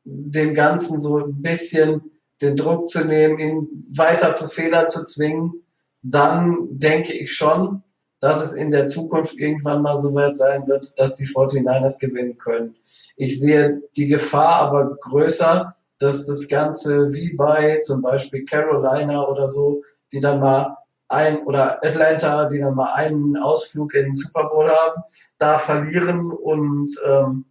dem 0.05 0.55
Ganzen 0.55 1.01
so 1.01 1.19
ein 1.19 1.41
bisschen 1.43 2.03
den 2.41 2.57
Druck 2.57 2.89
zu 2.89 3.05
nehmen, 3.05 3.39
ihn 3.39 3.69
weiter 3.97 4.35
zu 4.35 4.47
Fehlern 4.49 4.89
zu 4.89 5.05
zwingen, 5.05 5.65
dann 6.03 6.67
denke 6.71 7.13
ich 7.13 7.33
schon, 7.33 7.83
dass 8.21 8.45
es 8.45 8.55
in 8.55 8.71
der 8.71 8.87
Zukunft 8.87 9.39
irgendwann 9.39 9.83
mal 9.83 9.97
so 9.97 10.15
weit 10.15 10.37
sein 10.37 10.67
wird, 10.67 10.99
dass 10.99 11.17
die 11.17 11.27
49ers 11.27 11.99
gewinnen 11.99 12.39
können. 12.39 12.77
Ich 13.17 13.41
sehe 13.41 13.83
die 13.97 14.09
Gefahr 14.09 14.57
aber 14.57 14.97
größer, 14.97 15.75
dass 15.99 16.27
das 16.27 16.49
Ganze 16.49 17.13
wie 17.13 17.35
bei 17.35 17.79
zum 17.81 18.03
Beispiel 18.03 18.45
Carolina 18.45 19.27
oder 19.27 19.47
so, 19.47 19.83
die 20.13 20.21
dann 20.21 20.41
mal 20.41 20.77
ein 21.09 21.45
oder 21.45 21.85
Atlanta, 21.85 22.47
die 22.47 22.59
dann 22.59 22.75
mal 22.75 22.93
einen 22.95 23.37
Ausflug 23.37 23.95
in 23.95 24.05
den 24.05 24.15
Super 24.15 24.49
Bowl 24.49 24.69
haben, 24.69 25.03
da 25.39 25.59
verlieren 25.59 26.33
und 26.33 26.91
ähm, 27.07 27.45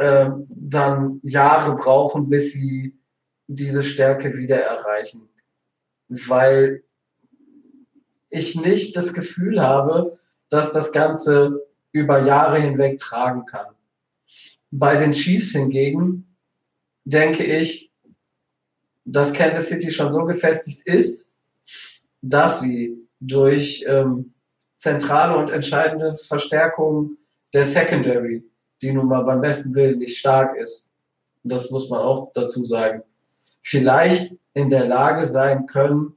äh, 0.00 0.30
dann 0.48 1.20
Jahre 1.22 1.76
brauchen, 1.76 2.30
bis 2.30 2.54
sie 2.54 2.98
diese 3.46 3.82
Stärke 3.82 4.34
wieder 4.34 4.56
erreichen. 4.56 5.28
Weil 6.08 6.84
ich 8.30 8.56
nicht 8.56 8.96
das 8.96 9.12
Gefühl 9.12 9.60
habe, 9.60 10.18
dass 10.48 10.72
das 10.72 10.92
Ganze 10.92 11.66
über 11.92 12.24
Jahre 12.24 12.60
hinweg 12.60 12.96
tragen 12.96 13.44
kann. 13.44 13.74
Bei 14.70 14.96
den 14.96 15.12
Chiefs 15.12 15.52
hingegen 15.52 16.34
denke 17.04 17.44
ich, 17.44 17.92
dass 19.04 19.34
Kansas 19.34 19.68
City 19.68 19.90
schon 19.90 20.12
so 20.12 20.24
gefestigt 20.24 20.80
ist, 20.86 21.30
dass 22.22 22.62
sie 22.62 23.06
durch 23.20 23.84
ähm, 23.86 24.32
zentrale 24.76 25.36
und 25.36 25.50
entscheidende 25.50 26.14
Verstärkung 26.14 27.18
der 27.52 27.66
Secondary, 27.66 28.49
die 28.82 28.92
nun 28.92 29.08
mal 29.08 29.22
beim 29.22 29.40
besten 29.40 29.74
Willen 29.74 29.98
nicht 29.98 30.18
stark 30.18 30.56
ist, 30.56 30.92
das 31.42 31.70
muss 31.70 31.88
man 31.88 32.00
auch 32.00 32.32
dazu 32.34 32.64
sagen, 32.66 33.02
vielleicht 33.62 34.36
in 34.54 34.70
der 34.70 34.86
Lage 34.86 35.26
sein 35.26 35.66
können, 35.66 36.14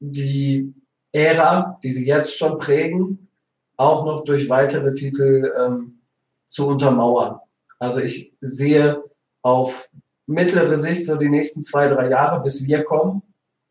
die 0.00 0.74
Ära, 1.12 1.78
die 1.82 1.90
sie 1.90 2.06
jetzt 2.06 2.36
schon 2.36 2.58
prägen, 2.58 3.28
auch 3.76 4.04
noch 4.04 4.24
durch 4.24 4.48
weitere 4.48 4.92
Titel 4.94 5.52
ähm, 5.56 6.00
zu 6.48 6.68
untermauern. 6.68 7.38
Also 7.78 8.00
ich 8.00 8.32
sehe 8.40 9.02
auf 9.42 9.90
mittlere 10.26 10.76
Sicht 10.76 11.06
so 11.06 11.16
die 11.16 11.28
nächsten 11.28 11.62
zwei, 11.62 11.88
drei 11.88 12.08
Jahre, 12.08 12.42
bis 12.42 12.66
wir 12.66 12.84
kommen, 12.84 13.22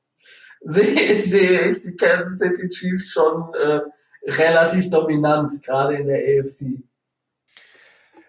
sehe, 0.61 1.17
sehe 1.19 1.71
ich 1.71 1.81
die 1.81 1.95
Kansas 1.95 2.39
City 2.39 2.69
Chiefs 2.69 3.11
schon 3.11 3.53
äh, 3.55 3.81
relativ 4.25 4.89
dominant, 4.89 5.51
gerade 5.63 5.95
in 5.95 6.07
der 6.07 6.19
AFC. 6.19 6.81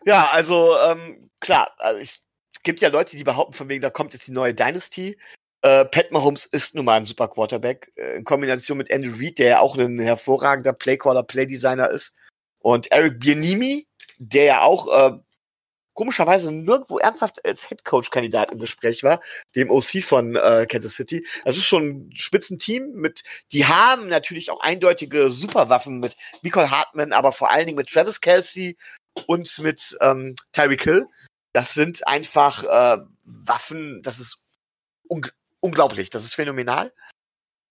Ja, 0.06 0.30
also 0.32 0.76
ähm, 0.80 1.30
klar, 1.40 1.72
also 1.78 2.00
ich, 2.00 2.20
es 2.52 2.62
gibt 2.62 2.80
ja 2.80 2.88
Leute, 2.88 3.16
die 3.16 3.24
behaupten 3.24 3.54
von 3.54 3.68
wegen, 3.68 3.82
da 3.82 3.90
kommt 3.90 4.12
jetzt 4.12 4.26
die 4.26 4.32
neue 4.32 4.54
Dynasty. 4.54 5.18
Äh, 5.62 5.86
Pat 5.86 6.10
Mahomes 6.10 6.44
ist 6.46 6.74
nun 6.74 6.84
mal 6.84 6.96
ein 6.96 7.06
super 7.06 7.28
Quarterback, 7.28 7.90
äh, 7.96 8.16
in 8.16 8.24
Kombination 8.24 8.78
mit 8.78 8.90
Andy 8.90 9.08
Reid, 9.08 9.38
der 9.38 9.48
ja 9.48 9.60
auch 9.60 9.76
ein 9.76 9.98
hervorragender 9.98 10.72
Playcaller, 10.72 11.22
Playdesigner 11.22 11.90
ist. 11.90 12.14
Und 12.58 12.92
Eric 12.92 13.20
Bienimi, 13.20 13.86
der 14.18 14.44
ja 14.44 14.62
auch 14.62 14.88
äh, 14.88 15.18
komischerweise 15.94 16.52
nirgendwo 16.52 16.98
ernsthaft 16.98 17.44
als 17.46 17.70
Headcoach-Kandidat 17.70 18.50
im 18.50 18.58
Gespräch 18.58 19.02
war, 19.02 19.20
dem 19.54 19.70
OC 19.70 20.02
von 20.02 20.36
äh, 20.36 20.66
Kansas 20.68 20.96
City. 20.96 21.26
Das 21.44 21.56
ist 21.56 21.64
schon 21.64 21.88
ein 21.88 22.12
Spitzenteam 22.14 22.92
mit, 22.92 23.22
die 23.52 23.64
haben 23.64 24.08
natürlich 24.08 24.50
auch 24.50 24.60
eindeutige 24.60 25.30
Superwaffen 25.30 26.00
mit 26.00 26.16
Nicole 26.42 26.70
Hartman, 26.70 27.12
aber 27.12 27.32
vor 27.32 27.50
allen 27.50 27.66
Dingen 27.66 27.78
mit 27.78 27.88
Travis 27.88 28.20
Kelsey 28.20 28.76
und 29.26 29.58
mit 29.58 29.96
ähm, 30.00 30.34
Tyreek 30.52 30.82
Hill. 30.82 31.06
Das 31.52 31.74
sind 31.74 32.06
einfach 32.06 32.64
äh, 32.64 33.02
Waffen, 33.24 34.02
das 34.02 34.18
ist 34.18 34.40
un 35.08 35.26
unglaublich, 35.60 36.10
das 36.10 36.24
ist 36.24 36.34
phänomenal. 36.34 36.92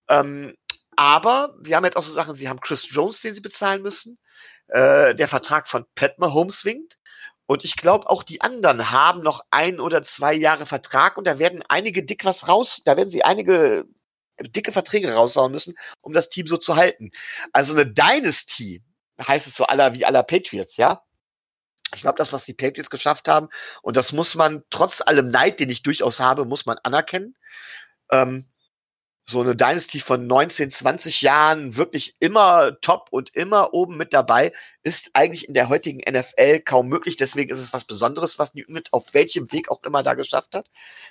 Ähm, 0.09 0.55
aber 0.95 1.55
sie 1.63 1.75
haben 1.75 1.85
jetzt 1.85 1.97
auch 1.97 2.03
so 2.03 2.11
Sachen, 2.11 2.35
sie 2.35 2.49
haben 2.49 2.59
Chris 2.59 2.87
Jones, 2.89 3.21
den 3.21 3.33
sie 3.33 3.41
bezahlen 3.41 3.81
müssen. 3.81 4.17
Äh, 4.67 5.15
der 5.15 5.27
Vertrag 5.27 5.67
von 5.67 5.85
Pat 5.95 6.17
Mahomes 6.19 6.65
winkt. 6.65 6.97
Und 7.45 7.63
ich 7.63 7.75
glaube, 7.75 8.09
auch 8.09 8.23
die 8.23 8.41
anderen 8.41 8.91
haben 8.91 9.21
noch 9.21 9.41
ein 9.51 9.79
oder 9.79 10.01
zwei 10.01 10.33
Jahre 10.33 10.65
Vertrag 10.65 11.17
und 11.17 11.27
da 11.27 11.39
werden 11.39 11.63
einige 11.67 12.03
dick 12.03 12.23
was 12.25 12.47
raus, 12.47 12.81
da 12.85 12.95
werden 12.95 13.09
sie 13.09 13.23
einige 13.23 13.85
dicke 14.41 14.71
Verträge 14.71 15.13
raushauen 15.13 15.51
müssen, 15.51 15.75
um 16.01 16.13
das 16.13 16.29
Team 16.29 16.47
so 16.47 16.57
zu 16.57 16.75
halten. 16.75 17.11
Also 17.51 17.73
eine 17.73 17.85
Dynasty 17.85 18.81
heißt 19.21 19.47
es 19.47 19.55
so 19.55 19.65
aller 19.65 19.93
wie 19.93 20.05
aller 20.05 20.23
Patriots, 20.23 20.77
ja? 20.77 21.03
Ich 21.93 22.01
glaube, 22.01 22.17
das, 22.17 22.33
was 22.33 22.45
die 22.45 22.53
Patriots 22.53 22.89
geschafft 22.89 23.27
haben, 23.27 23.49
und 23.81 23.97
das 23.97 24.13
muss 24.13 24.35
man 24.35 24.63
trotz 24.69 25.01
allem 25.01 25.29
Neid, 25.29 25.59
den 25.59 25.69
ich 25.69 25.83
durchaus 25.83 26.19
habe, 26.19 26.45
muss 26.45 26.65
man 26.65 26.77
anerkennen. 26.79 27.35
Ähm, 28.11 28.47
so 29.25 29.39
eine 29.39 29.55
Dynasty 29.55 29.99
von 29.99 30.27
19, 30.27 30.69
20 30.69 31.21
Jahren 31.21 31.77
wirklich 31.77 32.17
immer 32.19 32.77
top 32.81 33.07
und 33.11 33.33
immer 33.33 33.73
oben 33.73 33.95
mit 33.95 34.13
dabei, 34.13 34.51
ist 34.83 35.11
eigentlich 35.13 35.47
in 35.47 35.53
der 35.53 35.69
heutigen 35.69 35.99
NFL 35.99 36.59
kaum 36.59 36.89
möglich. 36.89 37.15
Deswegen 37.15 37.49
ist 37.49 37.59
es 37.59 37.71
was 37.71 37.85
Besonderes, 37.85 38.37
was 38.37 38.53
Newton 38.53 38.73
mit 38.73 38.91
auf 38.91 39.13
welchem 39.13 39.51
Weg 39.53 39.69
auch 39.69 39.81
immer 39.83 40.03
da 40.03 40.15
geschafft 40.15 40.55
hat. 40.55 40.69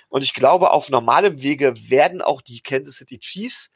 Und 0.09 0.23
ich 0.23 0.35
glaube, 0.35 0.71
auf 0.71 0.89
normalem 0.89 1.41
Wege 1.41 1.73
werden 1.89 2.21
auch 2.21 2.41
die 2.41 2.61
Kansas 2.61 2.97
City 2.97 3.19
Chiefs 3.19 3.71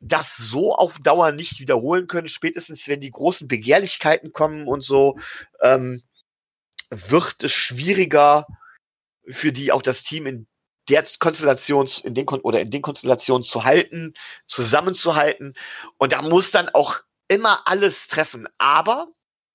das 0.00 0.36
so 0.36 0.74
auf 0.74 0.98
Dauer 1.00 1.32
nicht 1.32 1.60
wiederholen 1.60 2.06
können. 2.06 2.28
Spätestens, 2.28 2.86
wenn 2.88 3.00
die 3.00 3.10
großen 3.10 3.48
Begehrlichkeiten 3.48 4.32
kommen 4.32 4.66
und 4.68 4.82
so, 4.82 5.18
ähm, 5.60 6.02
wird 6.90 7.44
es 7.44 7.52
schwieriger 7.52 8.46
für 9.28 9.52
die 9.52 9.72
auch 9.72 9.82
das 9.82 10.02
Team 10.02 10.26
in 10.26 10.46
der 10.88 11.04
Konstellation, 11.18 11.88
in 12.02 12.14
den 12.14 12.26
Kon 12.26 12.40
oder 12.40 12.60
in 12.60 12.70
den 12.70 12.82
Konstellationen 12.82 13.42
zu 13.42 13.64
halten, 13.64 14.14
zusammenzuhalten. 14.46 15.54
Und 15.98 16.12
da 16.12 16.22
muss 16.22 16.50
dann 16.50 16.68
auch 16.70 17.00
immer 17.28 17.62
alles 17.66 18.08
treffen. 18.08 18.48
Aber 18.56 19.08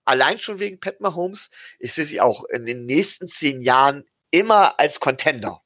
allein 0.06 0.40
schon 0.40 0.60
wegen 0.60 0.80
Pat 0.80 1.02
Mahomes, 1.02 1.50
ich 1.80 1.94
sehe 1.94 2.06
sie 2.06 2.22
auch 2.22 2.44
in 2.46 2.66
den 2.66 2.86
nächsten 2.86 3.28
zehn 3.28 3.62
Jahren 3.62 4.06
immer 4.32 4.80
als 4.80 5.00
Contender. 5.00 5.62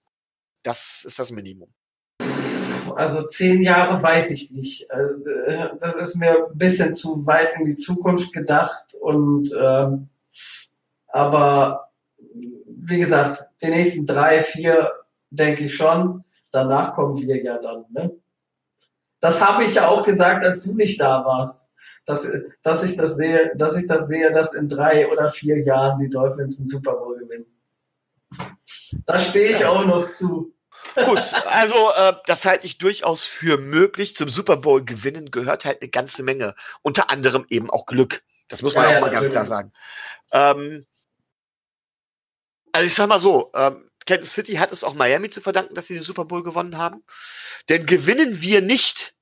Das 0.64 1.04
ist 1.06 1.20
das 1.20 1.32
Minimum. 1.32 1.74
Also 2.96 3.26
zehn 3.28 3.62
Jahre 3.62 4.02
weiß 4.02 4.32
ich 4.32 4.52
nicht. 4.52 4.90
Äh, 4.90 5.70
das 5.80 5.98
ist 5.98 6.16
mir 6.16 6.48
ein 6.48 6.58
bisschen 6.58 6.94
zu 6.94 7.26
weit 7.26 7.58
in 7.60 7.66
die 7.66 7.76
Zukunft 7.76 8.34
gedacht. 8.34 8.96
Und 9.02 9.52
ähm, 9.60 10.10
aber 11.08 11.92
wie 12.68 13.00
gesagt, 13.00 13.50
die 13.62 13.68
nächsten 13.68 14.06
drei, 14.06 14.42
vier 14.42 14.92
denke 15.30 15.66
ich 15.66 15.76
schon. 15.76 16.24
Danach 16.52 16.96
kommen 16.96 17.18
wir 17.18 17.44
ja 17.44 17.58
dann. 17.58 17.86
Ne? 17.90 18.12
Das 19.20 19.42
habe 19.42 19.64
ich 19.64 19.76
ja 19.76 19.88
auch 19.88 20.04
gesagt, 20.04 20.44
als 20.44 20.64
du 20.64 20.74
nicht 20.74 21.00
da 21.00 21.26
warst. 21.26 21.70
Dass, 22.06 22.26
dass 22.64 22.84
ich 22.86 22.96
das 22.96 23.18
sehe, 23.18 23.52
dass 23.56 23.76
ich 23.76 23.86
das 23.86 24.08
sehe, 24.08 24.32
dass 24.32 24.54
in 24.54 24.70
drei 24.70 25.12
oder 25.12 25.30
vier 25.30 25.62
Jahren 25.62 26.00
die 26.00 26.10
Dolphins 26.10 26.58
einen 26.58 26.68
Super 26.68 26.94
Bowl 26.94 27.18
gewinnen. 27.18 27.46
Da 29.06 29.18
stehe 29.18 29.50
ich 29.50 29.66
auch 29.66 29.84
noch 29.84 30.10
zu. 30.12 30.54
Gut, 30.96 31.34
also 31.46 31.76
äh, 31.98 32.14
das 32.26 32.46
halte 32.46 32.66
ich 32.66 32.78
durchaus 32.78 33.24
für 33.24 33.58
möglich. 33.58 34.16
Zum 34.16 34.30
Super 34.30 34.56
Bowl 34.56 34.86
gewinnen 34.86 35.32
gehört 35.32 35.66
halt 35.66 35.82
eine 35.82 35.90
ganze 35.90 36.24
Menge. 36.24 36.56
Unter 36.82 37.10
anderem 37.10 37.46
eben 37.50 37.70
auch 37.70 37.86
Glück. 37.86 38.24
Das 38.48 38.62
muss 38.62 38.74
man 38.74 38.84
ja, 38.84 38.90
auch 38.90 38.94
ja, 38.94 39.00
mal 39.02 39.12
natürlich. 39.12 39.34
ganz 39.34 39.48
klar 39.50 39.58
sagen. 39.58 39.74
Ähm, 40.32 40.86
also 42.78 42.86
ich 42.86 42.94
sag 42.94 43.10
mal 43.10 43.20
so, 43.20 43.52
ähm, 43.56 43.90
Kansas 44.06 44.34
City 44.34 44.54
hat 44.54 44.72
es 44.72 44.84
auch 44.84 44.94
Miami 44.94 45.32
zu 45.32 45.42
verdanken, 45.42 45.74
dass 45.74 45.88
sie 45.88 45.96
den 45.96 46.04
Super 46.04 46.26
Bowl 46.26 46.44
gewonnen 46.44 46.78
haben. 46.78 47.04
Denn 47.70 47.88
gewinnen 47.88 48.40
wir 48.40 48.62
nicht 48.62 49.16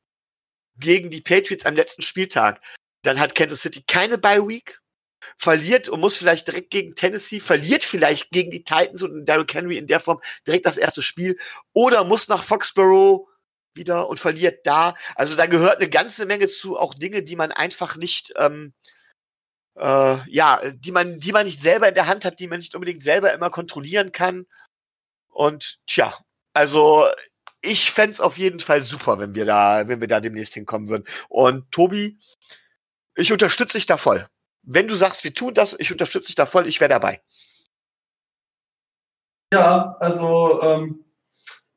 gegen 0.77 1.09
die 1.09 1.21
Patriots 1.21 1.65
am 1.65 1.73
letzten 1.73 2.01
Spieltag, 2.01 2.59
dann 3.03 3.17
hat 3.17 3.33
Kansas 3.33 3.61
City 3.61 3.81
keine 3.87 4.17
Bye 4.17 4.45
Week, 4.45 4.81
verliert 5.37 5.87
und 5.87 6.01
muss 6.01 6.17
vielleicht 6.17 6.47
direkt 6.47 6.69
gegen 6.69 6.95
Tennessee, 6.95 7.39
verliert 7.39 7.85
vielleicht 7.85 8.29
gegen 8.31 8.51
die 8.51 8.63
Titans 8.63 9.03
und 9.03 9.23
Derrick 9.23 9.53
Henry 9.53 9.77
in 9.77 9.87
der 9.87 10.01
Form 10.01 10.19
direkt 10.45 10.65
das 10.65 10.77
erste 10.77 11.01
Spiel 11.01 11.39
oder 11.71 12.03
muss 12.03 12.27
nach 12.27 12.43
Foxborough 12.43 13.25
wieder 13.73 14.09
und 14.09 14.19
verliert 14.19 14.67
da. 14.67 14.95
Also 15.15 15.37
da 15.37 15.45
gehört 15.45 15.77
eine 15.79 15.89
ganze 15.89 16.25
Menge 16.25 16.47
zu, 16.47 16.77
auch 16.77 16.93
Dinge, 16.93 17.23
die 17.23 17.37
man 17.37 17.53
einfach 17.53 17.95
nicht, 17.95 18.33
ähm, 18.35 18.73
äh, 19.75 20.17
ja, 20.29 20.59
die 20.75 20.91
man, 20.91 21.19
die 21.19 21.31
man 21.31 21.45
nicht 21.45 21.59
selber 21.59 21.87
in 21.89 21.95
der 21.95 22.07
Hand 22.07 22.25
hat, 22.25 22.39
die 22.39 22.47
man 22.47 22.59
nicht 22.59 22.75
unbedingt 22.75 23.03
selber 23.03 23.33
immer 23.33 23.49
kontrollieren 23.49 24.11
kann. 24.11 24.45
Und 25.29 25.79
tja, 25.87 26.13
also 26.53 27.05
ich 27.61 27.91
fände 27.91 28.23
auf 28.23 28.37
jeden 28.37 28.59
Fall 28.59 28.83
super, 28.83 29.19
wenn 29.19 29.35
wir 29.35 29.45
da, 29.45 29.87
wenn 29.87 30.01
wir 30.01 30.07
da 30.07 30.19
demnächst 30.19 30.53
hinkommen 30.53 30.89
würden. 30.89 31.05
Und 31.29 31.71
Tobi, 31.71 32.17
ich 33.15 33.31
unterstütze 33.31 33.77
dich 33.77 33.85
da 33.85 33.97
voll 33.97 34.27
wenn 34.65 34.87
du 34.87 34.95
sagst, 34.95 35.23
wir 35.23 35.33
tun 35.33 35.53
das, 35.53 35.75
ich 35.79 35.91
unterstütze 35.91 36.27
dich 36.27 36.35
da 36.35 36.45
voll, 36.45 36.67
ich 36.67 36.79
wäre 36.81 36.89
dabei. 36.89 37.21
Ja, 39.53 39.95
also 39.99 40.61
ähm, 40.61 41.05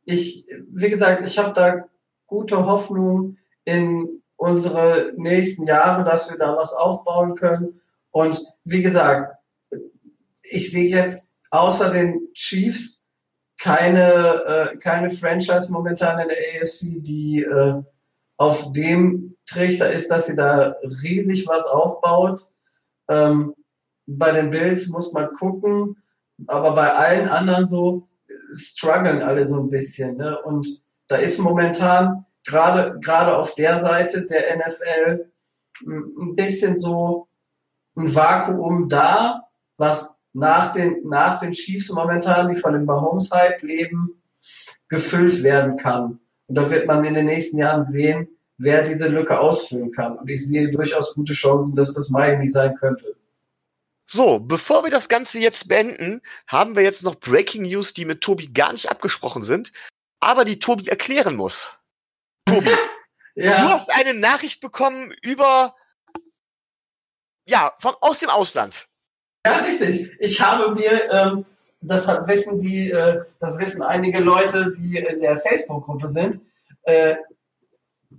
ich, 0.05 0.47
wie 0.71 0.89
gesagt, 0.89 1.25
ich 1.27 1.39
habe 1.39 1.53
da 1.53 1.85
gute 2.27 2.67
Hoffnung 2.67 3.37
in 3.65 4.23
unsere 4.37 5.13
nächsten 5.17 5.67
Jahre, 5.67 6.03
dass 6.03 6.31
wir 6.31 6.39
da 6.39 6.57
was 6.57 6.73
aufbauen 6.73 7.35
können. 7.35 7.81
Und 8.11 8.41
wie 8.65 8.83
gesagt, 8.83 9.37
ich 10.43 10.71
sehe 10.71 10.89
jetzt 10.89 11.37
außer 11.51 11.91
den 11.91 12.29
Chiefs 12.35 13.09
keine, 13.61 14.45
äh, 14.45 14.77
keine 14.77 15.11
Franchise 15.11 15.71
momentan 15.71 16.21
in 16.21 16.29
der 16.29 16.37
AFC, 16.37 17.03
die 17.03 17.43
äh, 17.43 17.83
auf 18.37 18.73
dem 18.73 19.37
Trichter 19.47 19.91
ist, 19.91 20.11
dass 20.11 20.27
sie 20.27 20.37
da 20.37 20.77
riesig 21.03 21.47
was 21.49 21.67
aufbaut. 21.67 22.41
Ähm, 23.09 23.55
bei 24.07 24.33
den 24.33 24.51
Bills 24.51 24.89
muss 24.89 25.13
man 25.13 25.35
gucken, 25.35 25.97
aber 26.47 26.75
bei 26.75 26.95
allen 26.95 27.29
anderen 27.29 27.67
so 27.67 28.09
strugglen 28.53 29.23
alle 29.23 29.45
so 29.45 29.61
ein 29.61 29.71
bisschen. 29.71 30.17
Ne? 30.17 30.41
Und 30.43 30.67
da 31.09 31.17
ist 31.17 31.39
momentan 31.39 32.25
gerade 32.45 32.99
gerade 33.01 33.37
auf 33.37 33.55
der 33.55 33.77
Seite 33.77 34.25
der 34.25 34.57
NFL 34.57 35.31
ein 35.87 36.35
bisschen 36.35 36.77
so 36.77 37.28
ein 37.99 38.15
Vakuum 38.15 38.89
da, 38.89 39.49
was 39.77 40.23
nach 40.33 40.73
den, 40.73 41.07
nach 41.09 41.39
den 41.39 41.53
Chiefs 41.53 41.91
momentan, 41.91 42.53
die 42.53 42.59
von 42.59 42.73
dem 42.73 42.85
Mahomes-Hype 42.85 43.63
leben, 43.63 44.23
gefüllt 44.89 45.43
werden 45.43 45.77
kann. 45.77 46.21
Und 46.47 46.55
da 46.55 46.71
wird 46.71 46.87
man 46.87 47.05
in 47.05 47.15
den 47.15 47.27
nächsten 47.27 47.59
Jahren 47.59 47.85
sehen, 47.85 48.29
wer 48.57 48.83
diese 48.83 49.09
Lücke 49.09 49.39
ausfüllen 49.39 49.93
kann. 49.93 50.19
Und 50.19 50.31
ich 50.31 50.47
sehe 50.47 50.71
durchaus 50.71 51.15
gute 51.15 51.33
Chancen, 51.33 51.77
dass 51.77 51.95
das 51.95 52.09
Miami 52.09 52.49
sein 52.49 52.75
könnte. 52.77 53.17
So, 54.11 54.41
bevor 54.41 54.85
wir 54.85 54.91
das 54.91 55.09
Ganze 55.09 55.39
jetzt 55.39 55.69
beenden, 55.69 56.23
haben 56.47 56.77
wir 56.77 56.83
jetzt 56.83 57.03
noch 57.03 57.17
Breaking 57.17 57.63
News, 57.63 57.93
die 57.93 58.07
mit 58.07 58.23
Tobi 58.23 58.49
gar 58.53 58.73
nicht 58.73 58.91
abgesprochen 58.91 59.45
sind, 59.45 59.73
aber 60.19 60.47
die 60.47 60.59
Tobi 60.59 60.89
erklären 60.89 61.37
muss. 61.37 61.79
Tobi, 62.47 62.71
ja. 63.35 63.63
du 63.63 63.69
hast 63.69 63.93
eine 63.93 64.15
Nachricht 64.15 64.63
bekommen 64.63 65.13
über, 65.21 65.75
ja, 67.49 67.73
von, 67.79 67.95
aus 68.01 68.21
dem 68.21 68.31
Ausland. 68.31 68.87
Ja, 69.45 69.57
richtig. 69.57 70.13
Ich 70.21 70.41
habe 70.41 70.75
mir, 70.75 71.11
ähm, 71.11 71.47
das 71.81 72.09
wissen 72.27 72.59
die, 72.59 72.91
äh, 72.91 73.23
das 73.41 73.59
wissen 73.59 73.83
einige 73.83 74.21
Leute, 74.21 74.73
die 74.77 74.99
in 74.99 75.21
der 75.21 75.37
Facebook-Gruppe 75.37 76.09
sind, 76.09 76.37
äh, 76.83 77.17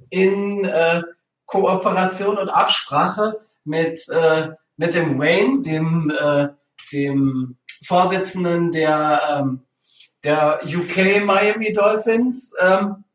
in 0.09 0.65
äh, 0.65 1.03
Kooperation 1.45 2.37
und 2.37 2.49
Absprache 2.49 3.39
mit, 3.63 4.07
äh, 4.09 4.49
mit 4.77 4.93
dem 4.93 5.19
Wayne, 5.19 5.61
dem, 5.61 6.11
äh, 6.17 6.47
dem 6.93 7.57
Vorsitzenden 7.85 8.71
der, 8.71 9.21
ähm, 9.29 9.61
der 10.23 10.61
UK 10.65 11.23
Miami 11.23 11.71
Dolphins, 11.71 12.53
ähm, 12.59 13.03
äh, 13.03 13.08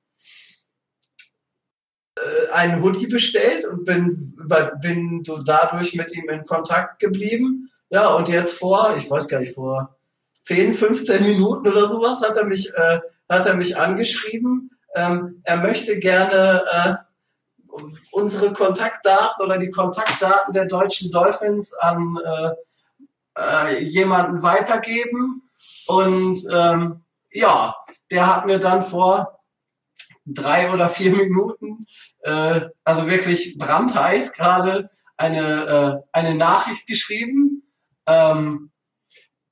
einen 2.52 2.82
Hoodie 2.82 3.06
bestellt 3.06 3.64
und 3.66 3.84
bin, 3.84 4.14
bin 4.80 5.22
dadurch 5.44 5.94
mit 5.94 6.16
ihm 6.16 6.28
in 6.28 6.44
Kontakt 6.44 6.98
geblieben. 6.98 7.70
Ja, 7.90 8.08
und 8.08 8.28
jetzt 8.28 8.58
vor, 8.58 8.96
ich 8.96 9.10
weiß 9.10 9.28
gar 9.28 9.40
nicht, 9.40 9.54
vor 9.54 9.96
10, 10.32 10.74
15 10.74 11.22
Minuten 11.22 11.68
oder 11.68 11.86
sowas 11.86 12.22
hat 12.26 12.36
er 12.36 12.44
mich, 12.44 12.72
äh, 12.74 13.00
hat 13.28 13.46
er 13.46 13.54
mich 13.54 13.76
angeschrieben. 13.78 14.70
Ähm, 14.94 15.40
er 15.44 15.56
möchte 15.56 15.98
gerne 15.98 16.64
äh, 16.70 16.94
unsere 18.12 18.52
Kontaktdaten 18.52 19.44
oder 19.44 19.58
die 19.58 19.70
Kontaktdaten 19.70 20.52
der 20.52 20.66
deutschen 20.66 21.10
Dolphins 21.10 21.74
an 21.74 22.18
äh, 22.24 22.50
äh, 23.36 23.84
jemanden 23.84 24.42
weitergeben. 24.42 25.42
Und 25.86 26.38
ähm, 26.52 27.02
ja, 27.32 27.74
der 28.10 28.26
hat 28.26 28.46
mir 28.46 28.58
dann 28.58 28.84
vor 28.84 29.40
drei 30.24 30.72
oder 30.72 30.88
vier 30.88 31.12
Minuten, 31.14 31.86
äh, 32.22 32.62
also 32.84 33.08
wirklich 33.08 33.58
brandheiß 33.58 34.32
gerade, 34.32 34.90
eine, 35.16 36.02
äh, 36.12 36.18
eine 36.18 36.34
Nachricht 36.34 36.86
geschrieben. 36.86 37.62
Ähm, 38.06 38.70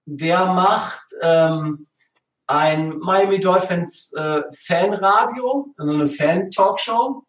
der 0.05 0.47
macht 0.47 1.05
ähm, 1.23 1.87
ein 2.47 2.99
Miami 2.99 3.41
Dolphins 3.41 4.13
äh, 4.15 4.43
Fanradio, 4.53 5.73
also 5.77 5.95
eine 5.95 6.09
Fan-Talkshow 6.09 7.25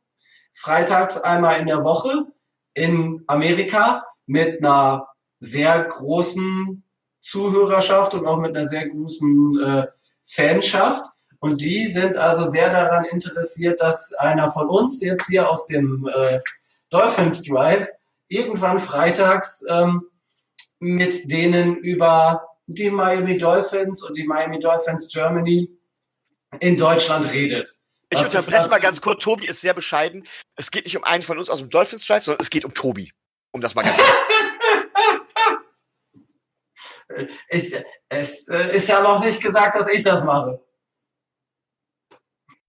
freitags 0.54 1.18
einmal 1.22 1.60
in 1.60 1.68
der 1.68 1.84
Woche 1.84 2.26
in 2.74 3.24
Amerika 3.28 4.06
mit 4.26 4.64
einer 4.64 5.08
sehr 5.40 5.84
großen 5.84 6.84
Zuhörerschaft 7.22 8.14
und 8.14 8.26
auch 8.26 8.38
mit 8.38 8.56
einer 8.56 8.66
sehr 8.66 8.88
großen 8.90 9.60
äh, 9.62 9.88
Fanschaft. 10.24 11.06
Und 11.44 11.62
die 11.62 11.88
sind 11.88 12.16
also 12.16 12.46
sehr 12.46 12.72
daran 12.72 13.04
interessiert, 13.04 13.82
dass 13.82 14.14
einer 14.14 14.48
von 14.48 14.70
uns 14.70 15.04
jetzt 15.04 15.28
hier 15.28 15.50
aus 15.50 15.68
dem 15.68 16.08
äh, 16.08 16.40
Dolphins 16.90 17.44
Drive 17.44 17.90
irgendwann 18.30 18.80
freitags 18.80 19.62
ähm, 19.70 20.04
mit 20.80 21.30
denen 21.30 21.76
über 21.76 22.48
die 22.68 22.90
Miami 22.90 23.38
Dolphins 23.38 24.04
und 24.04 24.18
die 24.18 24.24
Miami 24.24 24.58
Dolphins 24.60 25.12
Germany 25.12 25.70
in 26.62 26.78
Deutschland 26.78 27.30
redet. 27.30 27.70
Ich 28.10 28.20
Was 28.20 28.34
unterbreche 28.34 28.70
mal 28.70 28.80
ganz 28.80 29.02
kurz. 29.02 29.22
Tobi 29.22 29.46
ist 29.46 29.60
sehr 29.60 29.74
bescheiden. 29.74 30.26
Es 30.56 30.72
geht 30.72 30.86
nicht 30.86 30.96
um 30.96 31.04
einen 31.04 31.24
von 31.24 31.38
uns 31.38 31.50
aus 31.50 31.60
dem 31.60 31.70
Dolphins 31.70 32.08
Drive, 32.08 32.24
sondern 32.24 32.42
es 32.42 32.50
geht 32.50 32.64
um 32.64 32.74
Tobi. 32.74 33.12
Um 33.52 33.60
das 33.60 33.76
mal 33.76 33.82
ganz 33.82 33.98
ist, 37.50 37.84
Es 38.08 38.48
äh, 38.48 38.78
ist 38.78 38.88
ja 38.88 39.02
noch 39.02 39.20
nicht 39.20 39.44
gesagt, 39.44 39.76
dass 39.76 39.92
ich 39.92 40.04
das 40.04 40.24
mache. 40.24 40.62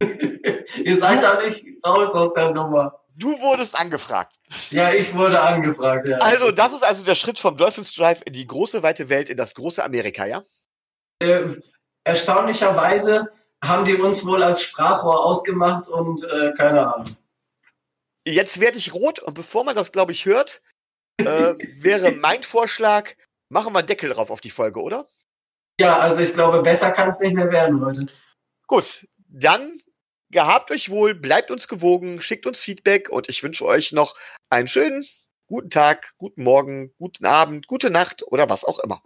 Ihr 0.85 0.97
seid 0.99 1.23
da 1.23 1.41
nicht 1.41 1.65
raus 1.85 2.15
aus 2.15 2.35
der 2.35 2.51
Nummer. 2.51 3.01
Du 3.17 3.39
wurdest 3.41 3.79
angefragt. 3.79 4.37
Ja, 4.71 4.93
ich 4.93 5.15
wurde 5.15 5.41
angefragt, 5.41 6.09
ja. 6.09 6.19
Also, 6.19 6.51
das 6.51 6.73
ist 6.73 6.83
also 6.83 7.05
der 7.05 7.15
Schritt 7.15 7.39
vom 7.39 7.57
Dolphins 7.57 7.95
Drive 7.95 8.23
in 8.25 8.33
die 8.33 8.47
große, 8.47 8.83
weite 8.83 9.09
Welt, 9.09 9.31
in 9.31 9.37
das 9.37 9.55
große 9.55 9.85
Amerika, 9.85 10.27
ja? 10.27 10.43
Äh, 11.21 11.55
erstaunlicherweise 12.03 13.31
haben 13.63 13.85
die 13.85 13.95
uns 13.95 14.27
wohl 14.27 14.43
als 14.43 14.63
Sprachrohr 14.63 15.25
ausgemacht 15.25 15.89
und 15.89 16.25
äh, 16.25 16.53
keine 16.57 16.93
Ahnung. 16.93 17.17
Jetzt 18.27 18.59
werde 18.59 18.79
ich 18.79 18.95
rot 18.95 19.21
und 19.21 19.35
bevor 19.35 19.65
man 19.65 19.77
das, 19.77 19.93
glaube 19.93 20.13
ich, 20.13 20.25
hört, 20.25 20.61
äh, 21.19 21.25
wäre 21.79 22.13
mein 22.13 22.43
Vorschlag, 22.43 23.11
machen 23.49 23.73
wir 23.73 23.83
Deckel 23.83 24.11
drauf 24.11 24.31
auf 24.31 24.41
die 24.41 24.51
Folge, 24.51 24.81
oder? 24.81 25.07
Ja, 25.79 25.99
also 25.99 26.21
ich 26.21 26.35
glaube, 26.35 26.63
besser 26.63 26.91
kann 26.91 27.09
es 27.09 27.21
nicht 27.21 27.35
mehr 27.35 27.51
werden, 27.51 27.79
Leute. 27.79 28.07
Gut, 28.67 29.07
dann 29.29 29.81
gehabt 30.35 30.71
euch 30.71 30.91
wohl, 30.91 31.15
bleibt 31.15 31.51
uns 31.51 31.67
gewogen, 31.69 32.21
schickt 32.21 32.45
uns 32.45 32.61
Feedback 32.61 33.09
und 33.09 33.31
ich 33.31 33.43
wünsche 33.43 33.65
euch 33.65 33.93
noch 33.93 34.15
einen 34.51 34.69
schönen 34.69 35.07
guten 35.47 35.71
Tag, 35.71 36.13
guten 36.19 36.43
Morgen, 36.43 36.93
guten 36.99 37.25
Abend, 37.25 37.67
gute 37.67 37.89
Nacht 37.89 38.23
oder 38.27 38.51
was 38.51 38.65
auch 38.65 38.81
immer. 38.81 39.03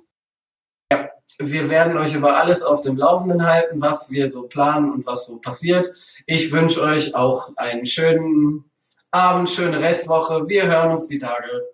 Ja, 0.91 1.11
wir 1.39 1.69
werden 1.69 1.97
euch 1.97 2.15
über 2.15 2.37
alles 2.37 2.63
auf 2.63 2.81
dem 2.81 2.97
Laufenden 2.97 3.47
halten, 3.47 3.81
was 3.81 4.11
wir 4.11 4.29
so 4.29 4.49
planen 4.49 4.91
und 4.91 5.07
was 5.07 5.27
so 5.27 5.39
passiert. 5.39 5.93
Ich 6.27 6.51
wünsche 6.51 6.83
euch 6.83 7.15
auch 7.15 7.53
einen 7.57 7.87
schönen 7.87 8.65
Abend, 9.11 9.51
schöne 9.51 9.81
Restwoche. 9.81 10.49
Wir 10.49 10.67
hören 10.67 10.93
uns 10.93 11.09
die 11.09 11.19
Tage. 11.19 11.69